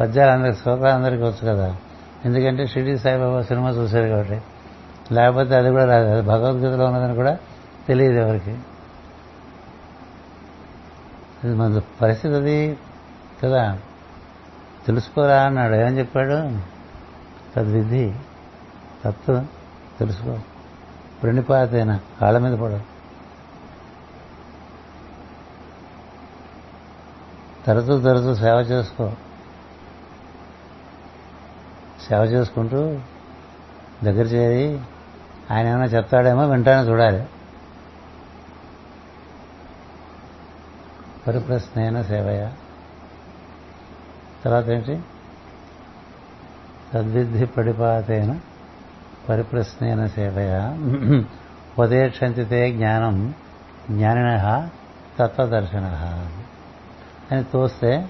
[0.00, 1.76] పద్యాలు అందరికి శ్రోతలు అందరికీ వచ్చు కదా.
[2.24, 4.42] ఎందుకంటే షిరిడి సాయిబాబా సినిమా చూశారు కాబట్టి.
[5.12, 7.38] లేకపోతే అది కూడా రాదు అది భగవద్గీతలో ఉన్నదని కూడా
[7.88, 8.50] తెలియదు ఎవరికి.
[11.44, 12.78] ఇది మన పరిస్థితి అది
[13.44, 13.78] కదా.
[14.86, 15.74] తెలుసుకోరా అన్నాడు.
[15.74, 16.58] ఏమని చెప్పాడు?
[17.56, 18.14] తద్విధి
[19.04, 19.42] తత్తు
[19.98, 20.38] తెలుసుకో.
[21.22, 22.80] ప్రణిపాతైన కాళ్ళ మీద పడు.
[27.66, 29.12] తరచూ తరచూ సేవ చేసుకో.
[32.08, 32.98] సేవ చేసుకుంటూ
[34.04, 34.80] దగ్గర చేరి
[35.50, 37.26] ఆయన ఏమైనా చెప్తాడేమో వింటానే చూడాలి.
[41.26, 42.48] పరిప్రశ్నైన సేవయ.
[44.44, 45.02] తర్వాత ఏంటి?
[46.94, 48.40] తద్విద్ధి పడిపాతైన
[49.28, 50.58] పరిప్రశ్నైన సేవయ.
[51.78, 53.34] ఉపదేక్షంతితే జ్ఞానం
[53.90, 54.68] జ్ఞానిన
[55.18, 55.84] తత్వదర్శన.
[57.32, 58.08] అని తోస్తే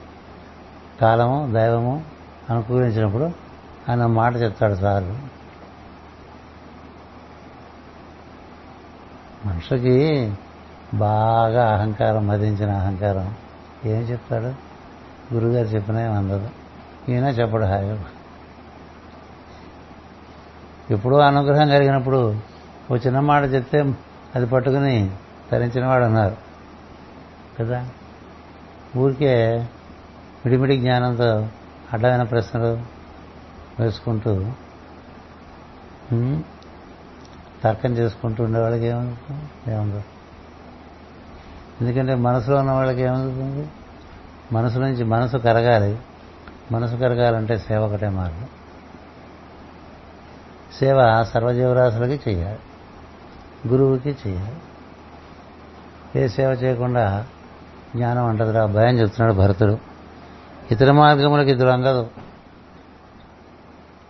[1.01, 2.05] కాలము దైవము
[2.51, 3.42] అనుకూలించినప్పుడు
[3.89, 5.05] ఆయన మాట చెప్తాడు సార్.
[9.47, 10.33] మనిషికి
[10.95, 13.35] బాగా అహంకారం మదించిన అహంకారం.
[13.85, 14.73] ఏం చెప్తాడు?
[15.35, 16.51] గురుగారు చెప్పినా అందదు
[17.09, 18.01] ఈయన చెప్పడు హాయి
[20.91, 22.37] ఎప్పుడూ అనుగ్రహం కలిగినప్పుడు
[22.91, 23.95] ఓ చిన్న మాట చెప్తే
[24.35, 25.11] అది పట్టుకుని
[25.51, 26.37] తరించిన వాడు అన్నారు.
[27.61, 27.89] కదా?
[28.97, 29.59] ఊరికే
[30.45, 31.49] మిడిమిడి జ్ఞానంతో
[31.93, 32.92] అడ్డమైన ప్రశ్నలు
[33.81, 34.47] వేసుకుంటూ
[37.63, 40.05] తర్కం చేసుకుంటూ ఉండేవాళ్ళకి ఏమవుతుంది ఏముంది
[41.81, 43.69] ఎందుకంటే మనసులో ఉన్న వాళ్ళకి ఏమవుతుంది
[44.53, 45.99] మనసు నుంచి మనసు కరగాలి.
[46.73, 48.49] మనసు కరగాలంటే సేవ ఒకటే మార్గం.
[50.81, 52.59] సేవ సర్వజీవరాశులకి చేయాలి
[53.69, 54.61] గురువుకి చేయాలి
[56.17, 57.27] ఏ సేవ చేయకుండా
[57.97, 59.79] జ్ఞానం అంటదిరా భయం చెప్తున్నాడు భరతుడు.
[60.71, 62.11] ఇతర మార్గములకు ఇది అందదు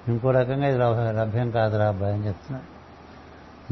[0.09, 0.79] ఇంకో రకంగా ఇది
[1.19, 2.73] లభ్యం కాదురా భయం చెప్తున్నాడు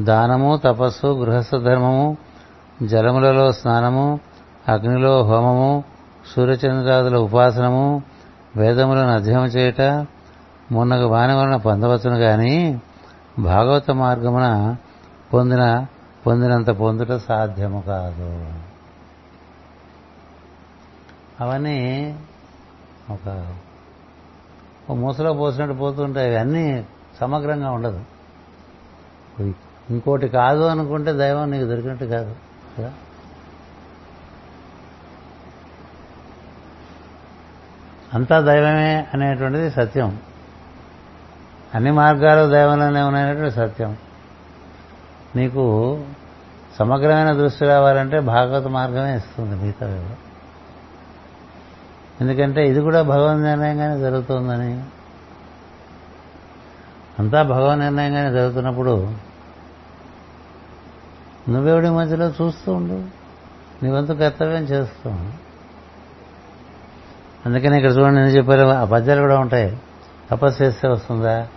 [0.03, 2.17] దానము తపస్సు గృహస్థ ధర్మము
[2.83, 4.19] జలములలో స్నానము
[4.67, 5.83] అగ్నిలో హోమము
[6.35, 8.03] సూర్యచంద్రాదుల ఉపాసనము
[8.55, 9.81] వేదములను అధ్యయనం చేయట
[10.71, 12.81] మొన్నకు వాని వలన పొందవచ్చును కానీ
[13.39, 14.75] భాగవత మార్గమున
[15.33, 15.85] పొందిన
[16.27, 18.47] పొందినంత పొందుట సాధ్యము కాదు.
[21.43, 22.15] అవన్నీ
[23.11, 23.47] ఒక
[24.93, 26.85] మూసలో పోసినట్టు పోతుంటాయి ఇవన్నీ
[27.19, 28.01] సమగ్రంగా ఉండదు.
[29.89, 32.35] ఇంకోటి కాదు అనుకుంటే దైవం నీకు దొరికినట్టు కాదు
[32.77, 32.91] కదా?
[38.13, 40.19] అంతా దైవమే అనేటువంటిది సత్యం.
[41.75, 43.97] అన్ని మార్గాలు దైవంలోనే ఉన్నాయనేటువంటి సత్యం.
[45.35, 46.05] నీకు
[46.79, 50.15] సమగ్రమైన దృష్టి రావాలంటే భాగవత మార్గమే ఇస్తుంది మిగతా
[52.21, 54.83] ఎందుకంటే ఇది కూడా భగవన్ నిర్ణయంగానే జరుగుతుందని.
[57.19, 59.13] అంతా భగవన్ నిర్ణయంగానే జరుగుతున్నప్పుడు
[61.49, 63.03] నువ్వెవడి మధ్యలో చూస్తూ ఉండు.
[63.83, 65.09] నీ వంతు కర్తవ్యం చేస్తూ
[67.45, 69.77] అందుకని ఇక్కడ చూడండి నేను చెప్పారు ఆ పద్యాలు కూడా ఉంటాయి.
[70.31, 71.47] తపస్సు చేస్తే వస్తుందా?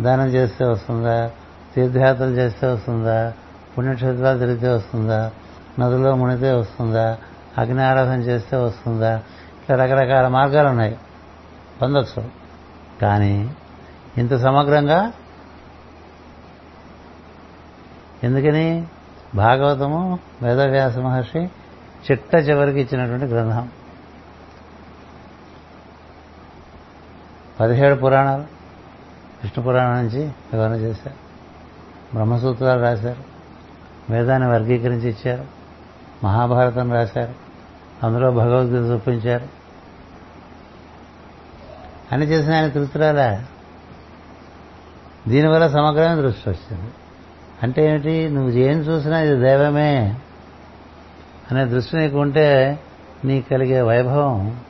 [0.00, 1.30] దానం చేస్తే వస్తుందా?
[1.74, 3.32] తీర్థయాత్రలు చేస్తే వస్తుందా?
[3.78, 5.30] పుణ్యక్షేత్రాలు తిరిగితే వస్తుందా?
[5.78, 7.18] నదిలో మునితే వస్తుందా?
[7.58, 9.22] అగ్ని ఆరాధన చేస్తే వస్తుందా?
[9.72, 10.98] రకరకాల మార్గాలు ఉన్నాయి.
[11.82, 12.30] పొందొచ్చు.
[13.02, 13.54] కానీ
[14.18, 15.12] ఇంత సమగ్రంగా
[18.24, 18.86] ఎందుకని?
[19.34, 21.38] భాగవతము వేదవ్యాస మహర్షి
[22.10, 23.68] చిట్ట చివరికి ఇచ్చినటువంటి గ్రంథం.
[27.60, 28.42] పదిహేడు పురాణాలు.
[29.42, 31.16] విష్ణు పురాణం నుంచి వివరణ చేశారు.
[32.14, 33.24] బ్రహ్మసూత్రాలు రాశారు.
[34.12, 35.44] వేదాన్ని వర్గీకరించి ఇచ్చారు.
[36.24, 37.34] మహాభారతం రాశారు.
[38.06, 39.57] అందులో భగవద్గీత చూపించారు.
[42.12, 43.44] అని చేసిన ఆయన తృప్తిరాలా
[45.28, 46.90] దీనివల్ల సమగ్రమైన దృష్టి వచ్చింది
[47.62, 48.28] అంటే ఏమిటి?
[48.28, 50.16] నువ్వు ఏం చూసినా ఇది దైవమే
[51.50, 52.78] అనే దృష్టి నీకు ఉంటే
[53.24, 54.60] నీకు కలిగే వైభవం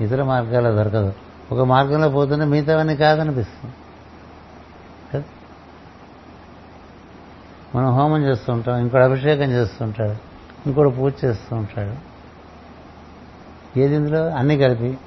[0.00, 1.12] ఇతర మార్గాల్లో దొరకదు.
[1.52, 3.74] ఒక మార్గంలో పోతుంటే మిగతావన్నీ కాదనిపిస్తుంది.
[7.74, 10.16] మనం హోమం చేస్తూ ఉంటాం ఇంకోటి అభిషేకం చేస్తుంటాడు
[10.66, 11.94] ఇంకోటి పూజ చేస్తూ ఉంటాడు
[13.78, 14.30] ఏది ఇందులో?
[14.30, 14.98] అన్నీ కలిపి.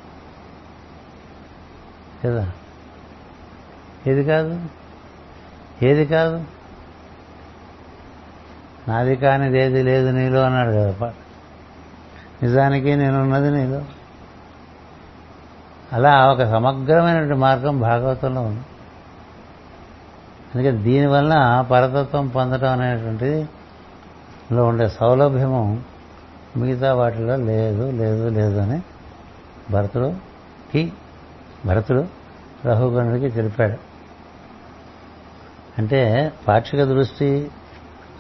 [2.26, 2.48] కదా?
[4.08, 4.62] ఏది కాదు?
[5.84, 6.44] ఏది కాదు?
[8.88, 11.14] నాది కానిది ఏది లేదు నీలో అన్నాడు కదా పాట.
[12.44, 13.82] నిజానికి నేనున్నది నీలో.
[15.94, 18.62] అలా ఒక సమగ్రమైనటువంటి మార్గం భాగవతంలో ఉంది.
[20.56, 23.50] అందుకే దీనివల్ల పరతత్వం పొందడం అనేటువంటిది
[24.52, 25.82] లో ఉండే సౌలభ్యము
[26.58, 28.82] మిగతా వాటిలో లేదు లేదు లేదు అని
[29.72, 30.94] భరతుడుకి
[31.66, 32.08] భరతుడు
[32.66, 33.78] రఘుగణుడికి తెలిపాడు.
[35.78, 37.52] అంటే పాక్షిక దృష్టి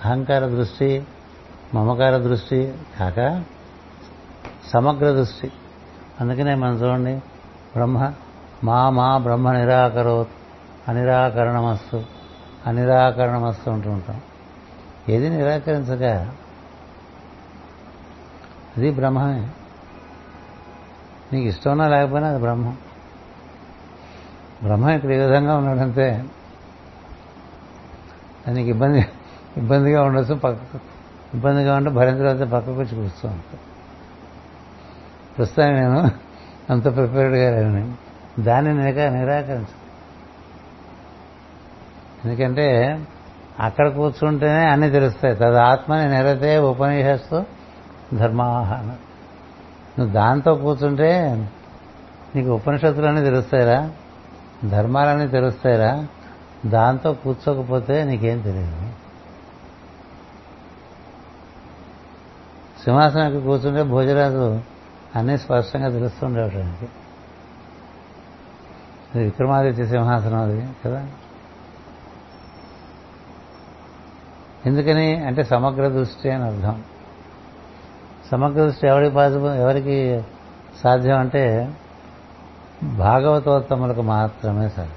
[0.05, 1.07] అహంకార దృష్టి
[1.73, 3.43] మమకార దృష్టి కాక
[4.73, 5.51] సమగ్ర దృష్టి.
[6.21, 7.15] అందుకనే మనం చూడండి
[7.73, 8.13] బ్రహ్మ
[8.63, 10.25] మా మా బ్రహ్మ నిరాకరో
[10.87, 12.03] అనిరాకరణమస్తు
[12.67, 14.21] అనిరాకరణమస్తు అంటూ ఉంటాం.
[15.09, 16.35] ఏది నిరాకరించగా
[18.77, 19.49] అది బ్రహ్మమే.
[21.33, 22.77] నీకు ఇష్టమన్నా లేకపోయినా అది బ్రహ్మం.
[24.63, 26.11] బ్రహ్మ ఇక్కడ ఈ విధంగా ఉన్నాడంతే
[28.47, 29.05] దానికి నీకు ఇబ్బంది
[29.57, 30.79] ఇబ్బందిగా ఉండొచ్చు పక్కకు
[31.33, 33.57] ఇబ్బందిగా ఉంటే భరించడానికి పక్కకు వచ్చి కూర్చో ఉంటా
[35.59, 36.11] నేను
[36.69, 37.93] అంత ప్రిపేర్డ్గా లేను.
[38.39, 39.83] దాన్ని నిక నిరాకరించు
[42.25, 42.99] ఎందుకంటే
[43.59, 45.35] అక్కడ కూర్చుంటేనే అన్నీ తెలుస్తాయి.
[45.35, 47.43] తది ఆత్మని నిరతే ఉపనిషస్తు
[48.13, 48.95] ధర్మాహన
[49.99, 51.11] నువ్వు దాంతో కూర్చుంటే
[52.35, 53.89] నీకు ఉపనిషత్తులన్నీ తెలుస్తాయిరా.
[54.69, 56.07] ధర్మాలన్నీ తెలుస్తాయిరా.
[56.65, 58.89] దాంతో కూర్చోకపోతే నీకేం తెలియదు.
[62.83, 64.59] సింహాసనానికి కూర్చుంటే భోజరాజు
[65.15, 66.85] అన్నీ స్పష్టంగా తెలుస్తుండేవాటానికి
[69.15, 71.07] ఇది విక్రమాదిత్య సింహాసనం అది కదా?
[74.65, 75.15] ఎందుకని?
[75.15, 76.83] అంటే సమగ్ర దృష్టి అని అర్థం.
[78.31, 80.23] సమగ్ర దృష్టి ఎవరికి పాసిబుల్ ఎవరికి
[80.83, 81.73] సాధ్యం అంటే
[82.83, 84.95] భాగవతోత్తములకు మాత్రమే సాధ్యం.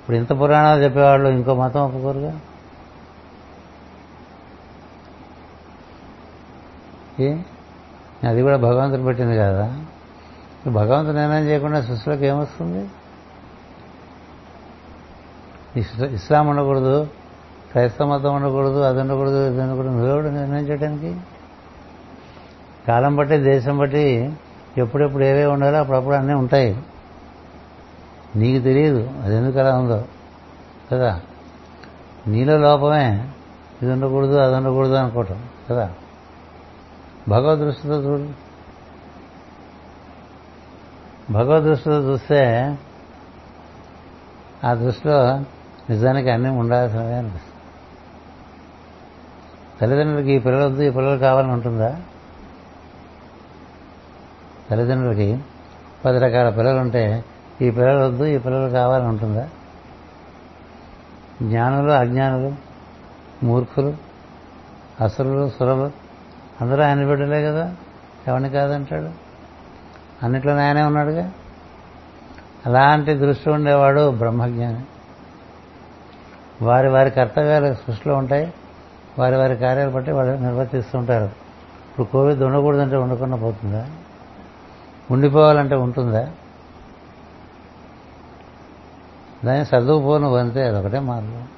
[0.00, 2.40] ఇప్పుడు ఇంత పురాణాలు చెప్పేవాళ్ళు ఇంకో మతం ఒప్పుకోరుగా?
[7.20, 7.36] ఏ?
[8.28, 9.84] అది కూడా భగవంతుడు పెట్టింది కదా?
[10.66, 12.88] భగవంతుడు నిర్ణయం చేయకుండా సృష్టిలోకి ఏమొస్తుంది?
[16.14, 17.04] ఇస్లాం ఉండకూడదు
[17.70, 21.20] క్రైస్తవ మతం ఉండకూడదు అది ఉండకూడదు ఇది ఉండకూడదు నువ్వెవడు నిర్ణయం చేయడానికి?
[22.88, 24.32] కాలం బట్టి దేశం బట్టి
[24.78, 26.82] ఎప్పుడెప్పుడు ఏవే ఉండాలో అప్పుడప్పుడు అన్నీ ఉంటాయి.
[28.36, 29.10] నీకు తెలియదు.
[29.24, 30.04] అది ఎందుకు అలా ఉందో.
[30.92, 31.20] కదా?
[32.26, 33.28] నీలో లోపమే.
[33.82, 35.44] ఇది ఉండకూడదు అది ఉండకూడదు అనుకోవటం.
[35.70, 35.94] కదా?
[37.28, 38.50] భగవద్ దృష్టితో చూడు.
[41.32, 42.78] భగవద్ దృష్టితో చూస్తే
[44.64, 45.38] ఆ దృష్టిలో
[45.90, 47.50] నిజానికి అన్నీ ఉండాల్సినవే అనిపిస్తుంది.
[49.80, 52.00] తల్లిదండ్రులకి ఈ పిల్లలు ఈ పిల్లలు కావాలని ఉంటుందా?
[54.70, 55.40] తల్లిదండ్రులకి
[56.04, 57.24] పది రకాల పిల్లలు ఉంటే
[57.62, 59.48] ఈ పిల్లలు వద్దు ఈ పిల్లలు కావాలని ఉంటుందా?
[61.42, 62.54] జ్ఞానులు అజ్ఞానులు
[63.44, 63.94] మూర్ఖులు
[65.00, 65.90] అసురులు సురలు
[66.60, 67.74] అందరూ ఆయన బిడ్డలే కదా?
[68.28, 69.10] ఎవరిని కాదంటాడు?
[70.24, 71.32] అన్నిట్లో ఆయనే ఉన్నాడుగా?
[72.66, 74.80] అలాంటి దృష్టి ఉండేవాడు బ్రహ్మజ్ఞాని.
[76.64, 78.54] వారి వారి కర్తవ్యాలు సృష్టిలో ఉంటాయి
[79.18, 81.24] వారి వారి కార్యాలు బట్టి వాళ్ళు నిర్వర్తిస్తుంటారు.
[81.24, 83.86] ఇప్పుడు కోవిడ్ ఉండకూడదంటే ఉండకుండా పోతుందా?
[85.10, 86.30] ఉండిపోవాలంటే ఉంటుందా?
[89.44, 91.48] దాన్ని సర్దుకుపో నువ్వు అంతే అదొకటే మార్గం.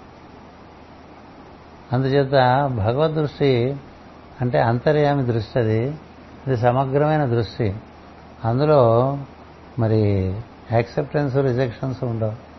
[1.92, 2.32] అందుచేత
[2.66, 3.76] భగవద్ దృష్టి
[4.40, 5.86] అంటే అంతర్యామి దృష్టి అది.
[6.46, 7.74] ఇది సమగ్రమైన దృష్టి.
[8.44, 9.18] అందులో
[9.78, 10.34] మరి
[10.72, 12.52] యాక్సెప్టెన్స్ రిజెక్షన్స్ ఉండవు.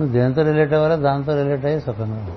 [0.00, 2.36] నువ్వు దేంతో రిలేట్ అవ్వాలో దాంతో రిలేట్ అయ్యి సుఖంగా